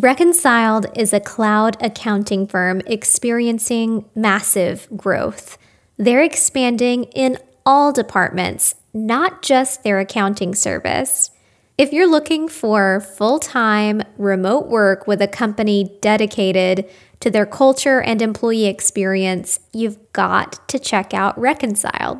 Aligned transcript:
Reconciled 0.00 0.86
is 0.96 1.12
a 1.12 1.18
cloud 1.18 1.76
accounting 1.80 2.46
firm 2.46 2.80
experiencing 2.86 4.04
massive 4.14 4.86
growth. 4.96 5.58
They're 5.96 6.22
expanding 6.22 7.04
in 7.06 7.36
all 7.66 7.92
departments, 7.92 8.76
not 8.94 9.42
just 9.42 9.82
their 9.82 9.98
accounting 9.98 10.54
service. 10.54 11.32
If 11.76 11.92
you're 11.92 12.08
looking 12.08 12.46
for 12.46 13.00
full 13.00 13.40
time 13.40 14.02
remote 14.16 14.68
work 14.68 15.08
with 15.08 15.20
a 15.20 15.26
company 15.26 15.98
dedicated 16.00 16.88
to 17.18 17.28
their 17.28 17.46
culture 17.46 18.00
and 18.00 18.22
employee 18.22 18.66
experience, 18.66 19.58
you've 19.72 19.98
got 20.12 20.68
to 20.68 20.78
check 20.78 21.12
out 21.12 21.36
Reconciled. 21.36 22.18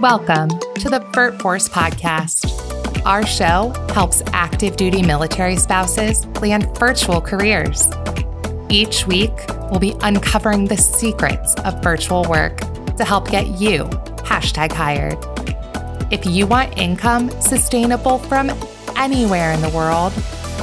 Welcome 0.00 0.48
to 0.48 0.88
the 0.88 1.06
VirtForce 1.12 1.70
Podcast. 1.70 2.69
Our 3.06 3.26
show 3.26 3.72
helps 3.94 4.22
active 4.34 4.76
duty 4.76 5.02
military 5.02 5.56
spouses 5.56 6.26
plan 6.26 6.62
virtual 6.74 7.20
careers. 7.20 7.88
Each 8.68 9.06
week, 9.06 9.32
we'll 9.70 9.80
be 9.80 9.94
uncovering 10.02 10.66
the 10.66 10.76
secrets 10.76 11.54
of 11.64 11.82
virtual 11.82 12.24
work 12.28 12.58
to 12.96 13.04
help 13.04 13.30
get 13.30 13.46
you 13.58 13.84
hashtag 14.24 14.72
hired. 14.72 15.16
If 16.12 16.26
you 16.26 16.46
want 16.46 16.78
income 16.78 17.30
sustainable 17.40 18.18
from 18.18 18.50
anywhere 18.96 19.52
in 19.52 19.62
the 19.62 19.70
world, 19.70 20.12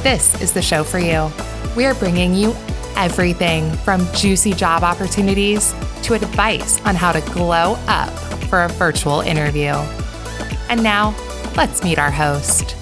this 0.04 0.40
is 0.40 0.52
the 0.52 0.62
show 0.62 0.84
for 0.84 1.00
you. 1.00 1.30
We 1.76 1.86
are 1.86 1.94
bringing 1.94 2.34
you 2.34 2.54
everything 2.94 3.70
from 3.78 4.06
juicy 4.14 4.52
job 4.52 4.84
opportunities 4.84 5.74
to 6.04 6.14
advice 6.14 6.80
on 6.82 6.94
how 6.94 7.10
to 7.10 7.20
glow 7.32 7.76
up 7.88 8.10
for 8.44 8.62
a 8.62 8.68
virtual 8.68 9.22
interview. 9.22 9.72
And 10.68 10.82
now, 10.82 11.16
let's 11.58 11.82
meet 11.82 11.98
our 11.98 12.12
host. 12.12 12.76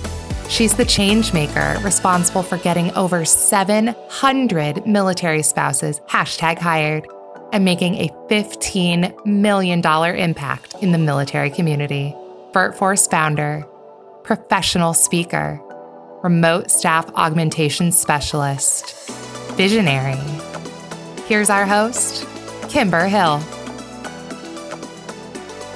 She's 0.51 0.77
the 0.77 0.85
change 0.85 1.33
maker 1.33 1.79
responsible 1.81 2.43
for 2.43 2.59
getting 2.59 2.93
over 2.93 3.25
700 3.25 4.87
military 4.87 5.43
spouses 5.43 6.03
hashtag 6.11 6.59
hired 6.59 7.09
and 7.55 7.65
making 7.65 7.95
a 7.95 8.09
$15 8.29 9.25
million 9.25 9.83
impact 9.83 10.75
in 10.83 10.93
the 10.93 10.99
military 10.99 11.49
community. 11.49 12.15
VirtForce 12.53 13.11
founder, 13.11 13.65
professional 14.25 14.93
speaker, 14.93 15.59
remote 16.23 16.71
staff 16.71 17.09
augmentation 17.15 17.91
specialist, 17.91 19.09
visionary. 19.53 20.21
Here's 21.25 21.49
our 21.49 21.65
host, 21.65 22.27
Kimber 22.69 23.07
Hill. 23.07 23.39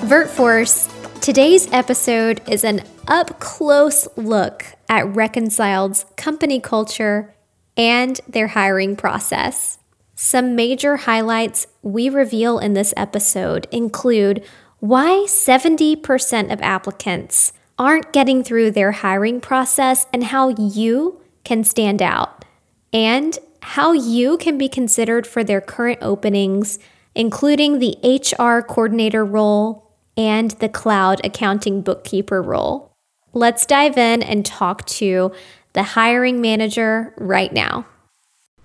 VirtForce, 0.00 0.99
today's 1.20 1.70
episode 1.70 2.40
is 2.48 2.64
an 2.64 2.80
up 3.06 3.38
close 3.40 4.08
look 4.16 4.64
at 4.88 5.06
Reconciled's 5.14 6.06
company 6.16 6.60
culture 6.60 7.34
and 7.76 8.18
their 8.26 8.48
hiring 8.48 8.96
process. 8.96 9.78
Some 10.14 10.56
major 10.56 10.96
highlights 10.96 11.66
we 11.82 12.08
reveal 12.08 12.58
in 12.58 12.72
this 12.72 12.94
episode 12.96 13.66
include 13.70 14.42
why 14.78 15.26
70% 15.28 16.50
of 16.50 16.62
applicants 16.62 17.52
aren't 17.78 18.14
getting 18.14 18.42
through 18.42 18.70
their 18.70 18.92
hiring 18.92 19.42
process 19.42 20.06
and 20.14 20.24
how 20.24 20.48
you 20.48 21.20
can 21.44 21.64
stand 21.64 22.00
out, 22.00 22.46
and 22.94 23.38
how 23.60 23.92
you 23.92 24.38
can 24.38 24.56
be 24.56 24.70
considered 24.70 25.26
for 25.26 25.44
their 25.44 25.60
current 25.60 25.98
openings, 26.00 26.78
including 27.14 27.78
the 27.78 27.96
HR 28.02 28.62
coordinator 28.62 29.24
role 29.24 29.89
and 30.20 30.50
the 30.50 30.68
cloud 30.68 31.18
accounting 31.24 31.80
bookkeeper 31.80 32.42
role. 32.42 32.92
Let's 33.32 33.64
dive 33.64 33.96
in 33.96 34.22
and 34.22 34.44
talk 34.44 34.84
to 34.86 35.32
the 35.72 35.82
hiring 35.82 36.42
manager 36.42 37.14
right 37.16 37.50
now. 37.50 37.86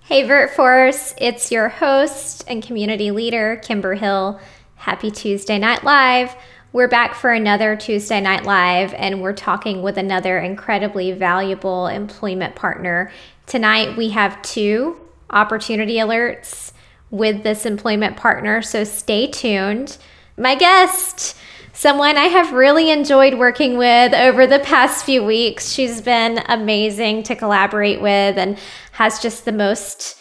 Hey, 0.00 0.22
VirtForce, 0.24 1.14
it's 1.18 1.50
your 1.50 1.70
host 1.70 2.44
and 2.46 2.62
community 2.62 3.10
leader, 3.10 3.56
Kimber 3.64 3.94
Hill. 3.94 4.38
Happy 4.74 5.10
Tuesday 5.10 5.58
Night 5.58 5.82
Live. 5.82 6.36
We're 6.74 6.88
back 6.88 7.14
for 7.14 7.32
another 7.32 7.74
Tuesday 7.74 8.20
Night 8.20 8.44
Live, 8.44 8.92
and 8.92 9.22
we're 9.22 9.32
talking 9.32 9.80
with 9.80 9.96
another 9.96 10.38
incredibly 10.38 11.12
valuable 11.12 11.86
employment 11.86 12.54
partner. 12.54 13.10
Tonight, 13.46 13.96
we 13.96 14.10
have 14.10 14.42
two 14.42 15.00
opportunity 15.30 15.94
alerts 15.94 16.72
with 17.10 17.44
this 17.44 17.64
employment 17.64 18.18
partner, 18.18 18.60
so 18.60 18.84
stay 18.84 19.26
tuned. 19.26 19.96
My 20.38 20.54
guest, 20.54 21.36
someone 21.72 22.16
I 22.16 22.24
have 22.24 22.52
really 22.52 22.90
enjoyed 22.90 23.34
working 23.34 23.78
with 23.78 24.12
over 24.12 24.46
the 24.46 24.58
past 24.58 25.04
few 25.04 25.24
weeks. 25.24 25.72
She's 25.72 26.00
been 26.00 26.42
amazing 26.48 27.22
to 27.24 27.34
collaborate 27.34 28.00
with 28.00 28.36
and 28.36 28.58
has 28.92 29.20
just 29.20 29.44
the 29.44 29.52
most 29.52 30.18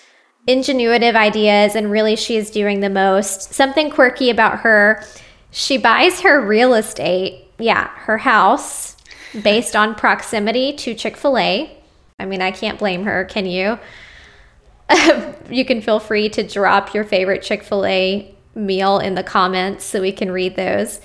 ingenuitive 0.47 1.15
ideas, 1.15 1.75
and 1.75 1.89
really, 1.89 2.15
she 2.15 2.37
is 2.37 2.51
doing 2.51 2.79
the 2.79 2.89
most. 2.89 3.53
Something 3.53 3.89
quirky 3.89 4.29
about 4.29 4.59
her 4.59 5.03
she 5.55 5.77
buys 5.77 6.19
her 6.19 6.45
real 6.45 6.73
estate, 6.73 7.47
yeah, 7.57 7.87
her 7.99 8.17
house, 8.17 8.97
based 9.41 9.73
on 9.73 9.95
proximity 9.95 10.73
to 10.73 10.93
Chick 10.93 11.15
fil 11.15 11.37
A. 11.37 11.77
I 12.19 12.25
mean, 12.25 12.41
I 12.41 12.51
can't 12.51 12.77
blame 12.77 13.05
her, 13.05 13.23
can 13.23 13.45
you? 13.45 13.79
you 15.49 15.63
can 15.63 15.81
feel 15.81 16.01
free 16.01 16.27
to 16.27 16.43
drop 16.43 16.93
your 16.93 17.05
favorite 17.05 17.41
Chick 17.41 17.63
fil 17.63 17.85
A 17.85 18.34
meal 18.55 18.99
in 18.99 19.15
the 19.15 19.23
comments 19.23 19.83
so 19.83 20.01
we 20.01 20.11
can 20.11 20.31
read 20.31 20.55
those. 20.55 21.01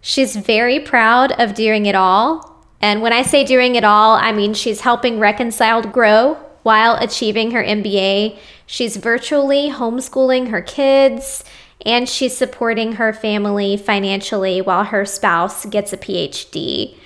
She's 0.00 0.36
very 0.36 0.80
proud 0.80 1.32
of 1.32 1.54
doing 1.54 1.86
it 1.86 1.94
all. 1.94 2.64
And 2.80 3.02
when 3.02 3.12
I 3.12 3.22
say 3.22 3.44
doing 3.44 3.74
it 3.74 3.84
all, 3.84 4.14
I 4.14 4.32
mean 4.32 4.54
she's 4.54 4.82
helping 4.82 5.18
Reconciled 5.18 5.92
grow 5.92 6.34
while 6.62 6.96
achieving 6.96 7.52
her 7.52 7.62
MBA. 7.62 8.38
She's 8.66 8.96
virtually 8.96 9.70
homeschooling 9.70 10.50
her 10.50 10.60
kids 10.60 11.44
and 11.86 12.08
she's 12.08 12.36
supporting 12.36 12.94
her 12.94 13.12
family 13.12 13.76
financially 13.76 14.60
while 14.60 14.84
her 14.84 15.04
spouse 15.04 15.64
gets 15.66 15.92
a 15.92 15.96
PhD. 15.96 16.96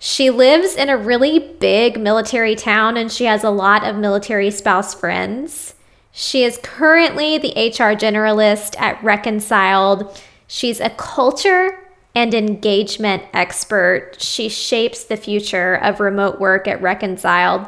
She 0.00 0.30
lives 0.30 0.74
in 0.74 0.90
a 0.90 0.98
really 0.98 1.38
big 1.38 1.98
military 1.98 2.56
town 2.56 2.96
and 2.96 3.10
she 3.10 3.24
has 3.24 3.42
a 3.42 3.50
lot 3.50 3.84
of 3.84 3.96
military 3.96 4.50
spouse 4.50 4.94
friends. 4.94 5.74
She 6.16 6.44
is 6.44 6.60
currently 6.62 7.38
the 7.38 7.48
HR 7.48 7.90
generalist 7.98 8.80
at 8.80 9.02
Reconciled. 9.02 10.16
She's 10.46 10.78
a 10.78 10.90
culture 10.90 11.76
and 12.14 12.32
engagement 12.32 13.24
expert. 13.32 14.12
She 14.20 14.48
shapes 14.48 15.02
the 15.02 15.16
future 15.16 15.74
of 15.74 15.98
remote 15.98 16.38
work 16.38 16.68
at 16.68 16.80
Reconciled. 16.80 17.66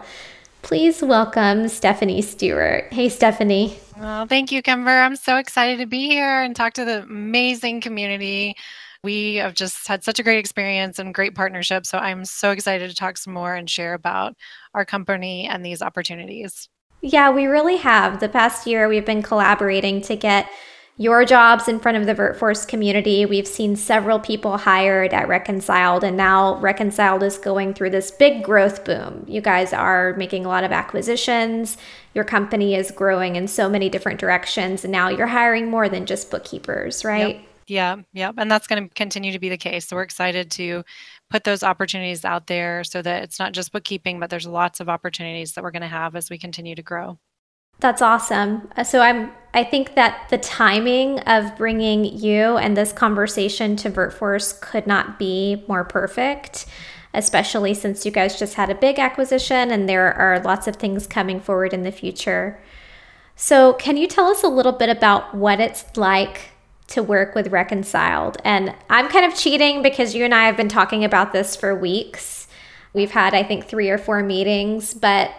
Please 0.62 1.02
welcome 1.02 1.66
Stephanie 1.66 2.22
Stewart. 2.22 2.92
Hey, 2.92 3.08
Stephanie. 3.08 3.80
Well, 3.98 4.26
thank 4.26 4.52
you, 4.52 4.62
Kimber. 4.62 4.90
I'm 4.90 5.16
so 5.16 5.38
excited 5.38 5.80
to 5.80 5.86
be 5.86 6.06
here 6.06 6.40
and 6.40 6.54
talk 6.54 6.74
to 6.74 6.84
the 6.84 7.02
amazing 7.02 7.80
community. 7.80 8.54
We 9.02 9.36
have 9.36 9.54
just 9.54 9.88
had 9.88 10.04
such 10.04 10.20
a 10.20 10.22
great 10.22 10.38
experience 10.38 11.00
and 11.00 11.12
great 11.12 11.34
partnership. 11.34 11.84
So 11.84 11.98
I'm 11.98 12.24
so 12.24 12.52
excited 12.52 12.90
to 12.90 12.96
talk 12.96 13.18
some 13.18 13.32
more 13.32 13.56
and 13.56 13.68
share 13.68 13.94
about 13.94 14.36
our 14.72 14.84
company 14.84 15.48
and 15.48 15.66
these 15.66 15.82
opportunities. 15.82 16.68
Yeah, 17.06 17.30
we 17.30 17.46
really 17.46 17.76
have. 17.76 18.18
The 18.18 18.28
past 18.28 18.66
year, 18.66 18.88
we've 18.88 19.06
been 19.06 19.22
collaborating 19.22 20.00
to 20.02 20.16
get 20.16 20.50
your 20.96 21.24
jobs 21.24 21.68
in 21.68 21.78
front 21.78 21.96
of 21.96 22.06
the 22.06 22.14
VirtForce 22.14 22.66
community. 22.66 23.24
We've 23.24 23.46
seen 23.46 23.76
several 23.76 24.18
people 24.18 24.56
hired 24.56 25.12
at 25.12 25.28
Reconciled, 25.28 26.02
and 26.02 26.16
now 26.16 26.58
Reconciled 26.58 27.22
is 27.22 27.38
going 27.38 27.74
through 27.74 27.90
this 27.90 28.10
big 28.10 28.42
growth 28.42 28.84
boom. 28.84 29.24
You 29.28 29.40
guys 29.40 29.72
are 29.72 30.14
making 30.14 30.46
a 30.46 30.48
lot 30.48 30.64
of 30.64 30.72
acquisitions. 30.72 31.76
Your 32.14 32.24
company 32.24 32.74
is 32.74 32.90
growing 32.90 33.36
in 33.36 33.46
so 33.46 33.68
many 33.68 33.88
different 33.88 34.18
directions, 34.18 34.82
and 34.82 34.90
now 34.90 35.08
you're 35.08 35.28
hiring 35.28 35.70
more 35.70 35.88
than 35.88 36.06
just 36.06 36.28
bookkeepers, 36.30 37.04
right? 37.04 37.36
Yep. 37.36 37.44
Yeah, 37.68 37.96
yeah. 38.12 38.32
And 38.36 38.50
that's 38.50 38.66
going 38.66 38.88
to 38.88 38.94
continue 38.94 39.32
to 39.32 39.38
be 39.38 39.48
the 39.48 39.56
case. 39.56 39.88
So 39.88 39.96
we're 39.96 40.02
excited 40.02 40.50
to 40.52 40.84
put 41.30 41.44
those 41.44 41.62
opportunities 41.62 42.24
out 42.24 42.46
there 42.46 42.84
so 42.84 43.02
that 43.02 43.22
it's 43.22 43.38
not 43.38 43.52
just 43.52 43.72
bookkeeping, 43.72 44.20
but 44.20 44.30
there's 44.30 44.46
lots 44.46 44.80
of 44.80 44.88
opportunities 44.88 45.52
that 45.52 45.64
we're 45.64 45.70
going 45.70 45.82
to 45.82 45.88
have 45.88 46.14
as 46.14 46.30
we 46.30 46.38
continue 46.38 46.74
to 46.74 46.82
grow. 46.82 47.18
That's 47.78 48.00
awesome. 48.00 48.70
Uh, 48.76 48.84
so 48.84 49.00
I'm 49.00 49.32
I 49.52 49.64
think 49.64 49.94
that 49.94 50.28
the 50.28 50.38
timing 50.38 51.20
of 51.20 51.56
bringing 51.56 52.04
you 52.04 52.56
and 52.56 52.76
this 52.76 52.92
conversation 52.92 53.74
to 53.76 53.90
VirtForce 53.90 54.60
could 54.60 54.86
not 54.86 55.18
be 55.18 55.64
more 55.66 55.84
perfect, 55.84 56.66
especially 57.14 57.72
since 57.74 58.04
you 58.04 58.12
guys 58.12 58.38
just 58.38 58.54
had 58.54 58.70
a 58.70 58.74
big 58.74 58.98
acquisition 58.98 59.70
and 59.70 59.88
there 59.88 60.12
are 60.12 60.40
lots 60.40 60.66
of 60.66 60.76
things 60.76 61.06
coming 61.06 61.40
forward 61.40 61.72
in 61.72 61.82
the 61.82 61.92
future. 61.92 62.60
So, 63.34 63.74
can 63.74 63.98
you 63.98 64.06
tell 64.06 64.26
us 64.26 64.42
a 64.42 64.48
little 64.48 64.72
bit 64.72 64.88
about 64.88 65.34
what 65.34 65.60
it's 65.60 65.84
like 65.96 66.52
to 66.88 67.02
work 67.02 67.34
with 67.34 67.48
Reconciled? 67.48 68.36
And 68.44 68.74
I'm 68.90 69.08
kind 69.08 69.24
of 69.24 69.36
cheating 69.36 69.82
because 69.82 70.14
you 70.14 70.24
and 70.24 70.34
I 70.34 70.44
have 70.46 70.56
been 70.56 70.68
talking 70.68 71.04
about 71.04 71.32
this 71.32 71.56
for 71.56 71.74
weeks. 71.74 72.48
We've 72.92 73.10
had, 73.10 73.34
I 73.34 73.42
think, 73.42 73.66
three 73.66 73.90
or 73.90 73.98
four 73.98 74.22
meetings, 74.22 74.94
but 74.94 75.30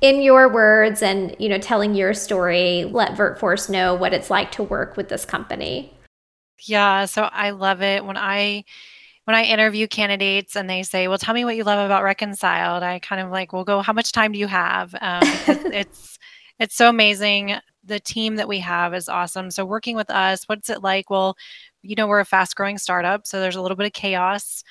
in 0.00 0.20
your 0.20 0.52
words 0.52 1.02
and 1.02 1.34
you 1.38 1.48
know 1.48 1.56
telling 1.56 1.94
your 1.94 2.12
story 2.12 2.84
let 2.84 3.12
virtforce 3.12 3.70
know 3.70 3.94
what 3.94 4.12
it's 4.12 4.28
like 4.28 4.52
to 4.52 4.62
work 4.62 4.94
with 4.94 5.08
this 5.08 5.24
company 5.24 5.90
yeah 6.66 7.06
so 7.06 7.22
i 7.32 7.48
love 7.48 7.80
it 7.80 8.04
when 8.04 8.14
i 8.18 8.62
when 9.26 9.34
I 9.34 9.42
interview 9.42 9.88
candidates 9.88 10.54
and 10.54 10.70
they 10.70 10.84
say, 10.84 11.08
"Well, 11.08 11.18
tell 11.18 11.34
me 11.34 11.44
what 11.44 11.56
you 11.56 11.64
love 11.64 11.84
about 11.84 12.04
Reconciled," 12.04 12.82
I 12.84 13.00
kind 13.00 13.20
of 13.20 13.30
like, 13.30 13.52
"Well, 13.52 13.64
go. 13.64 13.82
How 13.82 13.92
much 13.92 14.12
time 14.12 14.32
do 14.32 14.38
you 14.38 14.46
have?" 14.46 14.94
Um, 15.00 15.20
it's 15.72 16.18
it's 16.60 16.76
so 16.76 16.88
amazing. 16.88 17.56
The 17.86 18.00
team 18.00 18.36
that 18.36 18.48
we 18.48 18.58
have 18.60 18.94
is 18.94 19.08
awesome. 19.08 19.50
So 19.50 19.64
working 19.64 19.96
with 19.96 20.10
us, 20.10 20.44
what's 20.46 20.70
it 20.70 20.82
like? 20.82 21.10
Well, 21.10 21.36
you 21.82 21.94
know, 21.96 22.06
we're 22.06 22.20
a 22.20 22.24
fast 22.24 22.56
growing 22.56 22.78
startup, 22.78 23.26
so 23.26 23.40
there's 23.40 23.56
a 23.56 23.62
little 23.62 23.76
bit 23.76 23.86
of 23.86 23.92
chaos, 23.92 24.64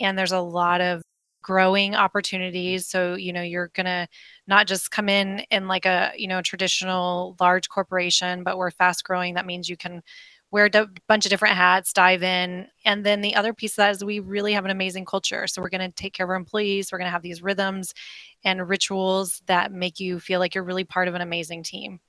and 0.00 0.18
there's 0.18 0.32
a 0.32 0.40
lot 0.40 0.80
of 0.80 1.02
growing 1.42 1.94
opportunities 1.94 2.86
so 2.86 3.14
you 3.14 3.32
know 3.32 3.40
you're 3.40 3.68
going 3.74 3.86
to 3.86 4.06
not 4.48 4.66
just 4.66 4.90
come 4.90 5.08
in 5.08 5.40
in 5.50 5.68
like 5.68 5.86
a 5.86 6.12
you 6.16 6.28
know 6.28 6.42
traditional 6.42 7.36
large 7.40 7.68
corporation 7.68 8.42
but 8.44 8.58
we're 8.58 8.70
fast 8.72 9.04
growing 9.04 9.34
that 9.34 9.46
means 9.46 9.68
you 9.68 9.76
can 9.76 10.02
wear 10.50 10.70
a 10.72 10.86
bunch 11.08 11.26
of 11.26 11.30
different 11.30 11.56
hats, 11.56 11.92
dive 11.92 12.22
in. 12.22 12.66
And 12.84 13.04
then 13.04 13.20
the 13.20 13.34
other 13.34 13.52
piece 13.52 13.72
of 13.72 13.76
that 13.76 13.90
is 13.90 14.04
we 14.04 14.20
really 14.20 14.54
have 14.54 14.64
an 14.64 14.70
amazing 14.70 15.04
culture. 15.04 15.46
So 15.46 15.60
we're 15.60 15.68
going 15.68 15.86
to 15.88 15.94
take 15.94 16.14
care 16.14 16.24
of 16.24 16.30
our 16.30 16.36
employees. 16.36 16.90
We're 16.90 16.98
going 16.98 17.06
to 17.06 17.12
have 17.12 17.22
these 17.22 17.42
rhythms 17.42 17.92
and 18.44 18.66
rituals 18.68 19.42
that 19.46 19.72
make 19.72 20.00
you 20.00 20.20
feel 20.20 20.40
like 20.40 20.54
you're 20.54 20.64
really 20.64 20.84
part 20.84 21.08
of 21.08 21.14
an 21.14 21.20
amazing 21.20 21.64
team. 21.64 22.00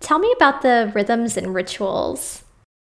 Tell 0.00 0.18
me 0.18 0.32
about 0.36 0.62
the 0.62 0.92
rhythms 0.94 1.36
and 1.36 1.54
rituals. 1.54 2.44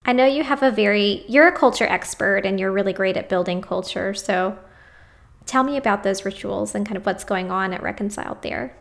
I 0.05 0.13
know 0.13 0.25
you 0.25 0.43
have 0.43 0.63
a 0.63 0.71
very, 0.71 1.23
you're 1.27 1.47
a 1.47 1.57
culture 1.57 1.85
expert 1.85 2.45
and 2.45 2.59
you're 2.59 2.71
really 2.71 2.93
great 2.93 3.17
at 3.17 3.29
building 3.29 3.61
culture. 3.61 4.13
So 4.13 4.57
tell 5.45 5.63
me 5.63 5.77
about 5.77 6.03
those 6.03 6.25
rituals 6.25 6.75
and 6.75 6.85
kind 6.85 6.97
of 6.97 7.05
what's 7.05 7.23
going 7.23 7.51
on 7.51 7.73
at 7.73 7.83
Reconciled 7.83 8.41
there. 8.41 8.75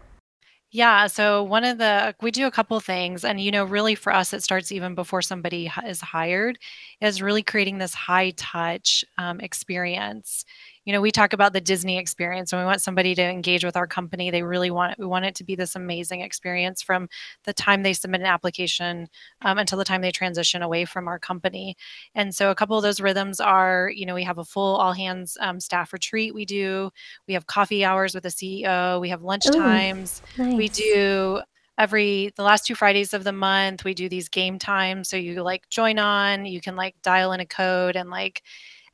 Yeah. 0.74 1.06
So 1.06 1.42
one 1.42 1.64
of 1.64 1.76
the, 1.76 2.14
we 2.22 2.30
do 2.30 2.46
a 2.46 2.50
couple 2.50 2.80
things. 2.80 3.26
And, 3.26 3.38
you 3.38 3.50
know, 3.50 3.64
really 3.64 3.94
for 3.94 4.12
us, 4.12 4.32
it 4.32 4.42
starts 4.42 4.72
even 4.72 4.94
before 4.94 5.20
somebody 5.20 5.70
is 5.86 6.00
hired, 6.00 6.58
is 7.00 7.20
really 7.20 7.42
creating 7.42 7.76
this 7.76 7.92
high 7.92 8.30
touch 8.30 9.04
um, 9.18 9.38
experience 9.40 10.46
you 10.84 10.92
know 10.92 11.00
we 11.00 11.10
talk 11.10 11.32
about 11.32 11.52
the 11.52 11.60
disney 11.60 11.98
experience. 11.98 12.52
When 12.52 12.60
we 12.60 12.66
want 12.66 12.80
somebody 12.80 13.14
to 13.14 13.22
engage 13.22 13.64
with 13.64 13.76
our 13.76 13.86
company 13.86 14.30
they 14.30 14.42
really 14.42 14.70
want 14.70 14.92
it 14.92 14.98
we 14.98 15.06
want 15.06 15.24
it 15.24 15.34
to 15.36 15.44
be 15.44 15.54
this 15.54 15.74
amazing 15.74 16.20
experience 16.20 16.82
from 16.82 17.08
the 17.44 17.52
time 17.52 17.82
they 17.82 17.92
submit 17.92 18.20
an 18.20 18.26
application 18.26 19.08
um, 19.42 19.58
until 19.58 19.78
the 19.78 19.84
time 19.84 20.02
they 20.02 20.10
transition 20.10 20.62
away 20.62 20.84
from 20.84 21.08
our 21.08 21.18
company. 21.18 21.76
And 22.14 22.34
so 22.34 22.50
a 22.50 22.54
couple 22.54 22.76
of 22.76 22.82
those 22.82 23.00
rhythms 23.00 23.40
are 23.40 23.90
you 23.94 24.06
know 24.06 24.14
we 24.14 24.24
have 24.24 24.38
a 24.38 24.44
full 24.44 24.76
all 24.76 24.92
hands 24.92 25.36
um, 25.40 25.60
staff 25.60 25.92
retreat 25.92 26.34
we 26.34 26.44
do. 26.44 26.90
We 27.26 27.34
have 27.34 27.46
coffee 27.46 27.84
hours 27.84 28.14
with 28.14 28.24
the 28.24 28.28
ceo 28.30 29.00
we 29.00 29.10
have 29.10 29.22
lunch 29.22 29.44
times. 29.44 30.22
Nice. 30.38 30.54
we 30.54 30.68
do 30.68 31.40
every 31.78 32.32
the 32.36 32.42
last 32.42 32.66
two 32.66 32.74
fridays 32.74 33.14
of 33.14 33.24
the 33.24 33.32
month 33.32 33.84
we 33.84 33.94
do 33.94 34.08
these 34.08 34.28
game 34.28 34.58
times. 34.58 35.08
So 35.08 35.16
you 35.16 35.42
like 35.42 35.68
join 35.68 35.98
on 35.98 36.46
you 36.46 36.60
can 36.60 36.76
like 36.76 36.94
dial 37.02 37.32
in 37.32 37.40
a 37.40 37.46
code 37.46 37.96
and 37.96 38.10
like 38.10 38.42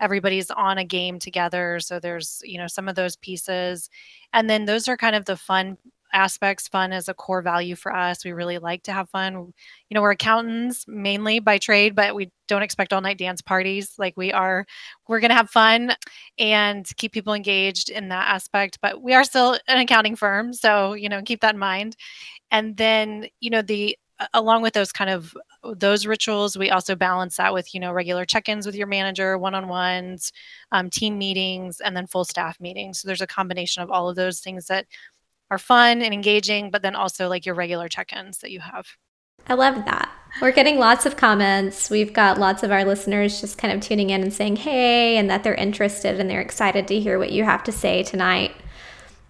everybody's 0.00 0.50
on 0.50 0.78
a 0.78 0.84
game 0.84 1.18
together 1.18 1.80
so 1.80 1.98
there's 2.00 2.40
you 2.44 2.58
know 2.58 2.66
some 2.66 2.88
of 2.88 2.94
those 2.94 3.16
pieces. 3.16 3.90
And 4.32 4.48
then 4.48 4.64
those 4.66 4.88
are 4.88 4.96
kind 4.96 5.16
of 5.16 5.24
the 5.24 5.36
fun 5.36 5.78
aspects 6.12 6.68
fun 6.68 6.92
is 6.92 7.08
a 7.08 7.14
core 7.14 7.42
value 7.42 7.76
for 7.76 7.94
us. 7.94 8.24
We 8.24 8.32
really 8.32 8.58
like 8.58 8.82
to 8.84 8.92
have 8.92 9.10
fun. 9.10 9.34
You 9.34 9.94
know 9.94 10.02
we're 10.02 10.12
accountants 10.12 10.84
mainly 10.88 11.38
by 11.38 11.58
trade 11.58 11.94
but 11.94 12.14
we 12.14 12.30
don't 12.46 12.62
expect 12.62 12.92
all 12.92 13.00
night 13.00 13.18
dance 13.18 13.42
parties 13.42 13.94
like 13.98 14.16
we 14.16 14.32
are. 14.32 14.66
We're 15.06 15.20
going 15.20 15.30
to 15.30 15.34
have 15.36 15.50
fun 15.50 15.92
and 16.38 16.86
keep 16.96 17.12
people 17.12 17.34
engaged 17.34 17.90
in 17.90 18.08
that 18.08 18.28
aspect 18.28 18.78
but 18.80 19.02
we 19.02 19.14
are 19.14 19.24
still 19.24 19.58
an 19.68 19.78
accounting 19.78 20.16
firm 20.16 20.52
so 20.52 20.94
you 20.94 21.08
know 21.08 21.22
keep 21.22 21.40
that 21.42 21.54
in 21.54 21.58
mind. 21.60 21.96
And 22.50 22.76
then 22.76 23.26
you 23.40 23.50
know 23.50 23.62
the 23.62 23.98
along 24.35 24.62
with 24.62 24.75
those 24.75 24.93
kind 24.93 25.11
of 25.11 25.37
those 25.76 26.06
rituals 26.06 26.56
we 26.56 26.70
also 26.70 26.94
balance 26.94 27.37
that 27.37 27.53
with 27.53 27.75
you 27.75 27.81
know 27.81 27.93
regular 27.93 28.25
check-ins 28.25 28.67
with 28.67 28.75
your 28.75 28.87
manager 28.87 29.38
one-on-ones 29.38 30.32
um, 30.73 30.91
team 30.91 31.19
meetings 31.19 31.81
and 31.81 31.97
then 31.97 32.06
full 32.06 32.25
staff 32.25 32.59
meetings. 32.61 33.00
So 33.00 33.09
there's 33.09 33.20
a 33.20 33.26
combination 33.26 33.82
of 33.82 33.91
all 33.91 34.09
of 34.09 34.17
those 34.17 34.41
things 34.41 34.67
that 34.67 34.87
are 35.50 35.59
fun 35.59 36.03
and 36.03 36.12
engaging 36.12 36.70
but 36.70 36.82
then 36.82 36.94
also 36.94 37.29
like 37.29 37.47
your 37.47 37.55
regular 37.55 37.88
check-ins 37.88 38.38
that 38.38 38.50
you 38.50 38.61
have. 38.61 38.87
I 39.47 39.55
love 39.55 39.76
that. 39.87 40.12
We're 40.43 40.53
getting 40.53 40.79
lots 40.79 41.06
of 41.06 41.17
comments. 41.17 41.88
We've 41.88 42.12
got 42.12 42.38
lots 42.38 42.62
of 42.62 42.70
our 42.70 42.85
listeners 42.85 43.41
just 43.41 43.56
kind 43.56 43.73
of 43.73 43.81
tuning 43.81 44.11
in 44.11 44.23
and 44.23 44.32
saying 44.32 44.56
hey 44.56 45.17
and 45.17 45.31
that 45.31 45.43
they're 45.43 45.55
interested 45.55 46.20
and 46.20 46.29
they're 46.29 46.41
excited 46.41 46.88
to 46.88 47.00
hear 47.00 47.19
what 47.19 47.32
you 47.32 47.44
have 47.44 47.62
to 47.65 47.73
say 47.73 48.03
tonight 48.03 48.53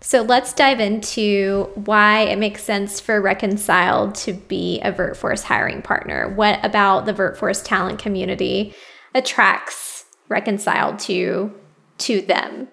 so 0.01 0.23
let's 0.23 0.53
dive 0.53 0.79
into 0.79 1.71
why 1.75 2.21
it 2.21 2.39
makes 2.39 2.63
sense 2.63 3.01
for 3.01 3.21
Reconciled 3.21 4.15
to 4.17 4.33
be 4.33 4.81
a 4.81 4.93
VirtForce 4.93 5.43
hiring 5.43 5.83
partner. 5.83 6.33
What 6.35 6.65
about 6.65 7.05
the 7.05 7.13
VirtForce 7.13 7.65
talent 7.65 7.99
community 7.99 8.75
attracts 9.15 10.05
Reconciled 10.29 10.99
to 11.01 11.53
to 11.99 12.21
them? 12.21 12.69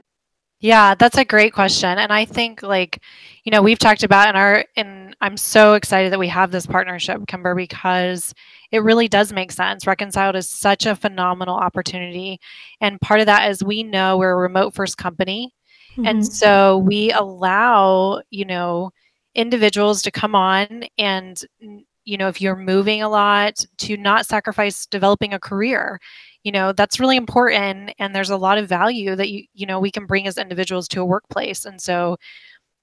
Yeah, 0.59 0.93
that's 0.95 1.17
a 1.17 1.25
great 1.25 1.53
question. 1.53 1.97
And 1.97 2.13
I 2.13 2.25
think 2.25 2.61
like, 2.61 3.01
you 3.43 3.51
know, 3.51 3.61
we've 3.61 3.79
talked 3.79 4.03
about 4.03 4.29
in 4.29 4.35
our 4.35 4.65
and 4.75 5.15
I'm 5.21 5.37
so 5.37 5.73
excited 5.73 6.11
that 6.11 6.19
we 6.19 6.27
have 6.27 6.51
this 6.51 6.67
partnership, 6.67 7.25
Kimber, 7.27 7.55
because 7.55 8.33
it 8.71 8.83
really 8.83 9.07
does 9.07 9.33
make 9.33 9.51
sense. 9.51 9.87
Reconciled 9.87 10.35
is 10.35 10.49
such 10.49 10.85
a 10.85 10.95
phenomenal 10.95 11.55
opportunity. 11.55 12.39
And 12.81 13.01
part 13.01 13.19
of 13.19 13.25
that 13.25 13.49
is 13.49 13.63
we 13.63 13.81
know 13.81 14.17
we're 14.17 14.31
a 14.31 14.35
remote 14.35 14.75
first 14.75 14.97
company 14.97 15.54
Mm-hmm. 15.97 16.07
And 16.07 16.27
so 16.27 16.79
we 16.79 17.11
allow, 17.11 18.21
you 18.29 18.45
know, 18.45 18.91
individuals 19.35 20.01
to 20.01 20.11
come 20.11 20.33
on 20.33 20.85
and 20.97 21.43
you 22.05 22.17
know 22.17 22.29
if 22.29 22.39
you're 22.39 22.55
moving 22.55 23.01
a 23.01 23.09
lot 23.09 23.65
to 23.77 23.97
not 23.97 24.25
sacrifice 24.25 24.85
developing 24.85 25.33
a 25.33 25.39
career 25.39 25.99
you 26.43 26.51
know 26.51 26.71
that's 26.71 26.99
really 26.99 27.17
important 27.17 27.91
and 27.99 28.15
there's 28.15 28.29
a 28.29 28.37
lot 28.37 28.57
of 28.57 28.69
value 28.69 29.15
that 29.15 29.29
you 29.29 29.43
you 29.53 29.65
know 29.65 29.79
we 29.79 29.91
can 29.91 30.05
bring 30.05 30.25
as 30.25 30.37
individuals 30.37 30.87
to 30.87 31.01
a 31.01 31.05
workplace 31.05 31.65
and 31.65 31.81
so 31.81 32.15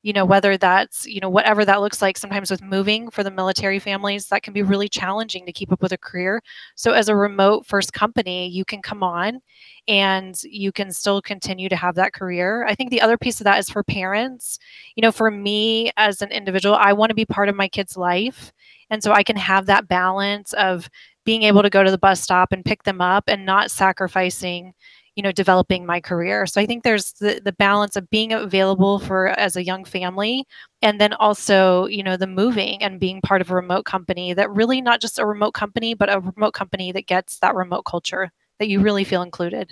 you 0.02 0.12
know 0.12 0.24
whether 0.24 0.56
that's 0.56 1.06
you 1.06 1.20
know 1.20 1.30
whatever 1.30 1.64
that 1.64 1.80
looks 1.80 2.02
like 2.02 2.18
sometimes 2.18 2.50
with 2.50 2.62
moving 2.62 3.10
for 3.10 3.22
the 3.22 3.30
military 3.30 3.78
families 3.78 4.28
that 4.28 4.42
can 4.42 4.52
be 4.52 4.62
really 4.62 4.88
challenging 4.88 5.46
to 5.46 5.52
keep 5.52 5.72
up 5.72 5.80
with 5.80 5.92
a 5.92 5.98
career. 5.98 6.42
So 6.74 6.92
as 6.92 7.08
a 7.08 7.16
remote 7.16 7.66
first 7.66 7.92
company 7.92 8.48
you 8.48 8.64
can 8.64 8.82
come 8.82 9.02
on 9.02 9.40
and 9.88 10.40
you 10.44 10.72
can 10.72 10.92
still 10.92 11.22
continue 11.22 11.68
to 11.68 11.76
have 11.76 11.94
that 11.96 12.12
career. 12.12 12.64
I 12.66 12.74
think 12.74 12.90
the 12.90 13.00
other 13.00 13.18
piece 13.18 13.40
of 13.40 13.44
that 13.44 13.58
is 13.58 13.70
for 13.70 13.82
parents. 13.82 14.58
You 14.96 15.02
know 15.02 15.12
for 15.12 15.30
me 15.30 15.92
as 15.96 16.22
an 16.22 16.30
individual 16.30 16.74
i 16.76 16.92
want 16.92 17.10
to 17.10 17.14
be 17.14 17.24
part 17.24 17.48
of 17.48 17.56
my 17.56 17.68
kid's 17.68 17.96
life. 17.96 18.52
And 18.90 19.02
so 19.02 19.12
i 19.12 19.22
can 19.22 19.36
have 19.36 19.66
that 19.66 19.88
balance 19.88 20.52
of 20.54 20.90
being 21.24 21.44
able 21.44 21.62
to 21.62 21.70
go 21.70 21.84
to 21.84 21.90
the 21.90 21.98
bus 21.98 22.20
stop 22.20 22.52
and 22.52 22.64
pick 22.64 22.82
them 22.82 23.00
up 23.00 23.24
and 23.28 23.46
not 23.46 23.70
sacrificing 23.70 24.74
you 25.14 25.22
know 25.22 25.32
developing 25.32 25.84
my 25.84 26.00
career 26.00 26.46
so 26.46 26.60
i 26.60 26.66
think 26.66 26.82
there's 26.82 27.12
the, 27.14 27.40
the 27.44 27.52
balance 27.52 27.96
of 27.96 28.08
being 28.10 28.32
available 28.32 28.98
for 28.98 29.28
as 29.28 29.56
a 29.56 29.64
young 29.64 29.84
family 29.84 30.46
and 30.80 31.00
then 31.00 31.12
also 31.14 31.86
you 31.86 32.02
know 32.02 32.16
the 32.16 32.26
moving 32.26 32.82
and 32.82 33.00
being 33.00 33.20
part 33.20 33.40
of 33.40 33.50
a 33.50 33.54
remote 33.54 33.84
company 33.84 34.32
that 34.32 34.50
really 34.50 34.80
not 34.80 35.00
just 35.00 35.18
a 35.18 35.26
remote 35.26 35.52
company 35.52 35.94
but 35.94 36.12
a 36.12 36.20
remote 36.20 36.54
company 36.54 36.92
that 36.92 37.06
gets 37.06 37.38
that 37.38 37.54
remote 37.54 37.82
culture 37.82 38.30
that 38.58 38.68
you 38.68 38.80
really 38.80 39.04
feel 39.04 39.22
included 39.22 39.70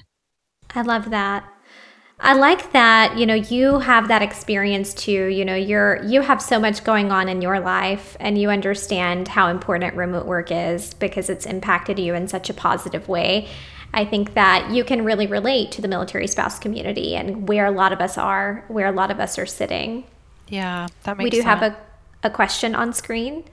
i 0.75 0.83
love 0.83 1.11
that 1.11 1.45
I 2.23 2.35
like 2.35 2.73
that, 2.73 3.17
you 3.17 3.25
know, 3.25 3.35
you 3.35 3.79
have 3.79 4.09
that 4.09 4.21
experience 4.21 4.93
too. 4.93 5.27
You 5.29 5.43
know, 5.43 5.55
you're 5.55 6.05
you 6.05 6.21
have 6.21 6.43
so 6.43 6.61
much 6.61 6.85
going 6.85 7.11
on 7.11 7.31
in 7.31 7.41
your 7.41 7.61
life 7.61 8.15
and 8.21 8.37
you 8.37 8.51
understand 8.51 9.27
how 9.27 9.49
important 9.49 9.95
remote 9.95 10.27
work 10.27 10.53
is 10.53 10.93
because 10.93 11.31
it's 11.31 11.47
impacted 11.47 11.99
you 11.99 12.15
in 12.15 12.29
such 12.29 12.51
a 12.51 12.55
positive 12.55 13.09
way. 13.09 13.49
I 13.93 14.05
think 14.05 14.35
that 14.35 14.71
you 14.71 14.85
can 14.85 15.05
really 15.05 15.27
relate 15.27 15.73
to 15.73 15.83
the 15.83 15.89
military 15.89 16.27
spouse 16.27 16.59
community 16.59 17.17
and 17.17 17.49
where 17.49 17.67
a 17.67 17.71
lot 17.71 17.93
of 17.93 18.01
us 18.01 18.17
are, 18.17 18.65
where 18.69 18.87
a 18.87 18.93
lot 18.93 19.11
of 19.11 19.19
us 19.19 19.39
are 19.39 19.47
sitting. 19.47 20.05
Yeah, 20.49 20.87
that 21.05 21.19
makes 21.19 21.25
We 21.25 21.31
do 21.31 21.37
sense. 21.39 21.47
have 21.47 21.63
a, 21.63 21.77
a 22.23 22.31
question 22.31 22.75
on 22.75 22.93
screen. 22.93 23.45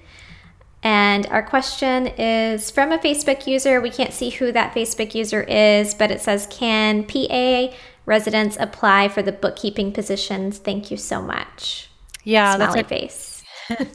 And 0.84 1.26
our 1.28 1.42
question 1.42 2.08
is 2.08 2.70
from 2.70 2.92
a 2.92 3.00
Facebook 3.00 3.48
user. 3.48 3.82
We 3.82 3.90
can't 3.90 4.14
see 4.14 4.30
who 4.30 4.52
that 4.52 4.74
Facebook 4.76 5.16
user 5.16 5.42
is, 5.44 5.94
but 5.94 6.12
it 6.12 6.22
says 6.22 6.48
Can 6.52 7.04
PA 7.04 7.76
residents 8.06 8.58
apply 8.60 9.10
for 9.10 9.22
the 9.24 9.32
bookkeeping 9.32 9.92
positions? 9.92 10.60
Thank 10.60 10.92
you 10.92 10.98
so 10.98 11.22
much. 11.22 11.90
Yeah, 12.24 12.56
Smiley 12.56 12.84
that's 12.84 12.86
a 12.86 12.90
face. 12.90 13.44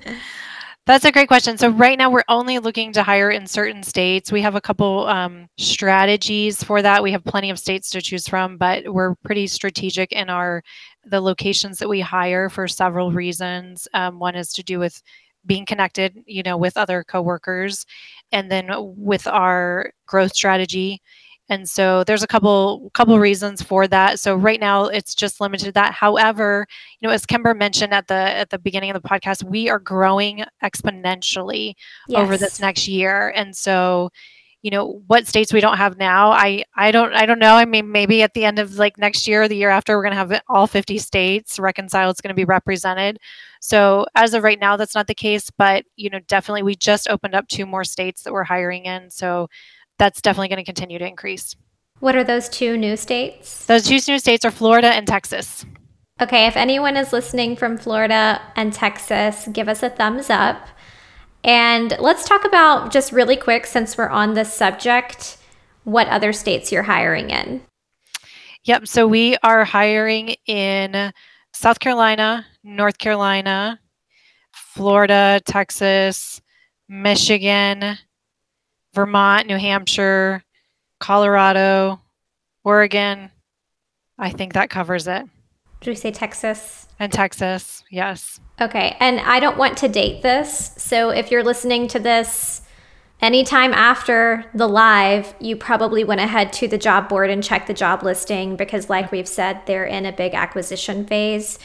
That's 0.85 1.05
a 1.05 1.13
great 1.13 1.29
question. 1.29 1.57
So 1.59 1.69
right 1.69 1.97
now 1.97 2.11
we're 2.11 2.25
only 2.29 2.59
looking 2.59 2.93
to 2.95 3.05
hire 3.05 3.31
in 3.31 3.47
certain 3.47 3.85
states. 3.85 4.33
We 4.33 4.43
have 4.43 4.57
a 4.57 4.61
couple 4.61 5.07
um, 5.07 5.49
strategies 5.57 6.63
for 6.65 6.83
that. 6.83 7.05
We 7.05 7.13
have 7.13 7.23
plenty 7.25 7.51
of 7.51 7.59
states 7.61 7.89
to 7.91 8.03
choose 8.03 8.27
from, 8.27 8.57
but 8.57 8.93
we're 8.93 9.15
pretty 9.25 9.47
strategic 9.47 10.11
in 10.11 10.29
our 10.29 10.63
the 11.05 11.21
locations 11.21 11.79
that 11.79 11.89
we 11.89 12.01
hire 12.01 12.49
for 12.49 12.67
several 12.67 13.13
reasons. 13.13 13.87
Um, 13.95 14.19
one 14.19 14.35
is 14.35 14.53
to 14.55 14.63
do 14.65 14.81
with 14.81 15.01
being 15.47 15.67
connected, 15.67 16.17
you 16.27 16.43
know, 16.43 16.57
with 16.57 16.77
other 16.77 17.05
coworkers, 17.05 17.87
and 18.33 18.51
then 18.51 18.69
with 18.97 19.27
our 19.29 19.93
growth 20.07 20.35
strategy 20.35 21.01
and 21.53 21.69
so 21.69 22.03
there's 22.05 22.23
a 22.23 22.27
couple 22.27 22.91
couple 22.95 23.19
reasons 23.19 23.61
for 23.61 23.87
that. 23.87 24.19
So 24.19 24.35
right 24.35 24.59
now 24.59 24.87
it's 24.87 25.15
just 25.15 25.39
limited 25.39 25.67
to 25.67 25.73
that. 25.73 25.93
However 25.93 26.67
you 26.99 27.07
know 27.07 27.13
as 27.13 27.27
kimber 27.27 27.53
mentioned 27.53 27.93
at 27.93 28.09
the 28.09 28.15
at 28.15 28.49
the 28.49 28.59
beginning 28.59 28.91
of 28.91 29.01
the 29.01 29.07
podcast 29.07 29.45
we 29.45 29.69
are 29.69 29.79
growing 29.79 30.45
exponentially 30.65 31.75
yes. 32.09 32.19
over 32.19 32.39
this 32.39 32.59
next 32.59 32.89
year. 32.89 33.29
And 33.37 33.55
so 33.55 34.09
you 34.63 34.71
know 34.71 35.03
what 35.09 35.27
states 35.27 35.53
we 35.53 35.61
don't 35.61 35.77
have 35.77 35.99
now 35.99 36.31
i 36.31 36.65
i 36.77 36.91
don't 36.91 37.13
i 37.15 37.27
don't 37.27 37.41
know. 37.41 37.57
I 37.57 37.67
mean 37.67 37.93
maybe 37.93 38.23
at 38.23 38.33
the 38.33 38.47
end 38.47 38.59
of 38.59 38.77
like 38.77 38.97
next 38.97 39.29
year 39.29 39.43
or 39.43 39.49
the 39.49 39.57
year 39.57 39.71
after 39.71 39.95
we're 39.95 40.05
going 40.05 40.13
to 40.13 40.35
have 40.35 40.43
all 40.49 40.67
50 40.67 40.97
states 40.99 41.59
reconciled. 41.59 42.13
It's 42.13 42.23
going 42.23 42.35
to 42.35 42.35
be 42.35 42.47
represented. 42.47 43.19
So 43.61 44.07
as 44.15 44.33
of 44.33 44.43
right 44.43 44.59
now 44.59 44.79
that's 44.79 44.95
not 44.95 45.07
the 45.07 45.15
case 45.15 45.51
but 45.51 45.85
you 45.97 46.09
know 46.09 46.21
definitely 46.29 46.63
we 46.63 46.77
just 46.77 47.11
opened 47.11 47.35
up 47.35 47.49
two 47.49 47.67
more 47.67 47.85
states 47.85 48.23
that 48.23 48.33
we're 48.33 48.45
hiring 48.45 48.87
in. 48.87 49.11
So 49.11 49.49
that's 50.03 50.21
definitely 50.21 50.49
going 50.49 50.59
to 50.59 50.65
continue 50.65 50.99
to 50.99 51.07
increase 51.07 51.55
what 52.01 52.17
are 52.17 52.25
those 52.25 52.49
two 52.49 52.77
new 52.77 52.97
states 52.97 53.67
those 53.67 53.85
two 53.85 53.99
new 54.09 54.19
states 54.19 54.45
are 54.45 54.51
florida 54.51 54.89
and 54.89 55.07
texas 55.07 55.65
okay 56.21 56.47
if 56.47 56.57
anyone 56.57 56.97
is 56.97 57.13
listening 57.13 57.55
from 57.55 57.79
florida 57.79 58.41
and 58.57 58.73
texas 58.73 59.49
give 59.53 59.69
us 59.69 59.83
a 59.83 59.91
thumbs 59.91 60.29
up 60.29 60.67
and 61.45 61.97
let's 61.99 62.29
talk 62.29 62.45
about 62.45 62.93
just 62.93 63.13
really 63.13 63.37
quick, 63.37 63.67
since 63.67 63.99
we're 63.99 64.09
on 64.09 64.35
this 64.35 64.53
subject, 64.53 65.39
what 65.85 66.07
other 66.09 66.33
states 66.33 66.71
you're 66.71 66.85
hiring 66.85 67.31
in. 67.31 67.63
Yep. 68.65 68.87
So 68.87 69.09
we 69.09 69.37
are 69.43 69.65
hiring 69.65 70.37
in 70.47 71.13
South 71.53 71.81
Carolina, 71.81 72.47
North 72.63 72.99
Carolina, 72.99 73.81
Florida, 74.53 75.41
Texas, 75.45 76.41
Michigan, 76.89 77.99
Vermont, 78.95 79.47
New 79.47 79.59
Hampshire, 79.59 80.43
Colorado, 81.01 82.01
Oregon. 82.65 83.31
I 84.19 84.31
think 84.31 84.53
that 84.53 84.71
covers 84.71 85.07
it. 85.07 85.25
Did 85.81 85.91
we 85.91 85.97
say 85.97 86.13
Texas? 86.13 86.87
And 86.99 87.13
Texas, 87.13 87.83
yes. 87.91 88.39
Okay. 88.61 88.97
And 89.01 89.19
I 89.21 89.41
don't 89.41 89.59
want 89.59 89.79
to 89.79 89.89
date 89.89 90.23
this. 90.23 90.73
So 90.77 91.11
if 91.11 91.31
you're 91.31 91.43
listening 91.43 91.89
to 91.89 91.99
this 91.99 92.63
anytime 93.21 93.73
after 93.73 94.45
the 94.55 94.69
live, 94.69 95.35
you 95.41 95.57
probably 95.57 96.05
went 96.05 96.21
ahead 96.21 96.53
to 96.55 96.69
the 96.69 96.79
job 96.79 97.09
board 97.09 97.31
and 97.31 97.43
checked 97.43 97.67
the 97.67 97.75
job 97.75 98.05
listing 98.05 98.55
because, 98.55 98.89
like 98.89 99.11
we've 99.11 99.27
said, 99.27 99.63
they're 99.67 99.87
in 99.87 100.07
a 100.07 100.13
big 100.13 100.35
acquisition 100.35 101.05
phase. 101.05 101.59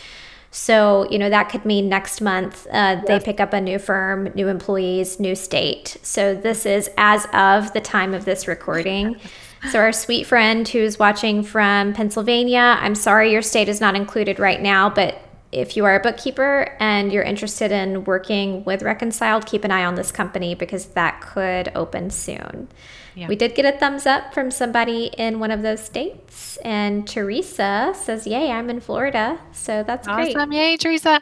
So, 0.57 1.07
you 1.11 1.19
know, 1.19 1.29
that 1.29 1.49
could 1.49 1.65
mean 1.65 1.87
next 1.87 2.19
month 2.19 2.65
uh, 2.71 2.99
they 3.05 3.19
pick 3.19 3.39
up 3.39 3.53
a 3.53 3.61
new 3.61 3.77
firm, 3.77 4.31
new 4.33 4.47
employees, 4.47 5.19
new 5.19 5.35
state. 5.35 5.97
So, 6.01 6.33
this 6.33 6.65
is 6.65 6.89
as 6.97 7.27
of 7.31 7.71
the 7.73 7.79
time 7.79 8.15
of 8.15 8.25
this 8.25 8.47
recording. 8.47 9.19
So, 9.71 9.79
our 9.79 9.91
sweet 9.91 10.27
friend 10.27 10.67
who's 10.67 10.99
watching 10.99 11.41
from 11.41 11.91
Pennsylvania, 11.93 12.77
I'm 12.79 12.93
sorry 12.93 13.31
your 13.31 13.41
state 13.41 13.67
is 13.67 13.81
not 13.81 13.95
included 13.95 14.37
right 14.37 14.61
now, 14.61 14.87
but 14.87 15.19
if 15.51 15.77
you 15.77 15.85
are 15.85 15.95
a 15.95 15.99
bookkeeper 15.99 16.75
and 16.79 17.11
you're 17.11 17.23
interested 17.23 17.71
in 17.71 18.03
working 18.03 18.63
with 18.65 18.83
Reconciled, 18.83 19.45
keep 19.45 19.63
an 19.63 19.71
eye 19.71 19.85
on 19.85 19.95
this 19.95 20.11
company 20.11 20.55
because 20.55 20.87
that 20.87 21.21
could 21.21 21.71
open 21.73 22.09
soon. 22.09 22.67
Yeah. 23.15 23.27
We 23.27 23.35
did 23.35 23.55
get 23.55 23.65
a 23.65 23.77
thumbs 23.77 24.05
up 24.05 24.33
from 24.33 24.51
somebody 24.51 25.05
in 25.17 25.39
one 25.39 25.49
of 25.49 25.63
those 25.63 25.83
states, 25.83 26.57
and 26.57 27.07
Teresa 27.07 27.93
says, 27.95 28.27
Yay, 28.27 28.51
I'm 28.51 28.69
in 28.69 28.79
Florida. 28.79 29.39
So 29.51 29.83
that's 29.83 30.07
awesome. 30.07 30.23
great. 30.23 30.37
Awesome. 30.37 30.51
Yay, 30.51 30.77
Teresa. 30.77 31.21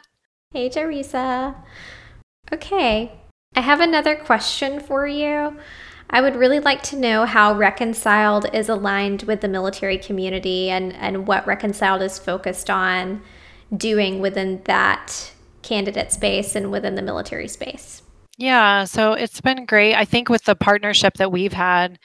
Hey, 0.52 0.68
Teresa. 0.68 1.56
Okay. 2.52 3.12
I 3.54 3.60
have 3.60 3.80
another 3.80 4.14
question 4.14 4.80
for 4.80 5.06
you. 5.06 5.56
I 6.10 6.20
would 6.20 6.36
really 6.36 6.60
like 6.60 6.82
to 6.84 6.96
know 6.96 7.24
how 7.24 7.54
Reconciled 7.54 8.46
is 8.52 8.68
aligned 8.68 9.22
with 9.22 9.40
the 9.40 9.48
military 9.48 9.98
community 9.98 10.70
and, 10.70 10.92
and 10.94 11.26
what 11.26 11.46
Reconciled 11.46 12.02
is 12.02 12.18
focused 12.18 12.68
on 12.68 13.22
doing 13.76 14.20
within 14.20 14.60
that 14.64 15.32
candidate 15.62 16.12
space 16.12 16.54
and 16.54 16.70
within 16.70 16.94
the 16.94 17.02
military 17.02 17.48
space? 17.48 18.02
Yeah, 18.38 18.84
so 18.84 19.14
it's 19.14 19.40
been 19.40 19.64
great. 19.64 19.94
I 19.94 20.04
think 20.04 20.28
with 20.28 20.44
the 20.44 20.54
partnership 20.54 21.14
that 21.14 21.32
we've 21.32 21.52
had 21.52 21.98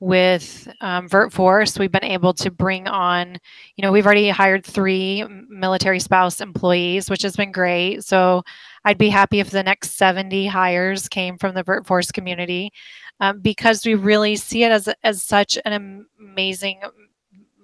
with 0.00 0.68
um, 0.80 1.08
VirtForce, 1.08 1.78
we've 1.78 1.92
been 1.92 2.04
able 2.04 2.34
to 2.34 2.50
bring 2.50 2.86
on, 2.86 3.38
you 3.76 3.82
know, 3.82 3.92
we've 3.92 4.04
already 4.04 4.28
hired 4.28 4.64
three 4.64 5.24
military 5.48 6.00
spouse 6.00 6.40
employees, 6.40 7.08
which 7.08 7.22
has 7.22 7.36
been 7.36 7.52
great. 7.52 8.04
So 8.04 8.42
I'd 8.84 8.98
be 8.98 9.08
happy 9.08 9.40
if 9.40 9.50
the 9.50 9.62
next 9.62 9.92
70 9.92 10.46
hires 10.48 11.08
came 11.08 11.38
from 11.38 11.54
the 11.54 11.64
VirtForce 11.64 12.12
community 12.12 12.72
um, 13.20 13.40
because 13.40 13.86
we 13.86 13.94
really 13.94 14.36
see 14.36 14.64
it 14.64 14.72
as, 14.72 14.88
as 15.02 15.22
such 15.22 15.56
an 15.64 16.06
amazing, 16.18 16.80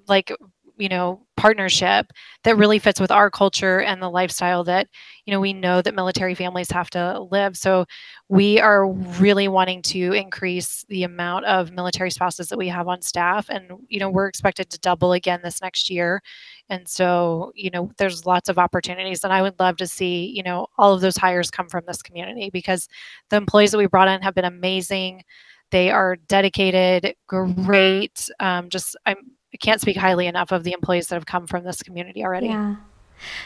like, 0.09 0.33
you 0.79 0.89
know 0.89 1.21
partnership 1.37 2.07
that 2.45 2.57
really 2.57 2.79
fits 2.79 3.01
with 3.01 3.11
our 3.11 3.31
culture 3.31 3.81
and 3.81 4.03
the 4.03 4.11
lifestyle 4.11 4.65
that 4.65 4.89
you 5.27 5.33
know 5.33 5.41
we 5.41 5.53
know 5.53 5.81
that 5.83 5.95
military 5.95 6.35
families 6.35 6.71
have 6.71 6.91
to 6.91 7.21
live. 7.31 7.57
So 7.57 7.87
we 8.29 8.61
are 8.61 8.89
really 8.89 9.49
wanting 9.49 9.83
to 9.83 10.13
increase 10.13 10.85
the 10.89 11.05
amount 11.05 11.45
of 11.47 11.73
military 11.73 12.11
spouses 12.11 12.49
that 12.49 12.59
we 12.59 12.69
have 12.69 12.89
on 12.89 13.03
staff 13.03 13.49
and 13.49 13.71
you 13.89 14.01
know 14.01 14.11
we're 14.11 14.27
expected 14.27 14.71
to 14.71 14.79
double 14.81 15.13
again 15.13 15.41
this 15.43 15.63
next 15.63 15.91
year. 15.91 16.21
And 16.69 16.89
so 16.89 17.53
you 17.55 17.71
know 17.71 17.91
there's 17.99 18.27
lots 18.27 18.49
of 18.49 18.59
opportunities 18.59 19.25
and 19.25 19.33
i 19.33 19.43
would 19.43 19.59
love 19.61 19.77
to 19.77 19.87
see 19.87 20.27
you 20.27 20.43
know 20.43 20.67
all 20.79 20.93
of 20.95 21.01
those 21.01 21.17
hires 21.17 21.51
come 21.51 21.69
from 21.69 21.85
this 21.87 22.03
community 22.03 22.51
because 22.53 22.89
the 23.31 23.37
employees 23.37 23.73
that 23.73 23.79
we 23.79 23.87
brought 23.87 24.09
in 24.09 24.23
have 24.23 24.35
been 24.35 24.45
amazing. 24.45 25.23
They 25.71 25.91
are 25.91 26.17
dedicated 26.29 27.15
great 27.27 28.29
um, 28.41 28.69
just 28.69 28.97
i'm 29.07 29.17
I 29.53 29.57
can't 29.59 29.81
speak 29.81 29.97
highly 29.97 30.27
enough 30.27 30.53
of 30.53 30.65
the 30.65 30.73
employees 30.73 31.09
that 31.09 31.17
have 31.17 31.27
come 31.27 31.47
from 31.47 31.65
this 31.65 31.83
community 31.83 32.25
already. 32.25 32.47
Yeah. 32.47 32.77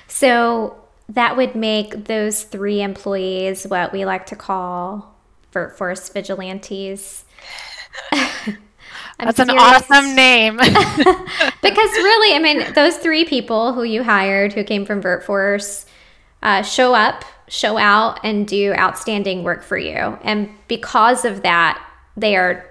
So 0.06 0.76
that 1.08 1.36
would 1.36 1.54
make 1.54 2.06
those 2.06 2.42
three 2.44 2.82
employees 2.82 3.64
what 3.66 3.92
we 3.92 4.04
like 4.04 4.26
to 4.26 4.36
call 4.36 5.14
Force 5.50 6.08
vigilantes. 6.10 7.25
That's 9.18 9.36
serious. 9.36 9.38
an 9.38 9.58
awesome 9.58 10.14
name. 10.14 10.56
because 11.62 11.90
really, 11.92 12.34
I 12.34 12.38
mean, 12.38 12.72
those 12.75 12.98
three 12.98 13.25
people 13.25 13.72
who 13.72 13.82
you 13.82 14.02
hired 14.02 14.52
who 14.52 14.62
came 14.64 14.84
from 14.84 15.02
VirtForce 15.02 15.86
uh, 16.42 16.62
show 16.62 16.94
up, 16.94 17.25
show 17.48 17.78
out, 17.78 18.20
and 18.22 18.46
do 18.46 18.75
outstanding 18.75 19.42
work 19.42 19.62
for 19.62 19.78
you. 19.78 20.18
And 20.22 20.50
because 20.68 21.25
of 21.25 21.42
that, 21.42 21.82
they 22.16 22.36
are, 22.36 22.68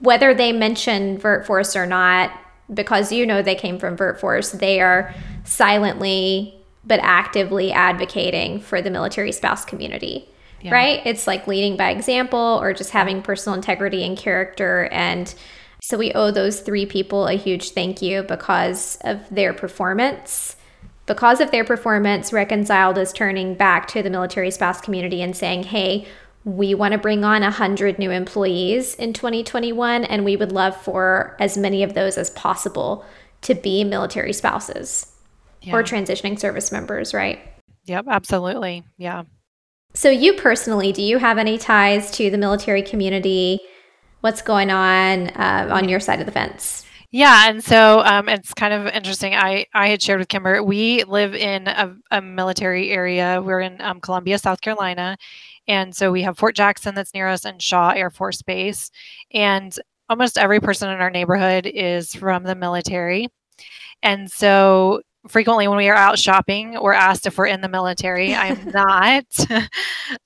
whether 0.00 0.32
they 0.32 0.52
mention 0.52 1.18
VirtForce 1.18 1.76
or 1.76 1.84
not, 1.84 2.32
because 2.72 3.12
you 3.12 3.26
know 3.26 3.42
they 3.42 3.54
came 3.54 3.78
from 3.78 3.96
VirtForce, 3.96 4.58
they 4.58 4.80
are 4.80 5.14
silently 5.44 6.54
but 6.86 7.00
actively 7.02 7.72
advocating 7.72 8.60
for 8.60 8.82
the 8.82 8.90
military 8.90 9.32
spouse 9.32 9.64
community. 9.64 10.28
Yeah. 10.60 10.72
Right? 10.72 11.02
It's 11.04 11.26
like 11.26 11.46
leading 11.46 11.76
by 11.76 11.90
example 11.90 12.58
or 12.60 12.72
just 12.72 12.90
having 12.90 13.22
personal 13.22 13.54
integrity 13.54 14.04
and 14.04 14.16
character. 14.16 14.88
And 14.90 15.34
so 15.82 15.98
we 15.98 16.12
owe 16.12 16.30
those 16.30 16.60
three 16.60 16.86
people 16.86 17.26
a 17.26 17.34
huge 17.34 17.70
thank 17.70 18.00
you 18.00 18.22
because 18.22 18.96
of 19.02 19.28
their 19.28 19.52
performance. 19.52 20.56
Because 21.04 21.40
of 21.40 21.50
their 21.50 21.64
performance, 21.64 22.32
Reconciled 22.32 22.96
is 22.96 23.12
turning 23.12 23.54
back 23.54 23.88
to 23.88 24.02
the 24.02 24.08
military 24.08 24.50
spouse 24.50 24.80
community 24.80 25.20
and 25.20 25.36
saying, 25.36 25.64
hey, 25.64 26.06
we 26.44 26.74
want 26.74 26.92
to 26.92 26.98
bring 26.98 27.24
on 27.24 27.42
100 27.42 27.98
new 27.98 28.10
employees 28.10 28.94
in 28.94 29.12
2021, 29.12 30.04
and 30.04 30.24
we 30.24 30.36
would 30.36 30.52
love 30.52 30.76
for 30.76 31.36
as 31.40 31.56
many 31.56 31.82
of 31.82 31.94
those 31.94 32.18
as 32.18 32.30
possible 32.30 33.04
to 33.42 33.54
be 33.54 33.82
military 33.84 34.32
spouses 34.32 35.12
yeah. 35.62 35.74
or 35.74 35.82
transitioning 35.82 36.38
service 36.38 36.70
members, 36.70 37.14
right? 37.14 37.40
Yep, 37.86 38.06
absolutely. 38.08 38.84
Yeah. 38.98 39.24
So, 39.94 40.10
you 40.10 40.34
personally, 40.34 40.92
do 40.92 41.02
you 41.02 41.18
have 41.18 41.38
any 41.38 41.56
ties 41.56 42.10
to 42.12 42.30
the 42.30 42.38
military 42.38 42.82
community? 42.82 43.60
What's 44.20 44.42
going 44.42 44.70
on 44.70 45.28
uh, 45.28 45.68
on 45.70 45.88
your 45.88 46.00
side 46.00 46.20
of 46.20 46.26
the 46.26 46.32
fence? 46.32 46.84
Yeah, 47.14 47.48
and 47.48 47.62
so 47.62 48.00
um, 48.00 48.28
it's 48.28 48.52
kind 48.54 48.74
of 48.74 48.92
interesting. 48.92 49.36
I, 49.36 49.66
I 49.72 49.86
had 49.86 50.02
shared 50.02 50.18
with 50.18 50.26
Kimber, 50.26 50.64
we 50.64 51.04
live 51.04 51.32
in 51.32 51.68
a, 51.68 51.94
a 52.10 52.20
military 52.20 52.90
area. 52.90 53.40
We're 53.40 53.60
in 53.60 53.80
um, 53.80 54.00
Columbia, 54.00 54.36
South 54.36 54.60
Carolina, 54.60 55.16
and 55.66 55.94
so 55.94 56.12
we 56.12 56.22
have 56.22 56.38
Fort 56.38 56.54
Jackson 56.54 56.94
that's 56.94 57.14
near 57.14 57.28
us 57.28 57.44
and 57.44 57.60
Shaw 57.60 57.90
Air 57.90 58.10
Force 58.10 58.42
Base. 58.42 58.90
And 59.32 59.76
almost 60.08 60.38
every 60.38 60.60
person 60.60 60.90
in 60.90 61.00
our 61.00 61.10
neighborhood 61.10 61.66
is 61.66 62.14
from 62.14 62.44
the 62.44 62.54
military. 62.54 63.28
And 64.02 64.30
so 64.30 65.00
frequently 65.26 65.66
when 65.66 65.78
we 65.78 65.88
are 65.88 65.94
out 65.94 66.18
shopping, 66.18 66.76
we're 66.80 66.92
asked 66.92 67.26
if 67.26 67.38
we're 67.38 67.46
in 67.46 67.62
the 67.62 67.68
military. 67.68 68.34
I'm 68.34 68.70
not. 68.74 69.24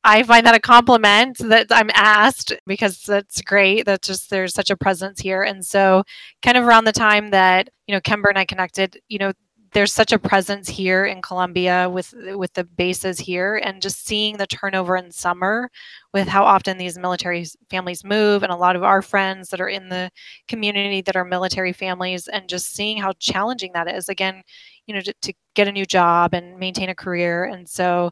I 0.03 0.25
find 0.25 0.45
that 0.45 0.57
a 0.57 0.61
compliment 0.61 1.39
that 1.39 1.69
I'm 1.71 1.91
asked 1.95 2.53
because 2.67 3.03
that's 3.03 3.41
great. 3.43 3.87
That 3.87 4.03
just 4.03 4.31
there's 4.31 4.55
such 4.55 4.71
a 4.71 4.77
presence 4.77 5.21
here. 5.21 5.43
And 5.43 5.65
so 5.65 6.03
kind 6.43 6.57
of 6.57 6.65
around 6.65 6.85
the 6.85 6.93
time 6.93 7.31
that, 7.31 7.69
you 7.87 7.95
know, 7.95 8.01
Kimber 8.01 8.29
and 8.29 8.39
I 8.39 8.45
connected, 8.45 8.99
you 9.09 9.19
know, 9.19 9.33
there's 9.73 9.93
such 9.93 10.13
a 10.13 10.19
presence 10.19 10.69
here 10.69 11.05
in 11.05 11.23
Columbia 11.23 11.89
with 11.91 12.15
with 12.35 12.53
the 12.55 12.65
bases 12.65 13.19
here 13.19 13.57
and 13.57 13.83
just 13.83 14.07
seeing 14.07 14.37
the 14.37 14.47
turnover 14.47 14.97
in 14.97 15.11
summer 15.11 15.71
with 16.15 16.29
how 16.29 16.45
often 16.45 16.79
these 16.79 16.99
military 16.99 17.47
families 17.71 18.05
move 18.05 18.43
and 18.43 18.53
a 18.53 18.57
lot 18.57 18.77
of 18.77 18.83
our 18.83 19.03
friends 19.03 19.51
that 19.51 19.61
are 19.61 19.69
in 19.69 19.89
the 19.89 20.11
community 20.49 21.01
that 21.03 21.17
are 21.17 21.25
military 21.25 21.73
families 21.73 22.29
and 22.29 22.49
just 22.49 22.75
seeing 22.75 22.99
how 22.99 23.13
challenging 23.19 23.73
that 23.73 23.89
is 23.89 24.09
again 24.09 24.43
you 24.87 24.95
know 24.95 25.01
to, 25.01 25.13
to 25.23 25.33
get 25.55 25.69
a 25.69 25.73
new 25.73 25.87
job 25.87 26.35
and 26.35 26.59
maintain 26.59 26.89
a 26.89 26.95
career. 26.95 27.45
And 27.45 27.69
so 27.69 28.11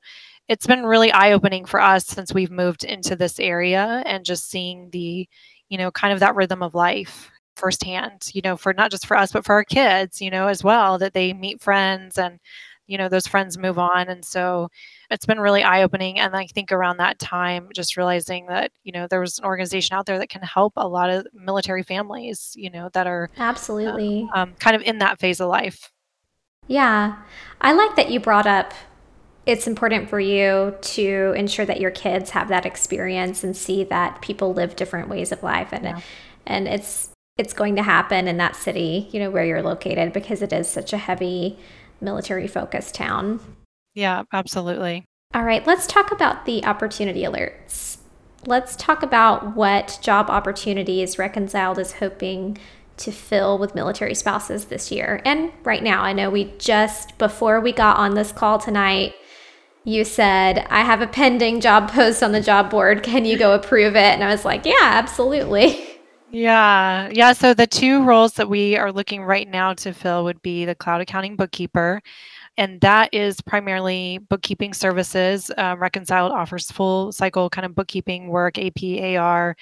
it's 0.48 0.66
been 0.66 0.84
really 0.84 1.12
eye-opening 1.12 1.64
for 1.64 1.80
us 1.80 2.06
since 2.06 2.32
we've 2.34 2.50
moved 2.50 2.84
into 2.84 3.16
this 3.16 3.40
area 3.40 4.02
and 4.06 4.24
just 4.24 4.48
seeing 4.48 4.90
the 4.90 5.28
you 5.68 5.78
know, 5.78 5.90
kind 5.90 6.12
of 6.12 6.20
that 6.20 6.34
rhythm 6.34 6.62
of 6.62 6.74
life 6.74 7.30
firsthand, 7.56 8.30
you 8.32 8.42
know, 8.42 8.56
for 8.56 8.72
not 8.72 8.90
just 8.90 9.06
for 9.06 9.16
us, 9.16 9.32
but 9.32 9.44
for 9.44 9.54
our 9.54 9.64
kids, 9.64 10.20
you 10.20 10.30
know, 10.30 10.48
as 10.48 10.62
well, 10.62 10.98
that 10.98 11.14
they 11.14 11.32
meet 11.32 11.60
friends 11.60 12.18
and, 12.18 12.38
you 12.86 12.98
know, 12.98 13.08
those 13.08 13.26
friends 13.26 13.58
move 13.58 13.78
on. 13.78 14.08
And 14.08 14.24
so 14.24 14.68
it's 15.10 15.26
been 15.26 15.40
really 15.40 15.62
eye 15.62 15.82
opening. 15.82 16.18
And 16.18 16.36
I 16.36 16.46
think 16.46 16.72
around 16.72 16.98
that 16.98 17.18
time, 17.18 17.68
just 17.74 17.96
realizing 17.96 18.46
that, 18.46 18.70
you 18.84 18.92
know, 18.92 19.06
there 19.08 19.20
was 19.20 19.38
an 19.38 19.44
organization 19.44 19.96
out 19.96 20.06
there 20.06 20.18
that 20.18 20.28
can 20.28 20.42
help 20.42 20.72
a 20.76 20.86
lot 20.86 21.10
of 21.10 21.26
military 21.32 21.82
families, 21.82 22.52
you 22.56 22.70
know, 22.70 22.90
that 22.92 23.06
are 23.06 23.30
absolutely 23.38 24.28
uh, 24.34 24.40
um, 24.40 24.54
kind 24.58 24.76
of 24.76 24.82
in 24.82 24.98
that 24.98 25.18
phase 25.18 25.40
of 25.40 25.48
life. 25.48 25.90
Yeah. 26.68 27.16
I 27.60 27.72
like 27.72 27.96
that 27.96 28.10
you 28.10 28.20
brought 28.20 28.46
up 28.46 28.72
it's 29.46 29.68
important 29.68 30.10
for 30.10 30.18
you 30.18 30.74
to 30.80 31.32
ensure 31.36 31.64
that 31.64 31.80
your 31.80 31.92
kids 31.92 32.30
have 32.30 32.48
that 32.48 32.66
experience 32.66 33.44
and 33.44 33.56
see 33.56 33.84
that 33.84 34.20
people 34.20 34.52
live 34.52 34.74
different 34.74 35.08
ways 35.08 35.30
of 35.30 35.42
life 35.42 35.68
and 35.72 35.84
yeah. 35.84 36.00
and 36.46 36.66
it's 36.66 37.10
it's 37.38 37.52
going 37.52 37.76
to 37.76 37.82
happen 37.82 38.28
in 38.28 38.38
that 38.38 38.56
city, 38.56 39.08
you 39.12 39.20
know, 39.20 39.30
where 39.30 39.44
you're 39.44 39.62
located 39.62 40.12
because 40.12 40.42
it 40.42 40.52
is 40.52 40.68
such 40.68 40.92
a 40.92 40.98
heavy 40.98 41.58
military 42.00 42.46
focused 42.46 42.94
town. 42.94 43.40
Yeah, 43.94 44.24
absolutely. 44.32 45.04
All 45.34 45.42
right, 45.42 45.66
let's 45.66 45.86
talk 45.86 46.12
about 46.12 46.46
the 46.46 46.64
opportunity 46.64 47.22
alerts. 47.22 47.98
Let's 48.46 48.76
talk 48.76 49.02
about 49.02 49.56
what 49.56 49.98
job 50.00 50.30
opportunities 50.30 51.18
Reconciled 51.18 51.78
is 51.78 51.94
hoping 51.94 52.58
to 52.98 53.12
fill 53.12 53.58
with 53.58 53.74
military 53.74 54.14
spouses 54.14 54.66
this 54.66 54.90
year. 54.90 55.20
And 55.24 55.52
right 55.64 55.82
now, 55.82 56.02
I 56.02 56.12
know 56.12 56.30
we 56.30 56.54
just, 56.58 57.18
before 57.18 57.60
we 57.60 57.72
got 57.72 57.98
on 57.98 58.14
this 58.14 58.32
call 58.32 58.58
tonight, 58.58 59.14
you 59.84 60.04
said, 60.04 60.66
I 60.70 60.82
have 60.82 61.02
a 61.02 61.06
pending 61.06 61.60
job 61.60 61.90
post 61.90 62.22
on 62.22 62.32
the 62.32 62.40
job 62.40 62.70
board. 62.70 63.02
Can 63.02 63.24
you 63.24 63.36
go 63.36 63.52
approve 63.52 63.94
it? 63.94 64.14
And 64.14 64.24
I 64.24 64.28
was 64.28 64.44
like, 64.44 64.64
yeah, 64.64 64.74
absolutely. 64.80 65.86
Yeah. 66.28 67.08
Yeah. 67.12 67.32
So 67.32 67.54
the 67.54 67.66
two 67.66 68.02
roles 68.04 68.32
that 68.34 68.48
we 68.48 68.76
are 68.76 68.90
looking 68.92 69.22
right 69.22 69.48
now 69.48 69.72
to 69.74 69.92
fill 69.92 70.24
would 70.24 70.42
be 70.42 70.64
the 70.64 70.74
cloud 70.74 71.00
accounting 71.00 71.36
bookkeeper. 71.36 72.00
And 72.58 72.80
that 72.82 73.10
is 73.14 73.40
primarily 73.42 74.18
bookkeeping 74.30 74.74
services. 74.74 75.50
Um, 75.58 75.80
Reconciled 75.80 76.32
offers 76.32 76.70
full 76.70 77.12
cycle 77.12 77.50
kind 77.50 77.66
of 77.66 77.74
bookkeeping 77.76 78.28
work, 78.28 78.58
AP, 78.58 78.82
AR, 79.18 79.56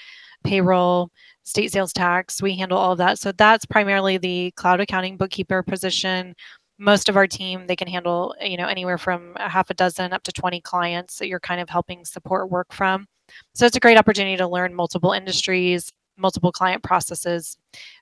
payroll, 0.44 1.11
state 1.44 1.73
sales 1.73 1.92
tax. 1.94 2.42
We 2.42 2.56
handle 2.56 2.78
all 2.78 2.92
of 2.92 2.99
that. 2.99 3.18
So 3.18 3.33
that's 3.33 3.66
primarily 3.66 4.18
the 4.18 4.52
cloud 4.56 4.80
accounting 4.80 5.16
bookkeeper 5.18 5.62
position. 5.64 6.35
Most 6.78 7.09
of 7.09 7.16
our 7.16 7.26
team, 7.28 7.66
they 7.66 7.76
can 7.76 7.88
handle, 7.88 8.35
you 8.40 8.56
know, 8.59 8.68
anywhere 8.68 8.99
from 8.99 9.35
a 9.38 9.49
half 9.49 9.71
a 9.71 9.75
dozen 9.75 10.12
up 10.12 10.23
to 10.25 10.33
20 10.33 10.61
clients 10.62 11.18
that 11.18 11.28
you're 11.28 11.40
kind 11.40 11.61
of 11.62 11.71
helping 11.71 12.04
support 12.04 12.50
work 12.50 12.73
from. 12.73 13.06
So 13.54 13.66
it's 13.66 13.76
a 13.76 13.80
great 13.80 13.99
opportunity 13.99 14.37
to 14.38 14.49
learn 14.49 14.75
multiple 14.75 15.12
industries, 15.12 15.92
multiple 16.16 16.52
client 16.52 16.83
processes 16.83 17.56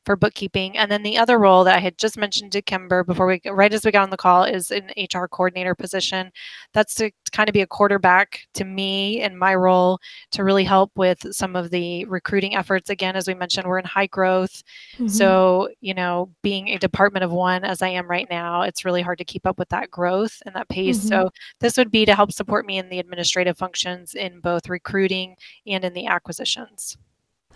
for 0.05 0.17
bookkeeping. 0.17 0.77
And 0.77 0.91
then 0.91 1.03
the 1.03 1.19
other 1.19 1.39
role 1.39 1.65
that 1.65 1.77
I 1.77 1.81
had 1.81 1.99
just 1.99 2.17
mentioned 2.17 2.53
to 2.53 2.63
Kimber 2.63 3.05
before 3.05 3.27
we, 3.27 3.41
right 3.47 3.73
as 3.73 3.85
we 3.85 3.91
got 3.91 4.03
on 4.03 4.11
the 4.11 4.17
call, 4.17 4.45
is 4.45 4.71
an 4.71 4.91
HR 4.97 5.27
coordinator 5.27 5.75
position. 5.75 6.31
That's 6.75 6.95
to 6.97 7.11
kind 7.33 7.49
of 7.49 7.53
be 7.53 7.61
a 7.61 7.67
quarterback 7.67 8.41
to 8.55 8.65
me 8.65 9.21
and 9.21 9.39
my 9.39 9.55
role 9.55 9.99
to 10.33 10.45
really 10.45 10.65
help 10.65 10.91
with 10.97 11.35
some 11.35 11.57
of 11.57 11.71
the 11.71 12.05
recruiting 12.07 12.55
efforts. 12.55 12.91
Again, 12.91 13.17
as 13.17 13.27
we 13.27 13.35
mentioned, 13.35 13.67
we're 13.67 13.79
in 13.79 13.85
high 13.85 14.07
growth. 14.07 14.63
Mm-hmm. 14.95 15.09
So, 15.09 15.69
you 15.81 15.95
know, 15.95 16.31
being 16.43 16.69
a 16.69 16.79
department 16.79 17.25
of 17.25 17.33
one 17.33 17.65
as 17.65 17.83
I 17.83 17.89
am 17.89 18.09
right 18.09 18.29
now, 18.29 18.63
it's 18.63 18.85
really 18.85 19.03
hard 19.03 19.19
to 19.19 19.25
keep 19.25 19.47
up 19.47 19.59
with 19.59 19.69
that 19.71 19.91
growth 19.91 20.43
and 20.45 20.55
that 20.55 20.69
pace. 20.69 20.99
Mm-hmm. 20.99 21.09
So, 21.09 21.31
this 21.61 21.77
would 21.77 21.91
be 21.91 22.05
to 22.05 22.15
help 22.15 22.33
support 22.33 22.67
me 22.67 22.79
in 22.79 22.89
the 22.89 22.99
administrative 22.99 23.57
functions 23.57 24.15
in 24.15 24.41
both 24.41 24.69
recruiting 24.69 25.37
and 25.67 25.85
in 25.85 25.93
the 25.93 26.07
acquisitions. 26.07 26.97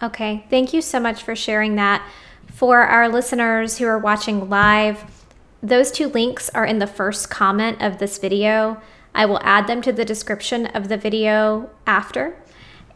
Okay, 0.02 0.44
thank 0.50 0.74
you 0.74 0.82
so 0.82 1.00
much 1.00 1.22
for 1.22 1.34
sharing 1.34 1.76
that. 1.76 2.06
For 2.52 2.80
our 2.80 3.08
listeners 3.08 3.78
who 3.78 3.86
are 3.86 3.98
watching 3.98 4.50
live, 4.50 5.04
those 5.62 5.90
two 5.90 6.08
links 6.08 6.50
are 6.50 6.66
in 6.66 6.78
the 6.78 6.86
first 6.86 7.30
comment 7.30 7.80
of 7.80 7.98
this 7.98 8.18
video. 8.18 8.80
I 9.14 9.24
will 9.24 9.40
add 9.42 9.66
them 9.66 9.80
to 9.82 9.92
the 9.92 10.04
description 10.04 10.66
of 10.66 10.88
the 10.88 10.98
video 10.98 11.70
after. 11.86 12.36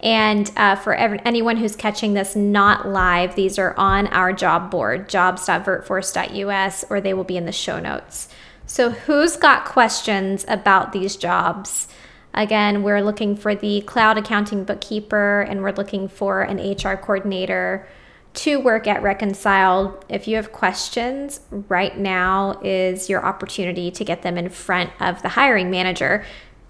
And 0.00 0.50
uh, 0.57 0.76
for 0.76 0.95
anyone 0.95 1.56
who's 1.56 1.76
catching 1.76 2.15
this 2.15 2.36
not 2.36 2.89
live, 2.89 3.34
these 3.34 3.58
are 3.58 3.75
on 3.76 4.06
our 4.08 4.32
job 4.32 4.71
board, 4.71 5.08
jobs.vertforce.us, 5.08 6.84
or 6.89 7.00
they 7.00 7.15
will 7.15 7.25
be 7.25 7.36
in 7.36 7.47
the 7.47 7.52
show 7.52 7.78
notes. 7.80 8.28
So, 8.67 8.91
who's 8.91 9.36
got 9.36 9.65
questions 9.65 10.45
about 10.49 10.93
these 10.93 11.17
jobs? 11.17 11.89
Again, 12.32 12.82
we're 12.82 13.02
looking 13.02 13.36
for 13.36 13.54
the 13.54 13.80
cloud 13.82 14.16
accounting 14.16 14.64
bookkeeper 14.64 15.43
and 15.43 15.62
we're 15.62 15.73
looking 15.73 16.08
for 16.08 16.43
an 16.43 16.58
HR 16.58 16.97
coordinator 16.97 17.88
to 18.32 18.60
work 18.60 18.86
at 18.86 19.02
Reconciled. 19.02 20.04
If 20.08 20.28
you 20.28 20.36
have 20.36 20.52
questions, 20.52 21.40
right 21.50 21.97
now 21.99 22.60
is 22.62 23.08
your 23.08 23.25
opportunity 23.25 23.90
to 23.90 24.04
get 24.04 24.23
them 24.23 24.38
in 24.38 24.49
front 24.49 24.90
of 25.00 25.23
the 25.23 25.30
hiring 25.30 25.71
manager. 25.71 26.25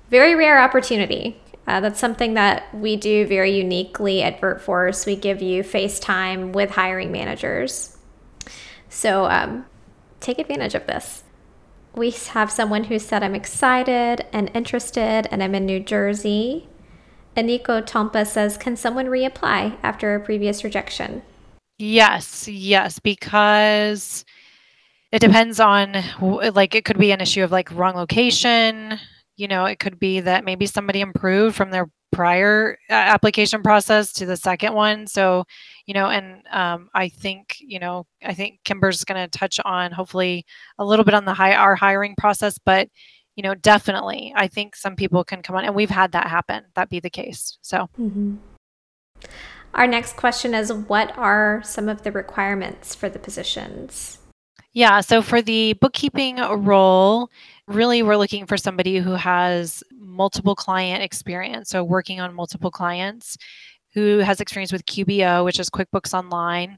Very 0.08 0.34
rare 0.34 0.62
opportunity. 0.62 1.40
Uh, 1.66 1.80
that's 1.80 2.00
something 2.00 2.34
that 2.34 2.74
we 2.74 2.96
do 2.96 3.26
very 3.26 3.56
uniquely 3.56 4.22
at 4.22 4.40
VirtForce. 4.40 5.06
We 5.06 5.14
give 5.14 5.42
you 5.42 5.62
FaceTime 5.62 6.52
with 6.52 6.70
hiring 6.70 7.12
managers. 7.12 7.98
So 8.88 9.26
um, 9.26 9.66
take 10.20 10.38
advantage 10.38 10.74
of 10.74 10.86
this 10.86 11.22
we 11.94 12.10
have 12.10 12.50
someone 12.50 12.84
who 12.84 12.98
said, 12.98 13.22
I'm 13.22 13.34
excited 13.34 14.26
and 14.32 14.50
interested, 14.54 15.26
and 15.30 15.42
I'm 15.42 15.54
in 15.54 15.66
New 15.66 15.80
Jersey. 15.80 16.68
Aniko 17.36 17.82
Tompa 17.82 18.26
says, 18.26 18.56
Can 18.56 18.76
someone 18.76 19.06
reapply 19.06 19.76
after 19.82 20.14
a 20.14 20.20
previous 20.20 20.64
rejection? 20.64 21.22
Yes, 21.78 22.46
yes, 22.46 22.98
because 22.98 24.24
it 25.12 25.20
depends 25.20 25.58
on, 25.58 25.96
like, 26.20 26.74
it 26.74 26.84
could 26.84 26.98
be 26.98 27.12
an 27.12 27.20
issue 27.20 27.42
of 27.42 27.50
like 27.50 27.72
wrong 27.72 27.96
location. 27.96 28.98
You 29.36 29.48
know, 29.48 29.64
it 29.64 29.78
could 29.78 29.98
be 29.98 30.20
that 30.20 30.44
maybe 30.44 30.66
somebody 30.66 31.00
improved 31.00 31.56
from 31.56 31.70
their 31.70 31.88
prior 32.12 32.78
uh, 32.90 32.92
application 32.92 33.62
process 33.62 34.12
to 34.14 34.26
the 34.26 34.36
second 34.36 34.74
one. 34.74 35.06
So, 35.06 35.44
you 35.86 35.94
know, 35.94 36.06
and 36.06 36.42
um, 36.50 36.88
I 36.94 37.08
think, 37.08 37.56
you 37.60 37.78
know, 37.78 38.06
I 38.24 38.34
think 38.34 38.60
Kimber's 38.64 39.04
going 39.04 39.20
to 39.20 39.38
touch 39.38 39.58
on 39.64 39.92
hopefully 39.92 40.44
a 40.78 40.84
little 40.84 41.04
bit 41.04 41.14
on 41.14 41.24
the 41.24 41.34
high 41.34 41.54
our 41.54 41.74
hiring 41.74 42.14
process, 42.16 42.58
but 42.58 42.88
you 43.36 43.42
know, 43.42 43.54
definitely, 43.54 44.34
I 44.36 44.48
think 44.48 44.76
some 44.76 44.96
people 44.96 45.24
can 45.24 45.40
come 45.40 45.56
on, 45.56 45.64
and 45.64 45.74
we've 45.74 45.88
had 45.88 46.12
that 46.12 46.26
happen. 46.26 46.64
That 46.74 46.90
be 46.90 47.00
the 47.00 47.08
case. 47.08 47.58
So. 47.62 47.88
Mm-hmm. 47.98 48.36
Our 49.72 49.86
next 49.86 50.16
question 50.16 50.52
is 50.52 50.72
What 50.72 51.16
are 51.16 51.62
some 51.64 51.88
of 51.88 52.02
the 52.02 52.12
requirements 52.12 52.94
for 52.94 53.08
the 53.08 53.18
positions? 53.18 54.18
Yeah, 54.72 55.00
so 55.00 55.22
for 55.22 55.42
the 55.42 55.72
bookkeeping 55.74 56.36
role, 56.36 57.30
really 57.66 58.02
we're 58.02 58.16
looking 58.16 58.46
for 58.46 58.56
somebody 58.56 58.98
who 58.98 59.12
has 59.12 59.82
multiple 59.98 60.54
client 60.54 61.02
experience, 61.02 61.70
so 61.70 61.82
working 61.82 62.20
on 62.20 62.34
multiple 62.34 62.70
clients, 62.70 63.36
who 63.94 64.18
has 64.18 64.40
experience 64.40 64.72
with 64.72 64.86
QBO, 64.86 65.44
which 65.44 65.58
is 65.58 65.70
QuickBooks 65.70 66.14
Online, 66.14 66.76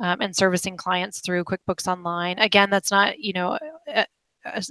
um, 0.00 0.20
and 0.20 0.34
servicing 0.34 0.76
clients 0.76 1.20
through 1.20 1.44
QuickBooks 1.44 1.86
Online. 1.86 2.38
Again, 2.38 2.70
that's 2.70 2.90
not, 2.90 3.18
you 3.18 3.32
know, 3.32 3.58
a, 3.88 4.06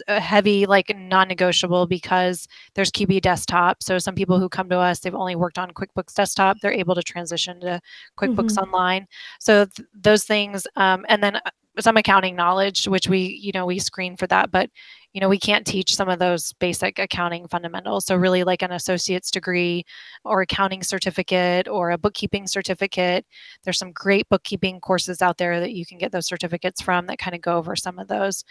a 0.08 0.20
heavy 0.20 0.66
like 0.66 0.92
non-negotiable 0.96 1.88
because 1.88 2.48
there's 2.76 2.92
QB 2.92 3.22
desktop. 3.22 3.84
So 3.84 4.00
some 4.00 4.16
people 4.16 4.40
who 4.40 4.50
come 4.50 4.70
to 4.70 4.78
us, 4.78 5.00
they've 5.00 5.14
only 5.14 5.36
worked 5.36 5.58
on 5.58 5.72
QuickBooks 5.72 6.14
desktop. 6.14 6.58
They're 6.62 6.72
able 6.72 6.96
to 6.96 7.04
transition 7.04 7.60
to 7.62 7.80
QuickBooks 8.18 8.54
mm-hmm. 8.54 8.64
Online. 8.64 9.08
So 9.40 9.66
th- 9.66 9.88
those 9.94 10.24
things, 10.24 10.66
um, 10.76 11.06
and 11.10 11.22
then 11.22 11.38
uh, 11.38 11.52
some 11.80 11.98
accounting 11.98 12.36
knowledge, 12.36 12.88
which 12.88 13.08
we, 13.08 13.40
you 13.42 13.52
know, 13.54 13.66
we 13.66 13.80
screen 13.80 14.18
for 14.18 14.28
that, 14.28 14.52
but 14.52 14.70
you 15.14 15.22
know, 15.22 15.30
we 15.30 15.40
can't 15.40 15.66
teach 15.66 15.96
some 15.96 16.10
of 16.10 16.20
those 16.20 16.54
basic 16.60 17.00
accounting 17.00 17.48
fundamentals. 17.48 18.06
So 18.06 18.16
really 18.16 18.44
like 18.44 18.62
an 18.62 18.72
associate's 18.72 19.32
degree 19.32 19.84
or 20.24 20.42
accounting 20.42 20.84
certificate 20.84 21.68
or 21.68 21.90
a 21.90 21.98
bookkeeping 21.98 22.46
certificate. 22.46 23.26
There's 23.64 23.80
some 23.80 23.94
great 23.94 24.30
bookkeeping 24.30 24.80
courses 24.80 25.22
out 25.24 25.40
there 25.40 25.60
that 25.60 25.72
you 25.72 25.88
can 25.88 25.98
get 25.98 26.12
those 26.12 26.28
certificates 26.28 26.82
from 26.82 27.08
that 27.08 27.18
kind 27.18 27.36
of 27.36 27.42
go 27.42 27.58
over 27.58 27.76
some 27.76 27.98
of 27.98 28.08
those. 28.10 28.44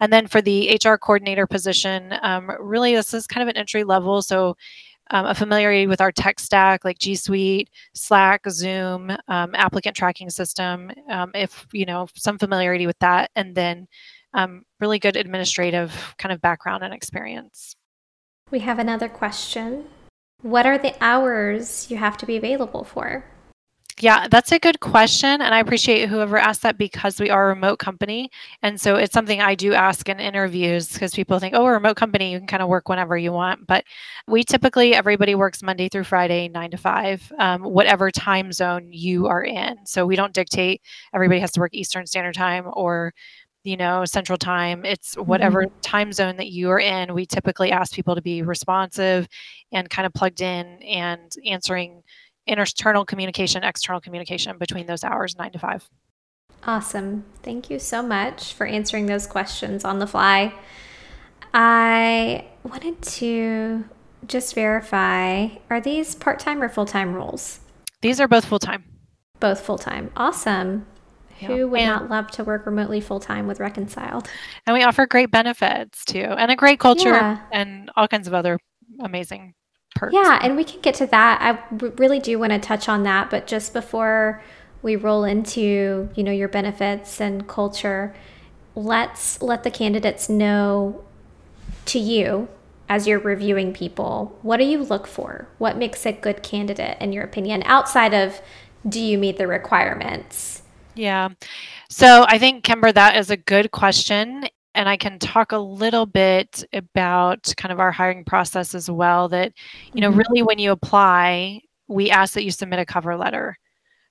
And 0.00 0.10
then 0.10 0.26
for 0.26 0.40
the 0.40 0.80
HR 0.82 0.94
coordinator 0.94 1.46
position, 1.46 2.14
um, 2.22 2.50
really 2.58 2.94
this 2.94 3.12
is 3.12 3.26
kind 3.26 3.42
of 3.42 3.48
an 3.48 3.58
entry 3.58 3.84
level. 3.84 4.22
So 4.22 4.56
um, 5.10 5.26
a 5.26 5.34
familiarity 5.34 5.86
with 5.86 6.00
our 6.00 6.12
tech 6.12 6.40
stack 6.40 6.84
like 6.84 6.98
G 6.98 7.14
Suite, 7.14 7.70
Slack, 7.94 8.42
Zoom, 8.48 9.10
um, 9.28 9.54
applicant 9.54 9.96
tracking 9.96 10.30
system. 10.30 10.90
Um, 11.08 11.30
if 11.34 11.66
you 11.72 11.86
know 11.86 12.08
some 12.14 12.38
familiarity 12.38 12.86
with 12.86 12.98
that, 13.00 13.30
and 13.36 13.54
then 13.54 13.86
um, 14.34 14.64
really 14.80 14.98
good 14.98 15.16
administrative 15.16 16.14
kind 16.18 16.32
of 16.32 16.40
background 16.40 16.82
and 16.82 16.92
experience. 16.92 17.76
We 18.50 18.60
have 18.60 18.78
another 18.78 19.08
question. 19.08 19.86
What 20.42 20.66
are 20.66 20.78
the 20.78 20.94
hours 21.02 21.90
you 21.90 21.96
have 21.96 22.16
to 22.18 22.26
be 22.26 22.36
available 22.36 22.84
for? 22.84 23.24
Yeah, 24.00 24.26
that's 24.28 24.50
a 24.50 24.58
good 24.58 24.80
question. 24.80 25.40
And 25.40 25.54
I 25.54 25.60
appreciate 25.60 26.08
whoever 26.08 26.36
asked 26.36 26.62
that 26.62 26.76
because 26.76 27.20
we 27.20 27.30
are 27.30 27.44
a 27.44 27.54
remote 27.54 27.78
company. 27.78 28.28
And 28.60 28.80
so 28.80 28.96
it's 28.96 29.12
something 29.12 29.40
I 29.40 29.54
do 29.54 29.72
ask 29.72 30.08
in 30.08 30.18
interviews 30.18 30.92
because 30.92 31.14
people 31.14 31.38
think, 31.38 31.54
oh, 31.54 31.62
we're 31.62 31.72
a 31.72 31.74
remote 31.74 31.96
company. 31.96 32.32
You 32.32 32.38
can 32.38 32.48
kind 32.48 32.62
of 32.62 32.68
work 32.68 32.88
whenever 32.88 33.16
you 33.16 33.30
want. 33.30 33.68
But 33.68 33.84
we 34.26 34.42
typically, 34.42 34.94
everybody 34.94 35.36
works 35.36 35.62
Monday 35.62 35.88
through 35.88 36.04
Friday, 36.04 36.48
nine 36.48 36.72
to 36.72 36.76
five, 36.76 37.30
um, 37.38 37.62
whatever 37.62 38.10
time 38.10 38.52
zone 38.52 38.88
you 38.90 39.28
are 39.28 39.44
in. 39.44 39.86
So 39.86 40.06
we 40.06 40.16
don't 40.16 40.34
dictate 40.34 40.82
everybody 41.14 41.40
has 41.40 41.52
to 41.52 41.60
work 41.60 41.72
Eastern 41.72 42.06
Standard 42.06 42.34
Time 42.34 42.66
or 42.72 43.14
you 43.62 43.78
know 43.78 44.04
central 44.04 44.36
time 44.36 44.84
it's 44.84 45.14
whatever 45.14 45.62
mm-hmm. 45.62 45.80
time 45.80 46.12
zone 46.12 46.36
that 46.36 46.48
you 46.48 46.68
are 46.68 46.78
in 46.78 47.14
we 47.14 47.24
typically 47.24 47.72
ask 47.72 47.94
people 47.94 48.14
to 48.14 48.20
be 48.20 48.42
responsive 48.42 49.26
and 49.72 49.88
kind 49.88 50.04
of 50.04 50.12
plugged 50.12 50.42
in 50.42 50.82
and 50.82 51.32
answering 51.46 52.02
internal 52.46 53.04
communication, 53.04 53.64
external 53.64 54.00
communication 54.00 54.58
between 54.58 54.86
those 54.86 55.04
hours, 55.04 55.36
nine 55.36 55.52
to 55.52 55.58
five. 55.58 55.88
Awesome. 56.66 57.24
Thank 57.42 57.68
you 57.68 57.78
so 57.78 58.02
much 58.02 58.54
for 58.54 58.66
answering 58.66 59.06
those 59.06 59.26
questions 59.26 59.84
on 59.84 59.98
the 59.98 60.06
fly. 60.06 60.54
I 61.52 62.46
wanted 62.64 63.00
to 63.02 63.84
just 64.26 64.54
verify 64.54 65.48
are 65.70 65.80
these 65.80 66.14
part 66.14 66.38
time 66.38 66.62
or 66.62 66.68
full 66.68 66.86
time 66.86 67.14
roles? 67.14 67.60
These 68.00 68.20
are 68.20 68.28
both 68.28 68.44
full 68.44 68.58
time. 68.58 68.84
Both 69.40 69.60
full 69.60 69.78
time. 69.78 70.10
Awesome. 70.16 70.86
Who 71.40 71.68
would 71.68 71.80
and, 71.80 71.88
not 71.88 72.10
love 72.10 72.30
to 72.32 72.44
work 72.44 72.64
remotely 72.64 73.00
full 73.00 73.20
time 73.20 73.46
with 73.46 73.60
Reconciled? 73.60 74.28
And 74.66 74.74
we 74.74 74.82
offer 74.82 75.06
great 75.06 75.30
benefits 75.30 76.04
too, 76.04 76.20
and 76.20 76.50
a 76.50 76.56
great 76.56 76.78
culture, 76.78 77.10
yeah. 77.10 77.40
and 77.52 77.90
all 77.96 78.08
kinds 78.08 78.26
of 78.28 78.34
other 78.34 78.58
amazing 79.00 79.54
perks. 79.94 80.14
Yeah, 80.14 80.38
and 80.42 80.56
we 80.56 80.64
can 80.64 80.80
get 80.80 80.94
to 80.96 81.06
that. 81.06 81.40
I 81.40 81.74
really 81.96 82.20
do 82.20 82.38
want 82.38 82.52
to 82.52 82.58
touch 82.58 82.88
on 82.88 83.02
that, 83.04 83.30
but 83.30 83.46
just 83.46 83.72
before 83.72 84.42
we 84.82 84.96
roll 84.96 85.24
into, 85.24 86.10
you 86.14 86.22
know, 86.22 86.32
your 86.32 86.48
benefits 86.48 87.20
and 87.20 87.48
culture, 87.48 88.14
let's 88.74 89.40
let 89.40 89.62
the 89.62 89.70
candidates 89.70 90.28
know 90.28 91.04
to 91.86 91.98
you 91.98 92.48
as 92.88 93.06
you're 93.06 93.18
reviewing 93.18 93.72
people, 93.72 94.38
what 94.42 94.58
do 94.58 94.64
you 94.64 94.82
look 94.82 95.06
for? 95.06 95.48
What 95.58 95.76
makes 95.76 96.04
a 96.04 96.12
good 96.12 96.42
candidate 96.42 96.98
in 97.00 97.12
your 97.12 97.24
opinion 97.24 97.62
outside 97.64 98.12
of 98.12 98.40
do 98.86 99.00
you 99.00 99.16
meet 99.16 99.38
the 99.38 99.46
requirements? 99.46 100.62
Yeah. 100.94 101.30
So 101.88 102.24
I 102.28 102.38
think, 102.38 102.62
Kimber, 102.62 102.92
that 102.92 103.16
is 103.16 103.30
a 103.30 103.36
good 103.36 103.70
question 103.70 104.44
and 104.74 104.88
I 104.88 104.96
can 104.96 105.18
talk 105.18 105.52
a 105.52 105.58
little 105.58 106.06
bit 106.06 106.64
about 106.72 107.52
kind 107.56 107.72
of 107.72 107.80
our 107.80 107.92
hiring 107.92 108.24
process 108.24 108.74
as 108.74 108.90
well. 108.90 109.28
That, 109.28 109.52
you 109.92 110.00
know, 110.00 110.10
mm-hmm. 110.10 110.18
really 110.18 110.42
when 110.42 110.58
you 110.58 110.72
apply, 110.72 111.60
we 111.88 112.10
ask 112.10 112.34
that 112.34 112.44
you 112.44 112.50
submit 112.50 112.80
a 112.80 112.86
cover 112.86 113.16
letter. 113.16 113.58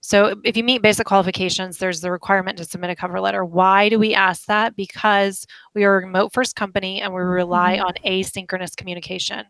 So 0.01 0.35
if 0.43 0.57
you 0.57 0.65
meet 0.65 0.81
basic 0.81 1.07
qualifications, 1.07 1.77
there's 1.77 2.01
the 2.01 2.11
requirement 2.11 2.57
to 2.57 2.65
submit 2.65 2.89
a 2.89 2.95
cover 2.95 3.21
letter. 3.21 3.45
Why 3.45 3.87
do 3.87 3.97
we 3.97 4.13
ask 4.13 4.45
that? 4.47 4.75
Because 4.75 5.47
we 5.73 5.85
are 5.85 5.95
a 5.95 6.05
remote 6.05 6.33
first 6.33 6.57
company 6.57 7.01
and 7.01 7.13
we 7.13 7.21
rely 7.21 7.77
mm-hmm. 7.77 7.85
on 7.85 7.93
asynchronous 8.05 8.75
communication. 8.75 9.45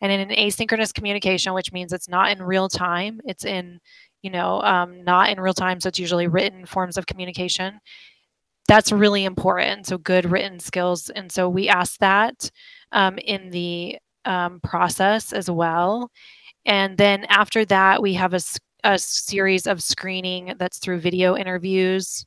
And 0.00 0.10
in 0.10 0.18
an 0.18 0.30
asynchronous 0.30 0.92
communication, 0.92 1.54
which 1.54 1.72
means 1.72 1.92
it's 1.92 2.08
not 2.08 2.32
in 2.32 2.42
real 2.42 2.68
time, 2.68 3.20
it's 3.24 3.44
in, 3.44 3.78
you 4.22 4.30
know, 4.30 4.60
um, 4.62 5.04
not 5.04 5.30
in 5.30 5.38
real 5.38 5.54
time. 5.54 5.80
So 5.80 5.88
it's 5.88 6.00
usually 6.00 6.26
written 6.26 6.66
forms 6.66 6.96
of 6.96 7.06
communication 7.06 7.78
that's 8.68 8.92
really 8.92 9.24
important. 9.24 9.86
So 9.86 9.98
good 9.98 10.30
written 10.30 10.60
skills, 10.60 11.10
and 11.10 11.30
so 11.30 11.48
we 11.48 11.68
ask 11.68 11.98
that 11.98 12.50
um, 12.92 13.18
in 13.18 13.50
the 13.50 13.98
um, 14.24 14.60
process 14.60 15.32
as 15.32 15.50
well. 15.50 16.10
And 16.64 16.96
then 16.96 17.24
after 17.24 17.64
that, 17.66 18.00
we 18.02 18.14
have 18.14 18.34
a, 18.34 18.40
a 18.84 18.98
series 18.98 19.66
of 19.66 19.82
screening 19.82 20.54
that's 20.58 20.78
through 20.78 21.00
video 21.00 21.36
interviews, 21.36 22.24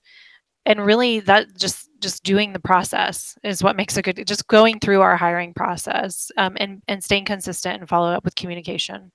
and 0.65 0.85
really 0.85 1.19
that 1.21 1.57
just 1.57 1.89
just 2.01 2.23
doing 2.23 2.53
the 2.53 2.59
process 2.59 3.35
is 3.43 3.63
what 3.63 3.77
makes 3.77 3.97
a 3.97 4.01
good. 4.01 4.27
Just 4.27 4.47
going 4.47 4.79
through 4.79 5.01
our 5.01 5.15
hiring 5.15 5.53
process 5.53 6.31
um, 6.37 6.57
and 6.59 6.81
and 6.87 7.03
staying 7.03 7.25
consistent 7.25 7.79
and 7.79 7.89
follow 7.89 8.11
up 8.11 8.25
with 8.25 8.35
communication. 8.35 9.11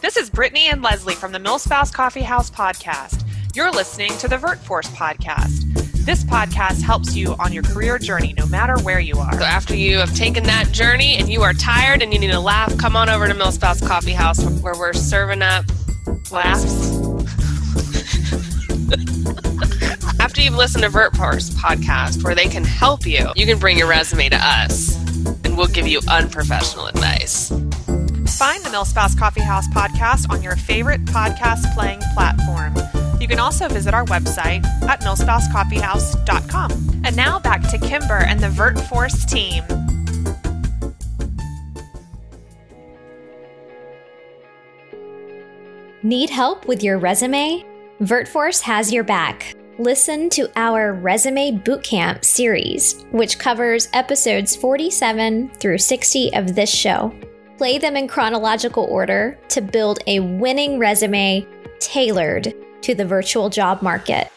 This 0.00 0.16
is 0.16 0.30
Brittany 0.30 0.66
and 0.66 0.82
Leslie 0.82 1.14
from 1.14 1.30
the 1.30 1.38
Milspouse 1.38 1.92
Coffee 1.92 2.22
House 2.22 2.50
podcast. 2.50 3.24
You're 3.54 3.70
listening 3.70 4.16
to 4.18 4.28
the 4.28 4.36
VirtForce 4.36 4.88
podcast. 4.96 5.81
This 6.04 6.24
podcast 6.24 6.82
helps 6.82 7.14
you 7.14 7.36
on 7.38 7.52
your 7.52 7.62
career 7.62 7.96
journey, 7.96 8.34
no 8.36 8.44
matter 8.46 8.76
where 8.82 8.98
you 8.98 9.18
are. 9.18 9.34
So 9.34 9.44
after 9.44 9.76
you 9.76 9.98
have 9.98 10.12
taken 10.16 10.42
that 10.44 10.72
journey 10.72 11.16
and 11.16 11.28
you 11.28 11.42
are 11.42 11.52
tired 11.52 12.02
and 12.02 12.12
you 12.12 12.18
need 12.18 12.32
a 12.32 12.40
laugh, 12.40 12.76
come 12.76 12.96
on 12.96 13.08
over 13.08 13.28
to 13.28 13.34
Milspouse 13.34 13.86
Coffee 13.86 14.12
House 14.12 14.44
where 14.62 14.74
we're 14.74 14.94
serving 14.94 15.42
up 15.42 15.64
laughs. 16.32 16.90
after 20.20 20.40
you've 20.40 20.56
listened 20.56 20.82
to 20.82 20.90
VirtForce 20.90 21.52
podcast, 21.52 22.24
where 22.24 22.34
they 22.34 22.48
can 22.48 22.64
help 22.64 23.06
you, 23.06 23.30
you 23.36 23.46
can 23.46 23.60
bring 23.60 23.78
your 23.78 23.88
resume 23.88 24.28
to 24.28 24.36
us, 24.36 24.96
and 25.44 25.56
we'll 25.56 25.68
give 25.68 25.86
you 25.86 26.00
unprofessional 26.10 26.86
advice. 26.86 27.50
Find 28.38 28.64
the 28.64 28.70
Milspouse 28.72 29.16
Coffee 29.16 29.42
House 29.42 29.68
podcast 29.68 30.28
on 30.30 30.42
your 30.42 30.56
favorite 30.56 31.04
podcast 31.04 31.72
playing 31.74 32.00
platform. 32.14 32.74
You 33.22 33.28
can 33.28 33.38
also 33.38 33.68
visit 33.68 33.94
our 33.94 34.04
website 34.06 34.64
at 34.82 35.00
milspousecoffeehouse.com. 35.02 37.02
And 37.04 37.14
now 37.14 37.38
back 37.38 37.62
to 37.68 37.78
Kimber 37.78 38.18
and 38.18 38.40
the 38.40 38.48
VirtForce 38.48 39.30
team. 39.30 39.62
Need 46.02 46.30
help 46.30 46.66
with 46.66 46.82
your 46.82 46.98
resume? 46.98 47.64
VirtForce 48.00 48.60
has 48.62 48.92
your 48.92 49.04
back. 49.04 49.54
Listen 49.78 50.28
to 50.30 50.50
our 50.56 50.92
Resume 50.92 51.52
Bootcamp 51.52 52.24
series, 52.24 53.04
which 53.12 53.38
covers 53.38 53.88
episodes 53.92 54.56
47 54.56 55.48
through 55.60 55.78
60 55.78 56.34
of 56.34 56.56
this 56.56 56.74
show. 56.74 57.14
Play 57.56 57.78
them 57.78 57.96
in 57.96 58.08
chronological 58.08 58.86
order 58.86 59.38
to 59.50 59.60
build 59.60 60.00
a 60.08 60.18
winning 60.18 60.80
resume 60.80 61.46
tailored 61.78 62.52
to 62.82 62.94
the 62.94 63.04
virtual 63.04 63.48
job 63.48 63.82
market. 63.82 64.30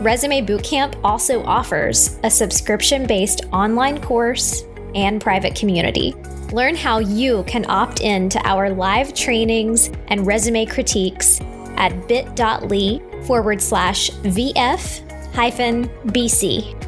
Resume 0.00 0.44
Bootcamp 0.44 0.98
also 1.04 1.44
offers 1.44 2.18
a 2.24 2.30
subscription 2.30 3.06
based 3.06 3.44
online 3.52 4.00
course 4.00 4.64
and 4.94 5.20
private 5.20 5.54
community. 5.54 6.14
Learn 6.52 6.74
how 6.74 6.98
you 6.98 7.44
can 7.46 7.64
opt 7.70 8.00
in 8.00 8.28
to 8.30 8.40
our 8.46 8.70
live 8.70 9.14
trainings 9.14 9.90
and 10.08 10.26
resume 10.26 10.66
critiques 10.66 11.40
at 11.76 12.08
bit.ly 12.08 13.00
forward 13.26 13.62
slash 13.62 14.10
VF 14.10 15.34
hyphen 15.34 15.88
BC. 16.06 16.78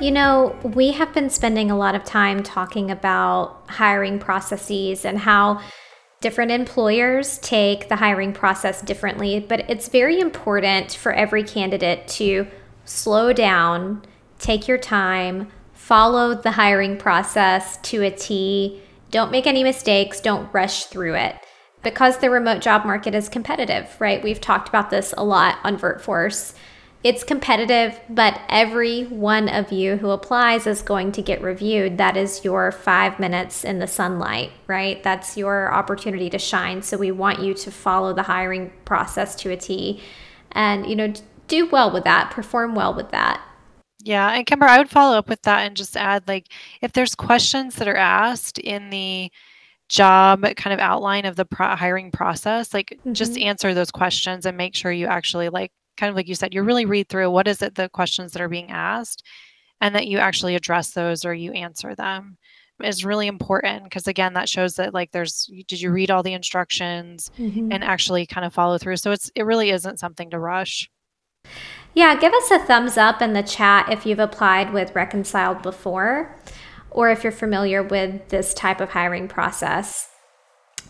You 0.00 0.10
know, 0.10 0.56
we 0.62 0.92
have 0.92 1.12
been 1.12 1.30
spending 1.30 1.70
a 1.70 1.76
lot 1.76 1.94
of 1.94 2.04
time 2.04 2.42
talking 2.42 2.90
about 2.90 3.64
hiring 3.68 4.18
processes 4.18 5.04
and 5.04 5.18
how 5.18 5.60
Different 6.20 6.50
employers 6.50 7.38
take 7.38 7.88
the 7.88 7.96
hiring 7.96 8.32
process 8.32 8.82
differently, 8.82 9.38
but 9.38 9.70
it's 9.70 9.88
very 9.88 10.18
important 10.18 10.92
for 10.92 11.12
every 11.12 11.44
candidate 11.44 12.08
to 12.08 12.48
slow 12.84 13.32
down, 13.32 14.02
take 14.40 14.66
your 14.66 14.78
time, 14.78 15.46
follow 15.72 16.34
the 16.34 16.52
hiring 16.52 16.96
process 16.96 17.76
to 17.82 18.02
a 18.02 18.10
T. 18.10 18.82
Don't 19.12 19.30
make 19.30 19.46
any 19.46 19.62
mistakes, 19.62 20.20
don't 20.20 20.52
rush 20.52 20.86
through 20.86 21.14
it. 21.14 21.36
Because 21.84 22.18
the 22.18 22.30
remote 22.30 22.62
job 22.62 22.84
market 22.84 23.14
is 23.14 23.28
competitive, 23.28 23.94
right? 24.00 24.22
We've 24.22 24.40
talked 24.40 24.68
about 24.68 24.90
this 24.90 25.14
a 25.16 25.24
lot 25.24 25.58
on 25.62 25.78
VirtForce. 25.78 26.52
It's 27.04 27.22
competitive, 27.22 28.00
but 28.08 28.40
every 28.48 29.04
one 29.04 29.48
of 29.48 29.70
you 29.70 29.98
who 29.98 30.10
applies 30.10 30.66
is 30.66 30.82
going 30.82 31.12
to 31.12 31.22
get 31.22 31.40
reviewed. 31.40 31.96
That 31.96 32.16
is 32.16 32.44
your 32.44 32.72
five 32.72 33.20
minutes 33.20 33.62
in 33.64 33.78
the 33.78 33.86
sunlight, 33.86 34.50
right? 34.66 35.00
That's 35.04 35.36
your 35.36 35.72
opportunity 35.72 36.28
to 36.30 36.38
shine. 36.38 36.82
So 36.82 36.96
we 36.96 37.12
want 37.12 37.40
you 37.40 37.54
to 37.54 37.70
follow 37.70 38.12
the 38.12 38.24
hiring 38.24 38.72
process 38.84 39.36
to 39.36 39.50
a 39.50 39.56
T 39.56 40.02
and, 40.50 40.86
you 40.86 40.96
know, 40.96 41.12
do 41.46 41.66
well 41.66 41.92
with 41.92 42.02
that, 42.04 42.32
perform 42.32 42.74
well 42.74 42.92
with 42.92 43.10
that. 43.10 43.42
Yeah, 44.02 44.30
and 44.30 44.44
Kimber, 44.44 44.66
I 44.66 44.78
would 44.78 44.90
follow 44.90 45.18
up 45.18 45.28
with 45.28 45.42
that 45.42 45.66
and 45.66 45.76
just 45.76 45.96
add 45.96 46.26
like 46.26 46.48
if 46.82 46.92
there's 46.92 47.14
questions 47.14 47.76
that 47.76 47.88
are 47.88 47.96
asked 47.96 48.58
in 48.58 48.90
the 48.90 49.30
job 49.88 50.42
kind 50.56 50.74
of 50.74 50.80
outline 50.80 51.24
of 51.24 51.36
the 51.36 51.44
pro- 51.44 51.76
hiring 51.76 52.10
process, 52.10 52.74
like 52.74 52.96
mm-hmm. 53.00 53.12
just 53.12 53.38
answer 53.38 53.72
those 53.72 53.90
questions 53.90 54.46
and 54.46 54.56
make 54.56 54.74
sure 54.74 54.92
you 54.92 55.06
actually 55.06 55.48
like 55.48 55.72
kind 55.98 56.08
of 56.08 56.16
like 56.16 56.28
you 56.28 56.34
said, 56.34 56.54
you 56.54 56.62
really 56.62 56.86
read 56.86 57.08
through 57.08 57.30
what 57.30 57.46
is 57.46 57.60
it 57.60 57.74
the 57.74 57.90
questions 57.90 58.32
that 58.32 58.40
are 58.40 58.48
being 58.48 58.70
asked 58.70 59.22
and 59.80 59.94
that 59.94 60.06
you 60.06 60.18
actually 60.18 60.54
address 60.54 60.92
those 60.92 61.24
or 61.24 61.34
you 61.34 61.52
answer 61.52 61.94
them 61.94 62.38
is 62.82 63.04
really 63.04 63.26
important 63.26 63.82
because 63.84 64.06
again 64.06 64.34
that 64.34 64.48
shows 64.48 64.74
that 64.74 64.94
like 64.94 65.10
there's 65.10 65.50
did 65.66 65.80
you 65.80 65.90
read 65.90 66.12
all 66.12 66.22
the 66.22 66.32
instructions 66.32 67.28
mm-hmm. 67.36 67.72
and 67.72 67.82
actually 67.82 68.24
kind 68.24 68.46
of 68.46 68.54
follow 68.54 68.78
through 68.78 68.96
so 68.96 69.10
it's 69.10 69.32
it 69.34 69.42
really 69.42 69.70
isn't 69.70 69.98
something 69.98 70.30
to 70.30 70.38
rush 70.38 70.88
yeah 71.94 72.14
give 72.14 72.32
us 72.32 72.52
a 72.52 72.58
thumbs 72.60 72.96
up 72.96 73.20
in 73.20 73.32
the 73.32 73.42
chat 73.42 73.90
if 73.90 74.06
you've 74.06 74.20
applied 74.20 74.72
with 74.72 74.94
reconciled 74.94 75.60
before 75.60 76.40
or 76.92 77.10
if 77.10 77.24
you're 77.24 77.32
familiar 77.32 77.82
with 77.82 78.28
this 78.28 78.54
type 78.54 78.80
of 78.80 78.90
hiring 78.90 79.26
process 79.26 80.08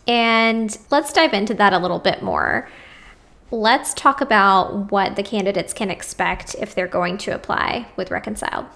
And 0.08 0.76
let's 0.90 1.12
dive 1.12 1.34
into 1.34 1.54
that 1.54 1.74
a 1.74 1.78
little 1.78 1.98
bit 1.98 2.22
more. 2.22 2.68
Let's 3.50 3.94
talk 3.94 4.20
about 4.20 4.92
what 4.92 5.16
the 5.16 5.22
candidates 5.22 5.72
can 5.72 5.90
expect 5.90 6.54
if 6.58 6.74
they're 6.74 6.86
going 6.86 7.16
to 7.18 7.34
apply 7.34 7.88
with 7.96 8.10
Reconciled. 8.10 8.66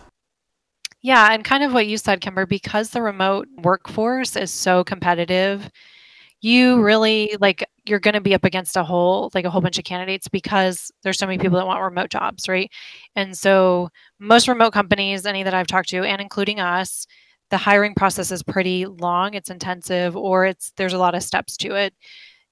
Yeah, 1.03 1.33
and 1.33 1.45
kind 1.45 1.65
of 1.65 1.75
what 1.75 1.89
you 1.89 1.99
said, 1.99 2.21
Kimber, 2.21 2.47
because 2.47 2.91
the 2.91 3.03
remote 3.03 3.49
workforce 3.59 4.37
is 4.37 4.51
so 4.53 4.85
competitive, 4.85 5.69
you 6.41 6.81
really 6.81 7.37
like 7.41 7.65
you're 7.85 8.01
going 8.01 8.15
to 8.15 8.21
be 8.21 8.35
up 8.35 8.45
against 8.45 8.77
a 8.77 8.83
whole 8.85 9.31
like 9.35 9.45
a 9.45 9.51
whole 9.51 9.61
bunch 9.61 9.79
of 9.79 9.85
candidates 9.85 10.29
because 10.29 10.91
there's 11.03 11.19
so 11.19 11.27
many 11.27 11.39
people 11.39 11.59
that 11.59 11.67
want 11.67 11.83
remote 11.83 12.11
jobs, 12.11 12.49
right? 12.49 12.71
And 13.15 13.37
so 13.37 13.91
most 14.19 14.49
remote 14.49 14.73
companies, 14.73 15.27
any 15.27 15.43
that 15.43 15.55
I've 15.55 15.67
talked 15.67 15.89
to, 15.91 16.03
and 16.03 16.21
including 16.21 16.61
us, 16.61 17.07
the 17.51 17.59
hiring 17.59 17.95
process 17.95 18.31
is 18.31 18.43
pretty 18.43 18.87
long, 18.87 19.35
it's 19.35 19.51
intensive, 19.51 20.17
or 20.17 20.47
it's 20.47 20.73
there's 20.77 20.95
a 20.95 20.99
lot 20.99 21.15
of 21.15 21.23
steps 21.23 21.57
to 21.59 21.75
it. 21.75 21.95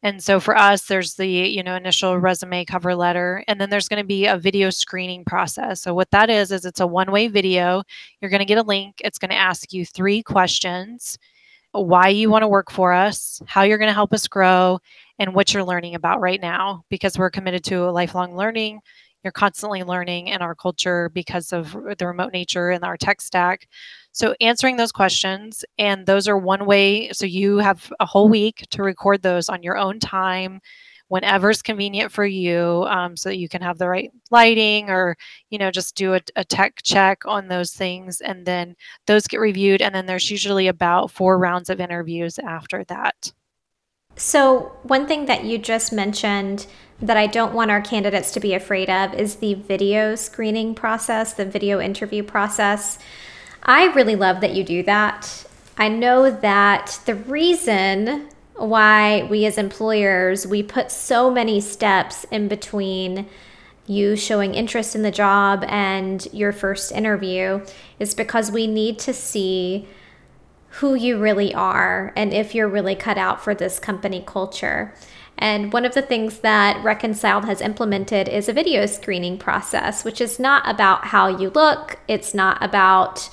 And 0.03 0.23
so 0.23 0.41
for 0.41 0.57
us, 0.57 0.87
there's 0.87 1.15
the 1.15 1.27
you 1.27 1.63
know 1.63 1.75
initial 1.77 2.19
resume 2.19 2.65
cover 2.65 2.95
letter, 2.95 3.45
and 3.49 3.61
then 3.61 3.69
there's 3.71 3.89
going 3.89 4.03
to 4.03 4.07
be 4.07 4.27
a 4.27 4.39
video 4.39 4.71
screening 4.71 5.25
process. 5.25 5.83
So 5.83 5.93
what 5.93 6.11
that 6.11 6.31
is 6.31 6.51
is 6.53 6.65
it's 6.65 6.81
a 6.81 6.87
one-way 6.87 7.29
video. 7.29 7.83
You're 8.21 8.31
going 8.31 8.41
to 8.41 8.47
get 8.47 8.59
a 8.59 8.63
link. 8.63 8.97
It's 9.05 9.19
going 9.19 9.31
to 9.31 9.37
ask 9.37 9.73
you 9.73 9.85
three 9.85 10.23
questions: 10.23 11.19
why 11.73 12.09
you 12.09 12.31
want 12.31 12.43
to 12.43 12.49
work 12.49 12.71
for 12.71 12.93
us, 12.93 13.43
how 13.47 13.63
you're 13.63 13.79
going 13.79 13.91
to 13.91 13.95
help 13.95 14.15
us 14.15 14.27
grow, 14.27 14.81
and 15.19 15.35
what 15.35 15.53
you're 15.53 15.65
learning 15.65 15.95
about 15.95 16.21
right 16.21 16.41
now. 16.41 16.85
Because 16.89 17.19
we're 17.19 17.31
committed 17.31 17.65
to 17.65 17.91
lifelong 17.91 18.35
learning. 18.35 18.81
You're 19.23 19.33
constantly 19.33 19.83
learning 19.83 20.29
in 20.29 20.43
our 20.43 20.55
culture 20.55 21.11
because 21.13 21.53
of 21.53 21.73
the 21.99 22.07
remote 22.07 22.33
nature 22.33 22.71
and 22.71 22.85
our 22.85 22.97
tech 22.97 23.21
stack. 23.21 23.69
So, 24.13 24.35
answering 24.41 24.77
those 24.77 24.93
questions, 24.93 25.65
and 25.79 26.07
those 26.07 26.27
are 26.27 26.39
one 26.39 26.67
way. 26.67 27.11
So, 27.13 27.27
you 27.27 27.59
have 27.59 27.93
a 28.01 28.07
whole 28.07 28.29
week 28.29 28.65
to 28.71 28.83
record 28.83 29.23
those 29.23 29.49
on 29.49 29.63
your 29.63 29.77
own 29.77 30.01
time, 30.01 30.61
whenever's 31.09 31.63
convenient 31.63 32.13
for 32.13 32.25
you, 32.25 32.85
um, 32.89 33.17
so 33.17 33.29
that 33.29 33.39
you 33.39 33.49
can 33.49 33.63
have 33.63 33.79
the 33.79 33.89
right 33.89 34.11
lighting 34.31 34.89
or, 34.91 35.17
you 35.51 35.59
know, 35.59 35.71
just 35.71 35.97
do 35.97 36.15
a, 36.15 36.21
a 36.37 36.45
tech 36.45 36.81
check 36.83 37.27
on 37.27 37.49
those 37.49 37.73
things. 37.73 38.21
And 38.21 38.47
then 38.47 38.75
those 39.07 39.27
get 39.27 39.41
reviewed. 39.41 39.83
And 39.83 39.95
then 39.95 40.07
there's 40.07 40.31
usually 40.31 40.69
about 40.69 41.11
four 41.11 41.39
rounds 41.39 41.69
of 41.69 41.81
interviews 41.81 42.39
after 42.39 42.85
that. 42.85 43.33
So, 44.21 44.73
one 44.83 45.07
thing 45.07 45.25
that 45.27 45.45
you 45.45 45.57
just 45.57 45.95
mentioned 45.95 46.67
that 47.01 47.17
I 47.17 47.27
don't 47.27 47.55
want 47.55 47.71
our 47.71 47.81
candidates 47.81 48.31
to 48.33 48.41
be 48.41 48.53
afraid 48.53 48.91
of 48.91 49.15
is 49.15 49.37
the 49.37 49.55
video 49.55 50.15
screening 50.15 50.75
process, 50.75 51.33
the 51.33 51.47
video 51.47 51.81
interview 51.81 52.23
process. 52.23 52.99
I 53.63 53.87
really 53.95 54.17
love 54.17 54.43
that 54.43 54.53
you 54.53 54.63
do 54.63 54.83
that. 54.83 55.47
I 55.79 55.89
know 55.89 56.31
that 56.31 57.01
the 57.07 57.15
reason 57.15 58.29
why 58.57 59.23
we 59.31 59.47
as 59.47 59.57
employers 59.57 60.47
we 60.47 60.63
put 60.63 60.91
so 60.91 61.31
many 61.31 61.59
steps 61.59 62.25
in 62.25 62.47
between 62.47 63.27
you 63.87 64.17
showing 64.17 64.55
interest 64.55 64.95
in 64.95 65.01
the 65.01 65.11
job 65.11 65.65
and 65.67 66.29
your 66.31 66.53
first 66.53 66.93
interview 66.93 67.65
is 67.99 68.13
because 68.13 68.51
we 68.51 68.67
need 68.67 68.99
to 68.99 69.15
see 69.15 69.89
who 70.75 70.95
you 70.95 71.19
really 71.19 71.53
are 71.55 72.13
and 72.17 72.33
if 72.33 72.55
you're 72.55 72.69
really 72.69 72.95
cut 72.95 73.19
out 73.19 73.43
for 73.43 73.55
this 73.55 73.79
company 73.79 74.23
culture. 74.25 74.95
And 75.37 75.73
one 75.73 75.85
of 75.85 75.95
the 75.95 76.03
things 76.03 76.41
that 76.41 76.83
Reconciled 76.85 77.47
has 77.47 77.61
implemented 77.61 78.29
is 78.29 78.49
a 78.49 78.53
video 78.53 78.87
screening 78.87 79.39
process, 79.39 80.05
which 80.05 80.21
is 80.21 80.39
not 80.39 80.69
about 80.69 81.07
how 81.07 81.29
you 81.29 81.51
look, 81.51 81.99
it's 82.09 82.35
not 82.35 82.63
about 82.63 83.31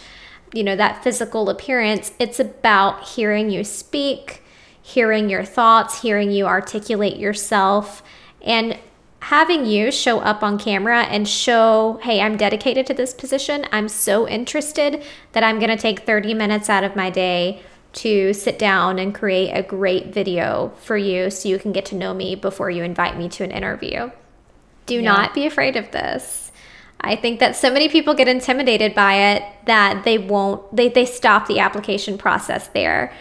you 0.54 0.64
know, 0.64 0.76
that 0.76 1.04
physical 1.04 1.50
appearance. 1.50 2.14
It's 2.20 2.40
about 2.40 3.08
hearing 3.08 3.50
you 3.50 3.64
speak, 3.64 4.44
hearing 4.82 5.30
your 5.30 5.44
thoughts, 5.44 6.02
hearing 6.02 6.32
you 6.32 6.46
articulate 6.46 7.18
yourself, 7.18 8.04
and 8.42 8.78
having 9.28 9.66
you 9.66 9.92
show 9.92 10.20
up 10.20 10.42
on 10.42 10.58
camera 10.58 11.04
and 11.04 11.28
show, 11.28 12.00
hey, 12.02 12.22
I'm 12.22 12.38
dedicated 12.38 12.88
to 12.88 12.94
this 12.94 13.14
position. 13.14 13.66
I'm 13.74 13.90
so 13.90 14.26
interested 14.26 15.04
that 15.34 15.44
I'm 15.44 15.60
going 15.60 15.70
to 15.70 15.76
take 15.76 16.06
30 16.06 16.34
minutes 16.34 16.70
out 16.70 16.86
of 16.86 16.96
my 16.96 17.10
day 17.10 17.62
to 17.92 18.32
sit 18.32 18.58
down 18.58 19.00
and 19.00 19.14
create 19.14 19.52
a 19.52 19.62
great 19.62 20.14
video 20.14 20.72
for 20.82 20.96
you 20.96 21.30
so 21.30 21.50
you 21.50 21.60
can 21.60 21.74
get 21.74 21.86
to 21.88 21.96
know 21.96 22.14
me 22.14 22.36
before 22.36 22.70
you 22.70 22.84
invite 22.84 23.18
me 23.18 23.28
to 23.28 23.44
an 23.44 23.52
interview. 23.52 24.12
Do 24.86 24.96
yeah. 24.96 25.02
not 25.02 25.34
be 25.34 25.46
afraid 25.46 25.76
of 25.76 25.92
this. 25.92 26.54
I 27.02 27.18
think 27.18 27.42
that 27.42 27.58
so 27.58 27.70
many 27.70 27.90
people 27.90 28.14
get 28.14 28.30
intimidated 28.30 28.96
by 28.96 29.16
it 29.34 29.44
that 29.66 30.06
they 30.06 30.18
won't 30.18 30.74
they 30.74 30.88
they 30.88 31.06
stop 31.06 31.48
the 31.48 31.60
application 31.60 32.18
process 32.18 32.70
there. 32.70 33.14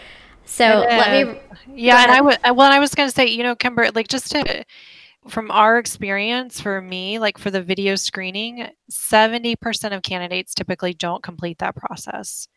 So 0.45 0.63
let 0.63 1.27
me 1.27 1.39
Yeah, 1.67 2.01
and 2.01 2.11
I 2.11 2.21
would 2.21 2.37
well 2.55 2.71
I 2.71 2.79
was 2.79 2.95
going 2.95 3.09
to 3.09 3.13
say, 3.13 3.27
you 3.27 3.43
know, 3.43 3.55
Kimber, 3.55 3.91
like 3.91 4.07
just 4.07 4.31
to 4.31 4.65
from 5.29 5.51
our 5.51 5.77
experience 5.77 6.59
for 6.59 6.81
me, 6.81 7.19
like 7.19 7.37
for 7.37 7.51
the 7.51 7.61
video 7.61 7.95
screening, 7.95 8.67
70% 8.91 9.95
of 9.95 10.01
candidates 10.03 10.53
typically 10.53 10.93
don't 10.93 11.23
complete 11.23 11.59
that 11.59 11.75
process. 11.75 12.47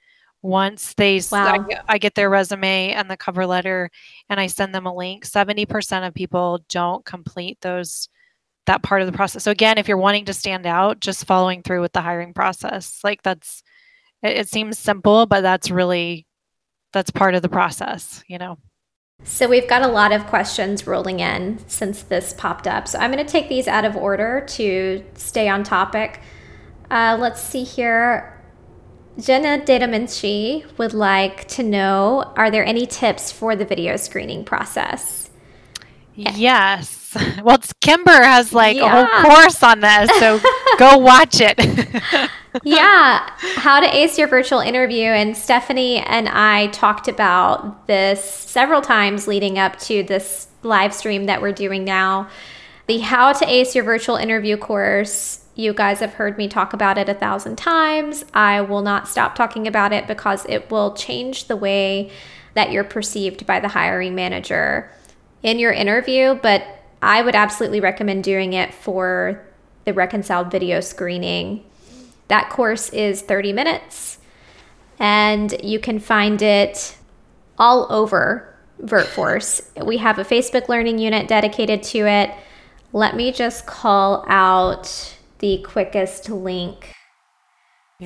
Once 0.43 0.95
they 0.95 1.21
wow. 1.31 1.67
I, 1.69 1.81
I 1.89 1.99
get 1.99 2.15
their 2.15 2.31
resume 2.31 2.93
and 2.93 3.11
the 3.11 3.17
cover 3.17 3.47
letter 3.47 3.91
and 4.31 4.41
I 4.41 4.47
send 4.47 4.75
them 4.75 4.87
a 4.87 4.95
link, 4.95 5.27
70% 5.27 6.07
of 6.07 6.15
people 6.15 6.65
don't 6.69 7.05
complete 7.05 7.61
those 7.61 8.09
that 8.67 8.83
part 8.83 9.03
of 9.03 9.07
the 9.07 9.13
process. 9.13 9.43
So 9.43 9.51
again, 9.51 9.79
if 9.79 9.89
you're 9.89 9.97
wanting 9.97 10.27
to 10.27 10.35
stand 10.35 10.67
out, 10.67 11.01
just 11.01 11.25
following 11.25 11.63
through 11.63 11.81
with 11.81 11.93
the 11.93 12.03
hiring 12.03 12.33
process. 12.33 13.01
Like 13.03 13.23
that's 13.23 13.63
it, 14.23 14.39
it 14.39 14.49
seems 14.49 14.79
simple, 14.79 15.27
but 15.27 15.41
that's 15.41 15.71
really 15.71 16.27
that's 16.93 17.11
part 17.11 17.35
of 17.35 17.43
the 17.43 17.49
process, 17.49 18.23
you 18.29 18.39
know. 18.39 18.59
So 19.25 19.49
we've 19.49 19.69
got 19.69 19.83
a 19.83 19.89
lot 19.89 20.13
of 20.13 20.27
questions 20.27 20.87
rolling 20.87 21.21
in 21.21 21.59
since 21.69 22.03
this 22.03 22.33
popped 22.33 22.67
up. 22.67 22.89
So 22.89 22.99
I'm 22.99 23.13
going 23.13 23.25
to 23.25 23.31
take 23.31 23.49
these 23.49 23.69
out 23.69 23.85
of 23.85 23.97
order 23.97 24.45
to 24.49 25.05
stay 25.15 25.49
on 25.49 25.63
topic. 25.63 26.21
Uh, 26.91 27.17
let's 27.21 27.41
see 27.41 27.65
here. 27.65 28.37
Jenna 29.19 29.63
Dataminci 29.65 30.67
would 30.79 30.95
like 30.95 31.47
to 31.49 31.63
know 31.63 32.33
Are 32.37 32.51
there 32.51 32.65
any 32.65 32.87
tips 32.87 33.31
for 33.31 33.55
the 33.55 33.65
video 33.65 33.97
screening 33.97 34.45
process? 34.45 35.31
Yes. 36.15 37.00
Well, 37.43 37.57
it's 37.57 37.73
Kimber 37.81 38.11
has 38.11 38.53
like 38.53 38.77
yeah. 38.77 38.85
a 38.85 39.07
whole 39.07 39.31
course 39.31 39.63
on 39.63 39.81
this, 39.81 40.11
so 40.19 40.41
go 40.79 40.99
watch 40.99 41.41
it. 41.41 41.59
yeah, 42.65 43.31
how 43.57 43.81
to 43.81 43.97
ace 43.97 44.19
your 44.19 44.29
virtual 44.29 44.61
interview. 44.61 45.07
And 45.07 45.37
Stephanie 45.37 45.99
and 45.99 46.29
I 46.29 46.69
talked 46.69 47.09
about 47.09 47.87
this 47.87 48.23
several 48.23 48.83
times 48.83 49.27
leading 49.27 49.59
up 49.59 49.79
to 49.81 50.03
this 50.03 50.49
live 50.63 50.93
stream 50.93 51.27
that 51.27 51.41
we're 51.41 51.53
doing 51.53 51.85
now. 51.85 52.29
The 52.87 52.99
How 52.99 53.33
to 53.33 53.49
Ace 53.49 53.75
Your 53.75 53.85
Virtual 53.85 54.17
Interview 54.17 54.57
course. 54.57 55.45
You 55.55 55.73
guys 55.73 56.01
have 56.01 56.15
heard 56.15 56.37
me 56.37 56.49
talk 56.49 56.73
about 56.73 56.99
it 56.99 57.09
a 57.09 57.15
thousand 57.15 57.57
times. 57.57 58.25
I 58.35 58.61
will 58.61 58.83
not 58.83 59.09
stop 59.09 59.35
talking 59.35 59.67
about 59.67 59.93
it 59.93 60.07
because 60.07 60.45
it 60.49 60.71
will 60.71 60.95
change 60.95 61.47
the 61.47 61.57
way 61.57 62.11
that 62.55 62.71
you're 62.73 62.85
perceived 62.85 63.47
by 63.47 63.61
the 63.61 63.69
hiring 63.69 64.15
manager 64.15 64.91
in 65.43 65.59
your 65.59 65.73
interview, 65.73 66.35
but 66.35 66.80
I 67.03 67.23
would 67.23 67.35
absolutely 67.35 67.81
recommend 67.81 68.25
doing 68.25 68.53
it 68.53 68.75
for 68.75 69.47
the 69.85 69.95
reconciled 69.95 70.51
video 70.51 70.81
screening. 70.81 71.65
That 72.29 72.51
course 72.51 72.91
is 72.91 73.23
30 73.23 73.53
minutes 73.53 74.19
and 74.99 75.55
you 75.63 75.81
can 75.81 75.99
find 75.99 76.41
it 76.43 76.97
all 77.59 77.87
over 77.91 78.55
VirtForce. 78.83 79.85
We 79.85 79.97
have 79.99 80.19
a 80.19 80.25
Facebook 80.25 80.69
learning 80.69 80.99
unit 80.99 81.27
dedicated 81.27 81.83
to 81.85 82.07
it. 82.07 82.31
Let 82.93 83.17
me 83.17 83.33
just 83.33 83.67
call 83.67 84.25
out 84.29 85.17
the 85.39 85.65
quickest 85.67 86.29
link 86.29 86.95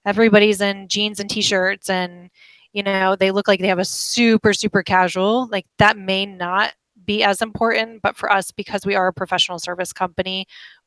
everybody's 0.06 0.62
in 0.62 0.88
jeans 0.88 1.19
and 1.19 1.30
t-shirts 1.30 1.89
and 1.89 2.30
you 2.74 2.84
know, 2.84 3.15
they 3.15 3.32
look 3.32 3.48
like 3.48 3.60
they 3.60 3.67
have 3.67 3.80
a 3.80 3.86
super 3.86 4.54
super 4.54 4.84
casual," 4.84 5.48
like 5.52 5.65
that 5.80 5.98
may 5.98 6.26
not 6.26 6.74
be 7.06 7.24
as 7.24 7.41
important, 7.41 8.02
but 8.02 8.15
for 8.15 8.32
us 8.32 8.52
because 8.52 8.86
we 8.86 8.96
are 8.96 9.08
a 9.08 9.13
professional 9.13 9.60
service 9.60 9.93
company 9.93 10.46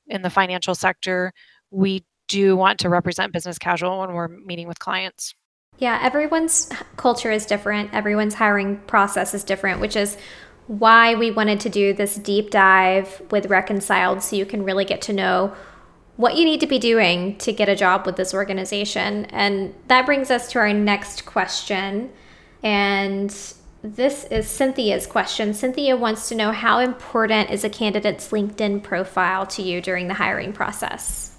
in 0.08 0.22
the 0.22 0.30
financial 0.30 0.74
sector, 0.74 1.32
we 1.70 2.04
do 2.28 2.56
want 2.56 2.78
to 2.80 2.88
represent 2.88 3.32
business 3.32 3.58
casual 3.58 4.00
when 4.00 4.12
we're 4.12 4.28
meeting 4.28 4.68
with 4.68 4.78
clients. 4.78 5.34
Yeah, 5.78 5.98
everyone's 6.02 6.70
culture 6.96 7.30
is 7.30 7.44
different. 7.44 7.92
Everyone's 7.92 8.34
hiring 8.34 8.78
process 8.86 9.34
is 9.34 9.44
different, 9.44 9.80
which 9.80 9.96
is 9.96 10.16
why 10.66 11.14
we 11.14 11.30
wanted 11.30 11.60
to 11.60 11.68
do 11.68 11.92
this 11.92 12.16
deep 12.16 12.50
dive 12.50 13.22
with 13.30 13.46
Reconciled 13.46 14.22
so 14.22 14.36
you 14.36 14.46
can 14.46 14.64
really 14.64 14.84
get 14.84 15.02
to 15.02 15.12
know 15.12 15.54
what 16.16 16.36
you 16.36 16.44
need 16.44 16.60
to 16.60 16.66
be 16.66 16.78
doing 16.78 17.36
to 17.38 17.52
get 17.52 17.68
a 17.68 17.76
job 17.76 18.06
with 18.06 18.16
this 18.16 18.32
organization. 18.32 19.26
And 19.26 19.74
that 19.88 20.06
brings 20.06 20.30
us 20.30 20.50
to 20.52 20.58
our 20.58 20.72
next 20.72 21.26
question. 21.26 22.10
And 22.62 23.30
this 23.82 24.24
is 24.24 24.48
Cynthia's 24.48 25.06
question. 25.06 25.52
Cynthia 25.52 25.96
wants 25.96 26.28
to 26.30 26.34
know 26.34 26.52
how 26.52 26.78
important 26.78 27.50
is 27.50 27.64
a 27.64 27.70
candidate's 27.70 28.30
LinkedIn 28.30 28.82
profile 28.82 29.46
to 29.48 29.62
you 29.62 29.82
during 29.82 30.08
the 30.08 30.14
hiring 30.14 30.52
process? 30.52 31.35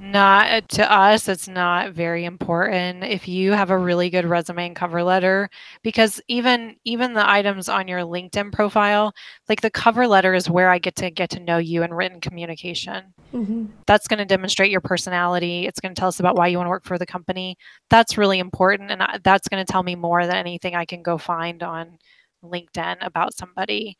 Not 0.00 0.50
uh, 0.50 0.60
to 0.70 0.92
us, 0.92 1.28
it's 1.28 1.46
not 1.46 1.92
very 1.92 2.24
important 2.24 3.04
if 3.04 3.28
you 3.28 3.52
have 3.52 3.70
a 3.70 3.78
really 3.78 4.10
good 4.10 4.24
resume 4.24 4.66
and 4.66 4.76
cover 4.76 5.02
letter 5.02 5.48
because 5.82 6.20
even 6.26 6.76
even 6.84 7.14
the 7.14 7.28
items 7.28 7.68
on 7.68 7.86
your 7.86 8.00
LinkedIn 8.00 8.52
profile, 8.52 9.12
like 9.48 9.60
the 9.60 9.70
cover 9.70 10.08
letter 10.08 10.34
is 10.34 10.50
where 10.50 10.68
I 10.68 10.78
get 10.78 10.96
to 10.96 11.10
get 11.10 11.30
to 11.30 11.40
know 11.40 11.58
you 11.58 11.84
in 11.84 11.94
written 11.94 12.20
communication. 12.20 13.14
Mm-hmm. 13.32 13.66
That's 13.86 14.08
going 14.08 14.18
to 14.18 14.24
demonstrate 14.24 14.70
your 14.70 14.80
personality. 14.80 15.66
It's 15.66 15.80
going 15.80 15.94
to 15.94 15.98
tell 15.98 16.08
us 16.08 16.20
about 16.20 16.36
why 16.36 16.48
you 16.48 16.56
want 16.56 16.66
to 16.66 16.70
work 16.70 16.84
for 16.84 16.98
the 16.98 17.06
company. 17.06 17.56
That's 17.88 18.18
really 18.18 18.40
important 18.40 18.90
and 18.90 19.02
that's 19.22 19.48
going 19.48 19.64
to 19.64 19.72
tell 19.72 19.84
me 19.84 19.94
more 19.94 20.26
than 20.26 20.36
anything 20.36 20.74
I 20.74 20.86
can 20.86 21.02
go 21.02 21.18
find 21.18 21.62
on 21.62 21.98
LinkedIn 22.44 22.96
about 23.00 23.34
somebody. 23.36 23.96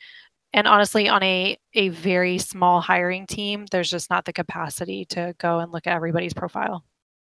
And 0.54 0.68
honestly, 0.68 1.08
on 1.08 1.20
a, 1.24 1.58
a 1.74 1.88
very 1.88 2.38
small 2.38 2.80
hiring 2.80 3.26
team, 3.26 3.66
there's 3.72 3.90
just 3.90 4.08
not 4.08 4.24
the 4.24 4.32
capacity 4.32 5.04
to 5.06 5.34
go 5.38 5.58
and 5.58 5.72
look 5.72 5.88
at 5.88 5.96
everybody's 5.96 6.32
profile. 6.32 6.84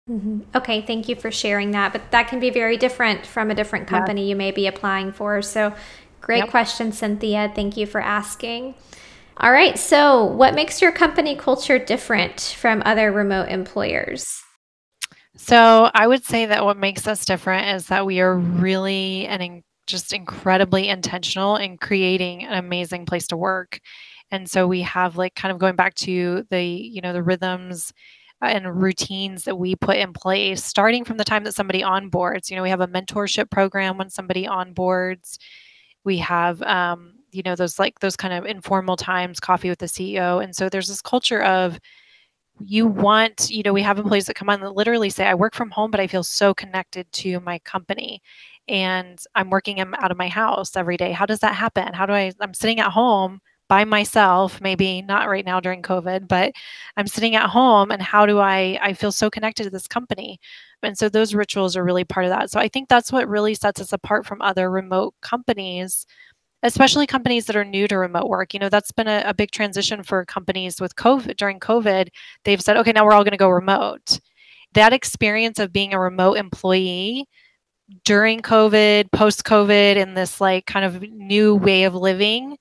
Mm-hmm. 0.09 0.41
Okay, 0.53 0.81
thank 0.81 1.07
you 1.07 1.15
for 1.15 1.31
sharing 1.31 1.71
that. 1.71 1.93
But 1.93 2.11
that 2.11 2.27
can 2.27 2.41
be 2.41 2.49
very 2.49 2.75
different 2.75 3.25
from 3.25 3.49
a 3.49 3.55
different 3.55 3.85
Yeah. 3.85 3.99
company 3.99 4.29
you 4.29 4.35
may 4.35 4.51
be 4.51 4.67
applying 4.67 5.13
for. 5.13 5.41
So, 5.41 5.73
great 6.19 6.39
Yep. 6.39 6.49
question, 6.49 6.91
Cynthia. 6.91 7.51
Thank 7.55 7.77
you 7.77 7.85
for 7.85 8.01
asking. 8.01 8.75
All 9.37 9.51
right, 9.51 9.79
so 9.79 10.23
what 10.25 10.53
makes 10.53 10.81
your 10.81 10.91
company 10.91 11.35
culture 11.35 11.79
different 11.79 12.55
from 12.57 12.83
other 12.85 13.11
remote 13.11 13.49
employers? 13.49 14.43
So 15.37 15.89
I 15.93 16.07
would 16.07 16.23
say 16.23 16.45
that 16.45 16.63
what 16.63 16.77
makes 16.77 17.07
us 17.07 17.25
different 17.25 17.67
is 17.75 17.87
that 17.87 18.05
we 18.05 18.21
are 18.21 18.37
really 18.37 19.25
an 19.27 19.41
just 19.87 20.13
incredibly 20.13 20.89
intentional 20.89 21.57
in 21.57 21.77
creating 21.77 22.43
an 22.43 22.53
amazing 22.53 23.05
place 23.05 23.27
to 23.27 23.37
work. 23.37 23.79
And 24.31 24.49
so 24.49 24.67
we 24.67 24.81
have 24.81 25.17
like 25.17 25.35
kind 25.35 25.51
of 25.51 25.59
going 25.59 25.75
back 25.75 25.93
to 25.95 26.45
the, 26.49 26.63
you 26.63 27.01
know, 27.01 27.13
the 27.13 27.23
rhythms 27.23 27.93
uh, 28.41 28.47
and 28.47 28.81
routines 28.81 29.43
that 29.43 29.57
we 29.57 29.75
put 29.75 29.97
in 29.97 30.13
place 30.13 30.63
starting 30.63 31.05
from 31.05 31.17
the 31.17 31.23
time 31.23 31.43
that 31.43 31.53
somebody 31.53 31.81
onboards. 31.81 32.49
You 32.49 32.55
know, 32.55 32.63
we 32.63 32.69
have 32.69 32.81
a 32.81 32.87
mentorship 32.87 33.49
program 33.51 33.97
when 33.97 34.09
somebody 34.09 34.45
onboards. 34.45 35.37
We 36.03 36.17
have 36.17 36.61
um, 36.63 37.13
you 37.35 37.43
know, 37.43 37.55
those 37.55 37.77
like 37.77 37.99
those 37.99 38.15
kind 38.15 38.33
of 38.33 38.45
informal 38.45 38.95
times, 38.95 39.39
coffee 39.39 39.69
with 39.69 39.79
the 39.79 39.85
CEO. 39.85 40.43
And 40.43 40.55
so 40.55 40.69
there's 40.69 40.87
this 40.87 41.01
culture 41.01 41.43
of 41.43 41.79
you 42.63 42.87
want, 42.87 43.49
you 43.49 43.63
know, 43.63 43.73
we 43.73 43.81
have 43.81 43.99
employees 43.99 44.27
that 44.27 44.35
come 44.35 44.49
on 44.49 44.61
that 44.61 44.75
literally 44.75 45.09
say, 45.09 45.25
I 45.25 45.33
work 45.33 45.53
from 45.53 45.71
home, 45.71 45.91
but 45.91 45.99
I 45.99 46.07
feel 46.07 46.23
so 46.23 46.53
connected 46.53 47.11
to 47.11 47.41
my 47.41 47.59
company 47.59 48.21
and 48.67 49.19
I'm 49.35 49.49
working 49.49 49.79
out 49.79 50.11
of 50.11 50.17
my 50.17 50.27
house 50.27 50.75
every 50.75 50.97
day. 50.97 51.11
How 51.11 51.25
does 51.25 51.39
that 51.39 51.55
happen? 51.55 51.93
How 51.93 52.05
do 52.05 52.13
I, 52.13 52.31
I'm 52.39 52.53
sitting 52.53 52.79
at 52.79 52.91
home 52.91 53.41
by 53.67 53.83
myself, 53.83 54.61
maybe 54.61 55.01
not 55.01 55.27
right 55.27 55.45
now 55.45 55.59
during 55.59 55.81
COVID, 55.81 56.27
but 56.27 56.53
I'm 56.97 57.07
sitting 57.07 57.35
at 57.35 57.49
home 57.49 57.91
and 57.91 58.01
how 58.01 58.25
do 58.25 58.39
I, 58.39 58.77
I 58.81 58.93
feel 58.93 59.11
so 59.11 59.29
connected 59.29 59.63
to 59.63 59.69
this 59.71 59.87
company. 59.87 60.39
And 60.83 60.97
so 60.97 61.09
those 61.09 61.33
rituals 61.33 61.75
are 61.75 61.83
really 61.83 62.03
part 62.03 62.25
of 62.25 62.29
that. 62.29 62.51
So 62.51 62.59
I 62.59 62.67
think 62.67 62.89
that's 62.89 63.11
what 63.11 63.27
really 63.27 63.55
sets 63.55 63.81
us 63.81 63.91
apart 63.91 64.25
from 64.25 64.41
other 64.41 64.69
remote 64.69 65.15
companies 65.21 66.05
especially 66.65 67.05
companies 67.05 67.45
that 67.45 67.55
are 67.55 67.63
new 67.63 67.87
to 67.87 67.97
remote 67.97 68.27
work. 68.27 68.53
You 68.53 68.59
know, 68.59 68.69
that's 68.69 68.91
been 68.91 69.07
a, 69.07 69.23
a 69.25 69.33
big 69.35 69.51
transition 69.51 70.01
for 70.01 70.25
companies 70.25 70.81
with 70.81 70.95
COVID 70.95 71.37
during 71.37 71.59
COVID. 71.59 72.09
They've 72.43 72.61
said, 72.61 72.75
okay, 72.77 72.91
now 72.91 73.05
we're 73.05 73.13
all 73.13 73.23
going 73.23 73.31
to 73.31 73.37
go 73.37 73.49
remote. 73.49 74.19
That 74.73 74.91
experience 74.91 75.59
of 75.59 75.71
being 75.71 75.93
a 75.93 75.99
remote 75.99 76.37
employee 76.37 77.27
during 78.03 78.41
COVID, 78.41 79.11
post 79.11 79.43
COVID, 79.43 79.97
and 80.01 80.17
this 80.17 80.41
like 80.41 80.65
kind 80.65 80.85
of 80.85 81.01
new 81.01 81.55
way 81.55 81.83
of 81.83 81.95
living 81.95 82.57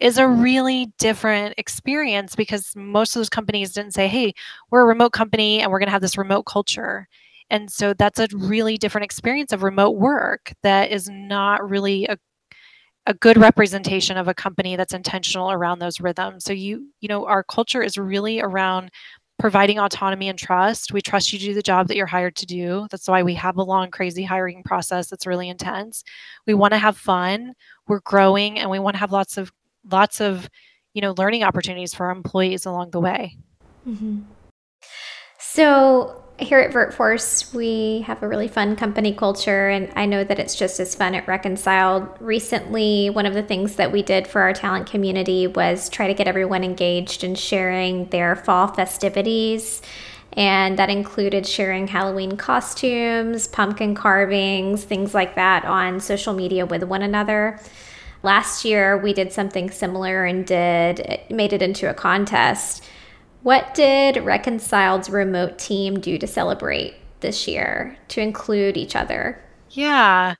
is 0.00 0.18
a 0.18 0.26
really 0.26 0.92
different 0.98 1.54
experience 1.58 2.34
because 2.34 2.74
most 2.76 3.14
of 3.14 3.20
those 3.20 3.28
companies 3.28 3.72
didn't 3.72 3.94
say, 3.94 4.08
hey, 4.08 4.34
we're 4.70 4.82
a 4.82 4.86
remote 4.86 5.12
company 5.12 5.60
and 5.60 5.70
we're 5.70 5.78
going 5.78 5.86
to 5.86 5.92
have 5.92 6.02
this 6.02 6.18
remote 6.18 6.42
culture. 6.44 7.08
And 7.50 7.70
so 7.70 7.94
that's 7.94 8.18
a 8.18 8.28
really 8.34 8.76
different 8.76 9.04
experience 9.04 9.52
of 9.52 9.62
remote 9.62 9.96
work 9.96 10.52
that 10.62 10.90
is 10.90 11.08
not 11.08 11.68
really 11.68 12.06
a 12.06 12.18
a 13.06 13.14
good 13.14 13.36
representation 13.36 14.16
of 14.16 14.28
a 14.28 14.34
company 14.34 14.76
that's 14.76 14.94
intentional 14.94 15.50
around 15.52 15.78
those 15.78 16.00
rhythms. 16.00 16.44
So 16.44 16.52
you 16.52 16.88
you 17.00 17.08
know 17.08 17.26
our 17.26 17.44
culture 17.44 17.82
is 17.82 17.98
really 17.98 18.40
around 18.40 18.90
providing 19.38 19.78
autonomy 19.78 20.28
and 20.28 20.38
trust. 20.38 20.92
We 20.92 21.00
trust 21.00 21.32
you 21.32 21.38
to 21.38 21.44
do 21.44 21.54
the 21.54 21.62
job 21.62 21.88
that 21.88 21.96
you're 21.96 22.06
hired 22.06 22.36
to 22.36 22.46
do. 22.46 22.86
That's 22.90 23.08
why 23.08 23.22
we 23.22 23.34
have 23.34 23.56
a 23.56 23.62
long 23.62 23.90
crazy 23.90 24.22
hiring 24.22 24.62
process 24.62 25.08
that's 25.08 25.26
really 25.26 25.48
intense. 25.48 26.04
We 26.46 26.54
want 26.54 26.72
to 26.72 26.78
have 26.78 26.96
fun. 26.96 27.54
We're 27.88 28.00
growing 28.00 28.58
and 28.58 28.70
we 28.70 28.78
want 28.78 28.94
to 28.94 29.00
have 29.00 29.12
lots 29.12 29.36
of 29.36 29.52
lots 29.90 30.20
of 30.20 30.48
you 30.94 31.02
know 31.02 31.14
learning 31.18 31.42
opportunities 31.42 31.94
for 31.94 32.06
our 32.06 32.12
employees 32.12 32.64
along 32.66 32.90
the 32.90 33.00
way. 33.00 33.36
Mm-hmm. 33.86 34.20
So, 35.54 36.20
here 36.36 36.58
at 36.58 36.72
VirtForce, 36.72 37.54
we 37.54 38.00
have 38.08 38.24
a 38.24 38.28
really 38.28 38.48
fun 38.48 38.74
company 38.74 39.14
culture, 39.14 39.68
and 39.68 39.88
I 39.94 40.04
know 40.04 40.24
that 40.24 40.40
it's 40.40 40.56
just 40.56 40.80
as 40.80 40.96
fun 40.96 41.14
at 41.14 41.28
Reconciled. 41.28 42.08
Recently, 42.18 43.08
one 43.08 43.24
of 43.24 43.34
the 43.34 43.42
things 43.44 43.76
that 43.76 43.92
we 43.92 44.02
did 44.02 44.26
for 44.26 44.40
our 44.40 44.52
talent 44.52 44.90
community 44.90 45.46
was 45.46 45.88
try 45.88 46.08
to 46.08 46.14
get 46.14 46.26
everyone 46.26 46.64
engaged 46.64 47.22
in 47.22 47.36
sharing 47.36 48.06
their 48.06 48.34
fall 48.34 48.66
festivities. 48.66 49.80
And 50.32 50.76
that 50.76 50.90
included 50.90 51.46
sharing 51.46 51.86
Halloween 51.86 52.36
costumes, 52.36 53.46
pumpkin 53.46 53.94
carvings, 53.94 54.82
things 54.82 55.14
like 55.14 55.36
that 55.36 55.64
on 55.64 56.00
social 56.00 56.34
media 56.34 56.66
with 56.66 56.82
one 56.82 57.02
another. 57.02 57.60
Last 58.24 58.64
year, 58.64 58.98
we 58.98 59.12
did 59.12 59.32
something 59.32 59.70
similar 59.70 60.24
and 60.24 60.44
did 60.44 61.20
made 61.30 61.52
it 61.52 61.62
into 61.62 61.88
a 61.88 61.94
contest. 61.94 62.82
What 63.44 63.74
did 63.74 64.16
Reconciled's 64.24 65.10
remote 65.10 65.58
team 65.58 66.00
do 66.00 66.16
to 66.16 66.26
celebrate 66.26 66.94
this 67.20 67.46
year 67.46 67.94
to 68.08 68.22
include 68.22 68.78
each 68.78 68.96
other? 68.96 69.38
Yeah. 69.68 70.36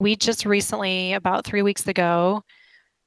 We 0.00 0.16
just 0.16 0.44
recently, 0.44 1.12
about 1.12 1.44
three 1.44 1.62
weeks 1.62 1.86
ago, 1.86 2.42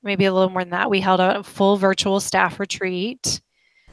maybe 0.04 0.24
a 0.24 0.34
little 0.34 0.50
more 0.50 0.62
than 0.62 0.70
that, 0.70 0.90
we 0.90 1.02
held 1.02 1.20
a 1.20 1.44
full 1.44 1.76
virtual 1.76 2.22
staff 2.22 2.62
retreat. 2.62 3.42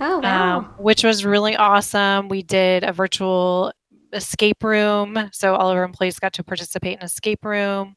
Oh, 0.01 0.21
wow. 0.21 0.59
um, 0.59 0.65
which 0.79 1.03
was 1.03 1.25
really 1.25 1.57
awesome. 1.57 2.29
We 2.29 2.45
did 2.45 2.85
a 2.85 2.93
virtual 2.93 3.73
escape 4.13 4.63
room. 4.63 5.29
So 5.33 5.57
all 5.57 5.71
of 5.71 5.77
our 5.77 5.83
employees 5.83 6.21
got 6.21 6.35
to 6.35 6.45
participate 6.45 6.99
in 6.99 7.05
escape 7.05 7.45
room. 7.45 7.97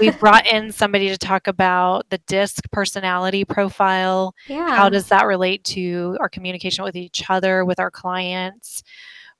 We 0.00 0.10
brought 0.10 0.46
in 0.46 0.72
somebody 0.72 1.08
to 1.08 1.18
talk 1.18 1.46
about 1.46 2.08
the 2.10 2.18
DISC 2.26 2.70
personality 2.70 3.44
profile. 3.44 4.34
yeah. 4.46 4.74
How 4.74 4.88
does 4.88 5.06
that 5.08 5.26
relate 5.26 5.64
to 5.64 6.16
our 6.20 6.28
communication 6.28 6.84
with 6.84 6.96
each 6.96 7.28
other, 7.28 7.64
with 7.64 7.78
our 7.80 7.90
clients? 7.90 8.82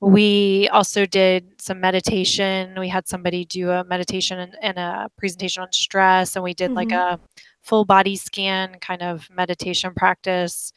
We 0.00 0.68
also 0.72 1.06
did 1.06 1.60
some 1.60 1.80
meditation. 1.80 2.76
We 2.78 2.88
had 2.88 3.08
somebody 3.08 3.44
do 3.44 3.70
a 3.70 3.82
meditation 3.84 4.38
and, 4.38 4.56
and 4.62 4.78
a 4.78 5.08
presentation 5.16 5.62
on 5.64 5.72
stress, 5.72 6.36
and 6.36 6.42
we 6.44 6.54
did 6.54 6.70
like 6.72 6.88
Mhm. 6.90 7.14
a 7.14 7.20
full 7.62 7.84
body 7.84 8.14
scan 8.16 8.76
kind 8.80 9.02
of 9.02 9.28
meditation 9.30 9.92
practice. 9.96 10.72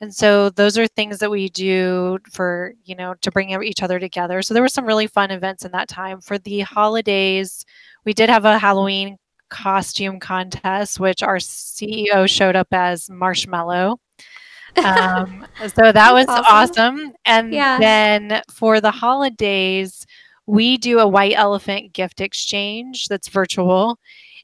And 0.00 0.12
so 0.14 0.50
those 0.50 0.76
are 0.76 0.86
things 0.88 1.18
that 1.18 1.30
we 1.30 1.48
do 1.50 2.18
for, 2.32 2.72
you 2.84 2.94
know, 2.96 3.14
to 3.20 3.30
bring 3.30 3.50
each 3.62 3.82
other 3.82 4.00
together. 4.00 4.42
So 4.42 4.52
there 4.52 4.62
were 4.62 4.68
some 4.68 4.86
really 4.86 5.06
fun 5.06 5.30
events 5.30 5.64
in 5.64 5.70
that 5.72 5.88
time. 5.88 6.20
For 6.20 6.36
the 6.38 6.60
holidays, 6.60 7.64
we 8.04 8.12
did 8.12 8.28
have 8.30 8.44
a 8.44 8.58
Halloween 8.58 9.16
costume 9.50 10.18
contest, 10.20 10.98
which 10.98 11.22
our 11.22 11.36
CEO 11.36 12.28
showed 12.28 12.56
up 12.56 12.68
as 12.72 13.08
Marshmallow. 13.10 13.98
Um, 14.76 15.46
so 15.60 15.92
that 15.92 16.12
was 16.12 16.26
awesome. 16.28 16.44
awesome. 16.48 17.12
And 17.24 17.52
Yeah. 17.52 17.78
then 17.78 18.42
for 18.50 18.80
the 18.80 18.90
holidays, 18.90 20.06
we 20.46 20.76
do 20.76 20.98
a 20.98 21.08
white 21.08 21.34
elephant 21.36 21.92
gift 21.92 22.20
exchange 22.20 23.08
that's 23.08 23.28
virtual. 23.28 23.98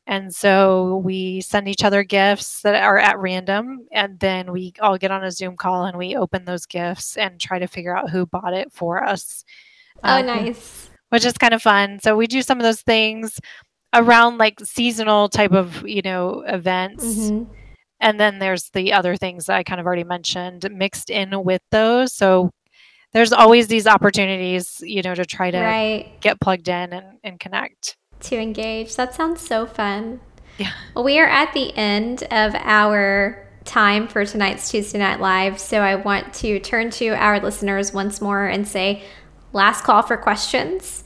And 0.06 0.34
so 0.34 0.96
we 1.04 1.40
send 1.40 1.68
each 1.68 1.84
other 1.84 2.02
gifts 2.02 2.62
that 2.62 2.82
are 2.82 2.98
at 2.98 3.18
random, 3.18 3.86
and 3.92 4.18
then 4.18 4.50
we 4.50 4.72
all 4.80 4.96
get 4.98 5.11
on 5.12 5.22
a 5.22 5.30
Zoom 5.30 5.56
call 5.56 5.84
and 5.84 5.96
we 5.96 6.16
open 6.16 6.44
those 6.44 6.66
gifts 6.66 7.16
and 7.16 7.38
try 7.38 7.58
to 7.58 7.68
figure 7.68 7.96
out 7.96 8.11
who 8.11 8.26
bought 8.26 8.54
it 8.54 8.72
for 8.72 9.04
us. 9.04 9.44
oh, 10.02 10.18
Um, 10.20 10.26
nice. 10.26 10.89
Which 11.11 11.24
is 11.24 11.34
kind 11.34 11.54
of 11.54 11.62
fun. 11.62 12.00
So 12.00 12.16
we 12.16 12.26
do 12.26 12.42
some 12.42 12.58
of 12.58 12.64
those 12.64 12.82
things 12.82 13.38
around 13.94 14.38
like 14.38 14.61
seasonal 14.64 15.28
type 15.28 15.52
of, 15.52 15.86
you 15.86 16.02
know, 16.02 16.42
events. 16.46 17.04
Mhm. 17.04 17.46
And 18.00 18.18
then 18.18 18.38
there's 18.38 18.70
the 18.70 18.92
other 18.92 19.16
things 19.16 19.46
that 19.46 19.56
I 19.56 19.62
kind 19.62 19.80
of 19.80 19.86
already 19.86 20.04
mentioned 20.04 20.66
mixed 20.72 21.11
in 21.11 21.44
with 21.44 21.61
those. 21.70 22.14
So 22.14 22.50
there's 23.12 23.32
always 23.32 23.66
these 23.66 23.86
opportunities, 23.88 24.80
you 24.84 25.02
know, 25.02 25.14
to 25.14 25.24
try 25.26 25.50
to 25.50 25.61
Right. 25.61 26.20
get 26.20 26.40
plugged 26.40 26.68
in 26.68 26.92
and, 26.92 27.18
and 27.24 27.40
connect. 27.40 27.96
To 28.20 28.38
engage. 28.38 28.94
That 28.96 29.14
sounds 29.14 29.40
so 29.40 29.66
fun. 29.66 30.20
Yeah. 30.58 30.70
Well, 30.94 31.04
we 31.04 31.18
are 31.18 31.26
at 31.26 31.52
the 31.52 31.76
end 31.76 32.22
of 32.30 32.54
our 32.54 33.46
time 33.64 34.06
for 34.08 34.24
tonight's 34.24 34.70
Tuesday 34.70 34.98
Night 34.98 35.20
Live. 35.20 35.58
So 35.58 35.80
I 35.80 35.96
want 35.96 36.32
to 36.34 36.58
turn 36.61 36.90
to 36.92 37.08
our 37.11 37.40
listeners 37.40 37.92
once 37.92 38.20
more 38.20 38.46
and 38.46 38.66
say, 38.66 39.02
last 39.53 39.84
call 39.84 40.03
for 40.03 40.16
questions. 40.16 41.05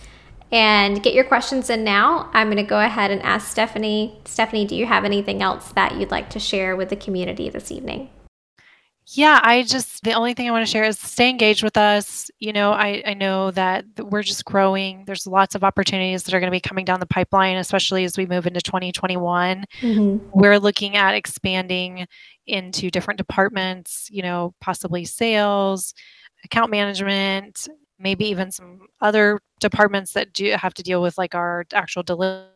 And 0.53 1.03
get 1.03 1.15
your 1.15 1.25
questions 1.25 1.69
in 1.69 1.83
now. 1.83 2.31
I'm 2.33 2.47
going 2.47 2.59
to 2.59 2.63
go 2.63 2.79
ahead 2.79 3.11
and 3.11 3.21
ask 3.23 3.51
Stephanie. 3.51 4.21
Stephanie, 4.25 4.65
do 4.65 4.77
you 4.77 4.87
have 4.87 5.05
anything 5.05 5.43
else 5.43 5.73
that 5.73 5.97
you'd 5.97 6.13
like 6.13 6.31
to 6.31 6.39
share 6.39 6.77
with 6.77 6.91
the 6.91 6.97
community 6.97 7.49
this 7.49 7.73
evening? 7.73 8.11
Yeah, 9.07 9.39
I 9.43 9.65
just 9.65 10.03
the 10.03 10.13
only 10.13 10.33
thing 10.33 10.49
I 10.49 10.51
want 10.51 10.67
to 10.67 10.71
share 10.71 10.85
is 10.85 10.99
stay 10.99 11.29
engaged 11.29 11.63
with 11.63 11.77
us. 11.77 12.31
You 12.39 12.55
know, 12.55 12.73
I, 12.73 13.03
I 13.05 13.15
know 13.15 13.51
that 13.51 13.85
we're 13.99 14.23
just 14.23 14.47
growing. 14.47 15.05
There's 15.07 15.27
lots 15.27 15.55
of 15.55 15.63
opportunities 15.63 16.23
that 16.23 16.33
are 16.33 16.41
going 16.41 16.51
to 16.51 16.57
be 16.57 16.61
coming 16.61 16.87
down 16.87 17.01
the 17.01 17.07
pipeline, 17.07 17.59
especially 17.59 18.05
as 18.05 18.17
we 18.17 18.25
move 18.25 18.47
into 18.47 18.63
2021. 18.63 19.65
Mm-hmm. 19.83 20.31
We're 20.33 20.59
looking 20.59 20.97
at 20.97 21.15
expanding 21.15 22.07
into 22.47 22.91
different 22.91 23.19
departments, 23.19 24.09
you 24.11 24.23
know, 24.23 24.55
possibly 24.63 25.05
sales, 25.05 25.93
account 26.45 26.71
management, 26.71 27.69
maybe 27.99 28.27
even 28.27 28.51
some 28.51 28.81
other 29.01 29.41
departments 29.61 30.13
that 30.13 30.33
do 30.33 30.51
have 30.51 30.75
to 30.75 30.83
deal 30.83 31.01
with 31.01 31.17
like 31.17 31.35
our 31.35 31.65
actual 31.73 32.03
delivery 32.03 32.51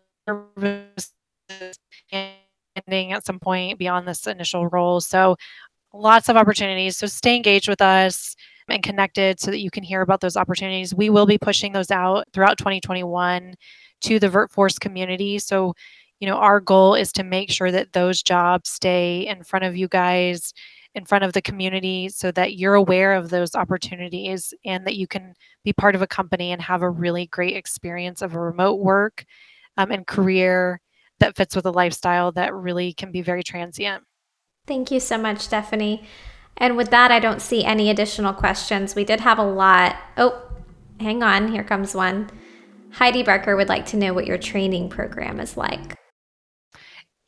ending 2.10 3.12
at 3.12 3.24
some 3.24 3.38
point 3.38 3.78
beyond 3.78 4.06
this 4.06 4.26
initial 4.26 4.66
role. 4.68 5.00
So 5.00 5.36
lots 5.92 6.28
of 6.28 6.36
opportunities. 6.36 6.96
So 6.96 7.06
stay 7.06 7.36
engaged 7.36 7.68
with 7.68 7.80
us 7.80 8.36
and 8.68 8.82
connected 8.82 9.40
so 9.40 9.50
that 9.50 9.60
you 9.60 9.70
can 9.70 9.82
hear 9.82 10.02
about 10.02 10.20
those 10.20 10.36
opportunities. 10.36 10.94
We 10.94 11.10
will 11.10 11.26
be 11.26 11.38
pushing 11.38 11.72
those 11.72 11.90
out 11.90 12.26
throughout 12.32 12.58
2021 12.58 13.54
to 14.02 14.18
the 14.18 14.28
VirtForce 14.28 14.78
community. 14.78 15.38
So, 15.38 15.74
you 16.20 16.28
know, 16.28 16.36
our 16.36 16.60
goal 16.60 16.94
is 16.94 17.12
to 17.12 17.24
make 17.24 17.50
sure 17.50 17.70
that 17.70 17.92
those 17.92 18.22
jobs 18.22 18.68
stay 18.70 19.26
in 19.26 19.42
front 19.42 19.64
of 19.64 19.76
you 19.76 19.88
guys, 19.88 20.52
in 20.94 21.04
front 21.04 21.24
of 21.24 21.32
the 21.32 21.42
community, 21.42 22.08
so 22.08 22.32
that 22.32 22.54
you're 22.54 22.74
aware 22.74 23.14
of 23.14 23.30
those 23.30 23.54
opportunities 23.54 24.52
and 24.64 24.86
that 24.86 24.96
you 24.96 25.06
can 25.06 25.34
be 25.64 25.72
part 25.72 25.94
of 25.94 26.02
a 26.02 26.06
company 26.06 26.52
and 26.52 26.62
have 26.62 26.82
a 26.82 26.90
really 26.90 27.26
great 27.26 27.56
experience 27.56 28.22
of 28.22 28.34
a 28.34 28.40
remote 28.40 28.80
work 28.80 29.24
um, 29.76 29.90
and 29.90 30.06
career 30.06 30.80
that 31.20 31.36
fits 31.36 31.54
with 31.54 31.66
a 31.66 31.70
lifestyle 31.70 32.32
that 32.32 32.54
really 32.54 32.92
can 32.92 33.12
be 33.12 33.22
very 33.22 33.42
transient. 33.42 34.02
Thank 34.66 34.90
you 34.90 35.00
so 35.00 35.18
much, 35.18 35.40
Stephanie. 35.40 36.04
And 36.56 36.76
with 36.76 36.90
that, 36.90 37.10
I 37.10 37.20
don't 37.20 37.40
see 37.40 37.64
any 37.64 37.90
additional 37.90 38.32
questions. 38.32 38.94
We 38.94 39.04
did 39.04 39.20
have 39.20 39.38
a 39.38 39.44
lot. 39.44 39.96
Oh, 40.16 40.42
hang 41.00 41.22
on. 41.22 41.52
Here 41.52 41.64
comes 41.64 41.94
one. 41.94 42.30
Heidi 42.90 43.22
Barker 43.22 43.54
would 43.54 43.68
like 43.68 43.86
to 43.86 43.96
know 43.96 44.12
what 44.12 44.26
your 44.26 44.38
training 44.38 44.88
program 44.88 45.40
is 45.40 45.56
like. 45.56 45.96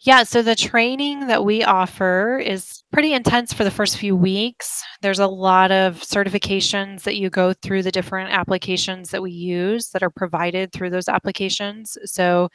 Yeah, 0.03 0.23
so 0.23 0.41
the 0.41 0.55
training 0.55 1.27
that 1.27 1.45
we 1.45 1.63
offer 1.63 2.39
is 2.39 2.83
pretty 2.91 3.13
intense 3.13 3.53
for 3.53 3.65
the 3.65 3.71
first 3.71 3.99
few 3.99 4.17
weeks. 4.17 4.83
There's 5.03 5.19
a 5.19 5.27
lot 5.27 5.71
of 5.71 6.01
certifications 6.01 7.03
that 7.03 7.17
you 7.17 7.29
go 7.29 7.53
through 7.53 7.83
the 7.83 7.91
different 7.91 8.33
applications 8.33 9.11
that 9.11 9.21
we 9.21 9.31
use 9.31 9.91
that 9.91 10.03
are 10.03 10.09
provided 10.09 10.73
through 10.73 10.89
those 10.89 11.07
applications. 11.07 11.99
So 12.07 12.49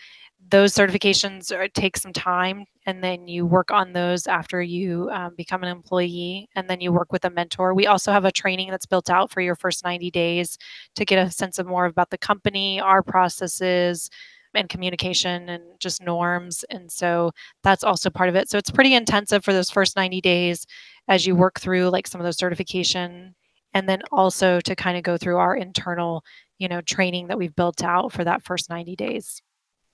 those 0.49 0.73
certifications 0.73 1.55
are, 1.55 1.67
take 1.67 1.97
some 1.97 2.13
time 2.13 2.65
and 2.87 3.03
then 3.03 3.27
you 3.27 3.45
work 3.45 3.69
on 3.69 3.93
those 3.93 4.25
after 4.25 4.59
you 4.59 5.09
um, 5.11 5.35
become 5.35 5.61
an 5.61 5.69
employee 5.69 6.49
and 6.55 6.67
then 6.67 6.81
you 6.81 6.91
work 6.91 7.11
with 7.11 7.25
a 7.25 7.31
mentor 7.31 7.73
we 7.73 7.87
also 7.87 8.11
have 8.11 8.25
a 8.25 8.31
training 8.31 8.69
that's 8.69 8.85
built 8.85 9.09
out 9.09 9.31
for 9.31 9.41
your 9.41 9.55
first 9.55 9.83
90 9.83 10.11
days 10.11 10.59
to 10.93 11.03
get 11.03 11.17
a 11.17 11.31
sense 11.31 11.57
of 11.57 11.65
more 11.65 11.85
about 11.85 12.11
the 12.11 12.17
company 12.17 12.79
our 12.79 13.01
processes 13.01 14.09
and 14.55 14.69
communication 14.69 15.49
and 15.49 15.63
just 15.79 16.01
norms 16.01 16.63
and 16.69 16.91
so 16.91 17.31
that's 17.63 17.83
also 17.83 18.09
part 18.09 18.29
of 18.29 18.35
it 18.35 18.49
so 18.49 18.57
it's 18.57 18.71
pretty 18.71 18.93
intensive 18.93 19.43
for 19.43 19.53
those 19.53 19.69
first 19.69 19.95
90 19.95 20.21
days 20.21 20.65
as 21.07 21.25
you 21.25 21.35
work 21.35 21.59
through 21.59 21.89
like 21.89 22.07
some 22.07 22.21
of 22.21 22.25
those 22.25 22.37
certification 22.37 23.35
and 23.73 23.89
then 23.89 24.01
also 24.11 24.59
to 24.61 24.75
kind 24.75 24.97
of 24.97 25.03
go 25.03 25.17
through 25.17 25.37
our 25.37 25.55
internal 25.55 26.23
you 26.57 26.67
know 26.67 26.81
training 26.81 27.27
that 27.27 27.37
we've 27.37 27.55
built 27.55 27.83
out 27.83 28.11
for 28.11 28.23
that 28.23 28.43
first 28.43 28.69
90 28.69 28.95
days 28.95 29.41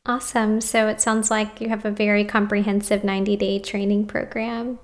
Awesome. 0.06 0.62
So 0.62 0.88
it 0.88 1.00
sounds 1.00 1.30
like 1.30 1.62
you 1.62 1.70
have 1.70 1.86
a 1.86 1.92
very 1.92 2.26
comprehensive 2.26 3.04
90 3.04 3.38
day 3.38 3.60
training 3.60 4.08
program. 4.08 4.80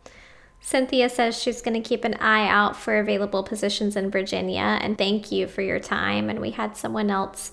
Cynthia 0.60 1.10
says 1.10 1.42
she's 1.42 1.62
going 1.62 1.82
to 1.82 1.88
keep 1.88 2.04
an 2.04 2.16
eye 2.16 2.48
out 2.48 2.76
for 2.76 3.00
available 3.00 3.44
positions 3.44 3.96
in 3.96 4.12
Virginia. 4.12 4.78
And 4.82 4.98
thank 4.98 5.32
you 5.32 5.48
for 5.48 5.62
your 5.62 5.80
time. 5.80 6.30
And 6.30 6.40
we 6.40 6.52
had 6.52 6.78
someone 6.78 7.10
else 7.10 7.52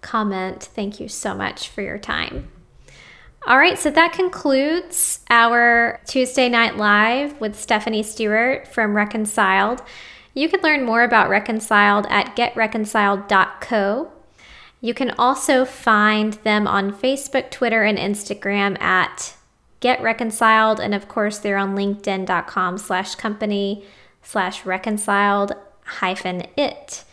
comment. 0.00 0.62
Thank 0.62 1.00
you 1.00 1.08
so 1.08 1.34
much 1.34 1.68
for 1.68 1.82
your 1.82 1.98
time. 1.98 2.50
All 3.46 3.58
right, 3.58 3.78
so 3.78 3.90
that 3.90 4.12
concludes 4.12 5.20
our 5.30 6.00
Tuesday 6.06 6.48
Night 6.48 6.76
Live 6.76 7.40
with 7.40 7.58
Stephanie 7.58 8.02
Stewart 8.02 8.68
from 8.68 8.94
Reconciled. 8.94 9.82
You 10.34 10.48
can 10.48 10.60
learn 10.60 10.84
more 10.84 11.02
about 11.02 11.30
Reconciled 11.30 12.06
at 12.10 12.36
getreconciled.co. 12.36 14.12
You 14.82 14.94
can 14.94 15.10
also 15.12 15.64
find 15.64 16.34
them 16.34 16.66
on 16.66 16.92
Facebook, 16.92 17.50
Twitter, 17.50 17.82
and 17.82 17.98
Instagram 17.98 18.80
at 18.80 19.36
Get 19.80 20.02
Reconciled, 20.02 20.78
and 20.78 20.94
of 20.94 21.08
course 21.08 21.38
they're 21.38 21.56
on 21.56 21.74
LinkedIn.com 21.74 22.76
slash 22.76 23.14
company 23.14 23.84
slash 24.22 24.66
reconciled 24.66 25.54
hyphen 25.84 26.42
it. 26.56 27.04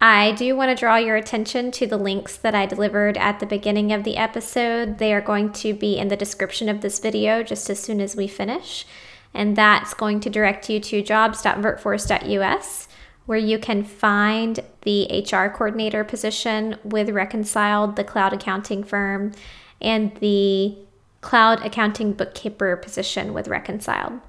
I 0.00 0.32
do 0.32 0.56
want 0.56 0.70
to 0.70 0.80
draw 0.80 0.96
your 0.96 1.16
attention 1.16 1.70
to 1.72 1.86
the 1.86 1.98
links 1.98 2.36
that 2.38 2.54
I 2.54 2.64
delivered 2.64 3.18
at 3.18 3.38
the 3.38 3.46
beginning 3.46 3.92
of 3.92 4.04
the 4.04 4.16
episode. 4.16 4.96
They 4.96 5.12
are 5.12 5.20
going 5.20 5.52
to 5.54 5.74
be 5.74 5.98
in 5.98 6.08
the 6.08 6.16
description 6.16 6.70
of 6.70 6.80
this 6.80 6.98
video 6.98 7.42
just 7.42 7.68
as 7.68 7.80
soon 7.80 8.00
as 8.00 8.16
we 8.16 8.26
finish. 8.26 8.86
And 9.34 9.56
that's 9.56 9.92
going 9.92 10.20
to 10.20 10.30
direct 10.30 10.70
you 10.70 10.80
to 10.80 11.02
jobs.virtforce.us 11.02 12.88
where 13.26 13.38
you 13.38 13.58
can 13.58 13.84
find 13.84 14.58
the 14.82 15.24
HR 15.30 15.54
coordinator 15.54 16.02
position 16.02 16.76
with 16.82 17.10
Reconciled, 17.10 17.94
the 17.94 18.02
cloud 18.02 18.32
accounting 18.32 18.82
firm, 18.82 19.32
and 19.80 20.16
the 20.16 20.76
cloud 21.20 21.64
accounting 21.64 22.12
bookkeeper 22.12 22.74
position 22.76 23.32
with 23.32 23.46
Reconciled. 23.46 24.20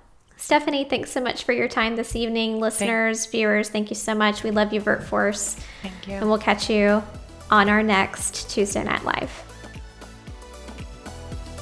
Stephanie, 0.41 0.85
thanks 0.85 1.11
so 1.11 1.21
much 1.21 1.43
for 1.43 1.53
your 1.53 1.67
time 1.67 1.95
this 1.95 2.15
evening. 2.15 2.59
Listeners, 2.59 3.25
thank- 3.25 3.31
viewers, 3.31 3.69
thank 3.69 3.91
you 3.91 3.95
so 3.95 4.15
much. 4.15 4.41
We 4.41 4.49
love 4.49 4.73
you, 4.73 4.81
VirtForce. 4.81 5.53
Thank 5.83 6.07
you. 6.07 6.15
And 6.15 6.27
we'll 6.27 6.39
catch 6.39 6.67
you 6.67 7.03
on 7.51 7.69
our 7.69 7.83
next 7.83 8.49
Tuesday 8.49 8.83
Night 8.83 9.05
Live. 9.05 9.31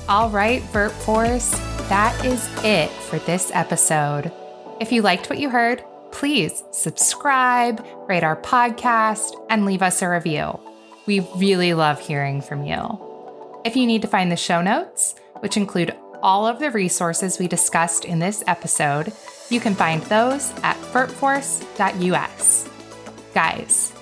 All 0.07 0.29
right, 0.29 0.61
VirtForce, 0.71 1.51
that 1.89 2.25
is 2.25 2.49
it 2.63 2.89
for 2.89 3.19
this 3.19 3.51
episode. 3.53 4.31
If 4.79 4.93
you 4.93 5.01
liked 5.01 5.29
what 5.29 5.39
you 5.39 5.49
heard, 5.49 5.83
please 6.13 6.63
subscribe, 6.71 7.85
rate 8.07 8.23
our 8.23 8.37
podcast, 8.37 9.33
and 9.49 9.65
leave 9.65 9.81
us 9.81 10.01
a 10.01 10.09
review. 10.09 10.57
We 11.05 11.19
really 11.35 11.73
love 11.73 11.99
hearing 11.99 12.41
from 12.41 12.63
you. 12.63 12.97
If 13.65 13.75
you 13.75 13.85
need 13.85 14.03
to 14.03 14.07
find 14.07 14.31
the 14.31 14.37
show 14.37 14.61
notes, 14.61 15.15
which 15.41 15.57
include 15.57 15.93
all 16.21 16.45
of 16.45 16.59
the 16.59 16.71
resources 16.71 17.39
we 17.39 17.47
discussed 17.47 18.05
in 18.05 18.19
this 18.19 18.43
episode, 18.47 19.13
you 19.49 19.59
can 19.59 19.75
find 19.75 20.01
those 20.03 20.51
at 20.63 20.77
virtforce.us. 20.91 22.69
Guys, 23.33 23.93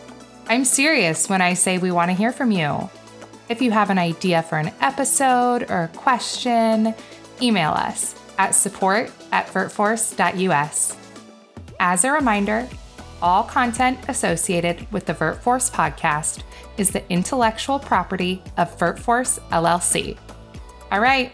I'm 0.48 0.66
serious 0.66 1.30
when 1.30 1.42
I 1.42 1.54
say 1.54 1.78
we 1.78 1.92
want 1.92 2.10
to 2.10 2.18
hear 2.18 2.32
from 2.32 2.52
you. 2.52 2.90
If 3.50 3.62
you 3.62 3.72
have 3.72 3.90
an 3.90 3.98
idea 3.98 4.44
for 4.44 4.58
an 4.58 4.74
episode 4.82 5.70
or 5.70 5.84
a 5.84 5.88
question, 5.90 6.94
email 7.42 7.72
us 7.72 8.16
at 8.38 8.56
support 8.56 9.12
at 9.32 9.48
virtforce.us. 9.48 10.98
As 11.80 12.04
a 12.04 12.12
reminder, 12.12 12.68
all 13.22 13.44
content 13.44 14.00
associated 14.08 14.92
with 14.92 15.06
the 15.06 15.14
VirtForce 15.14 15.72
podcast 15.72 16.44
is 16.78 16.92
the 16.92 17.10
intellectual 17.12 17.80
property 17.80 18.42
of 18.58 18.76
VirtForce 18.78 19.40
LLC. 19.50 20.18
All 20.92 21.00
right, 21.00 21.34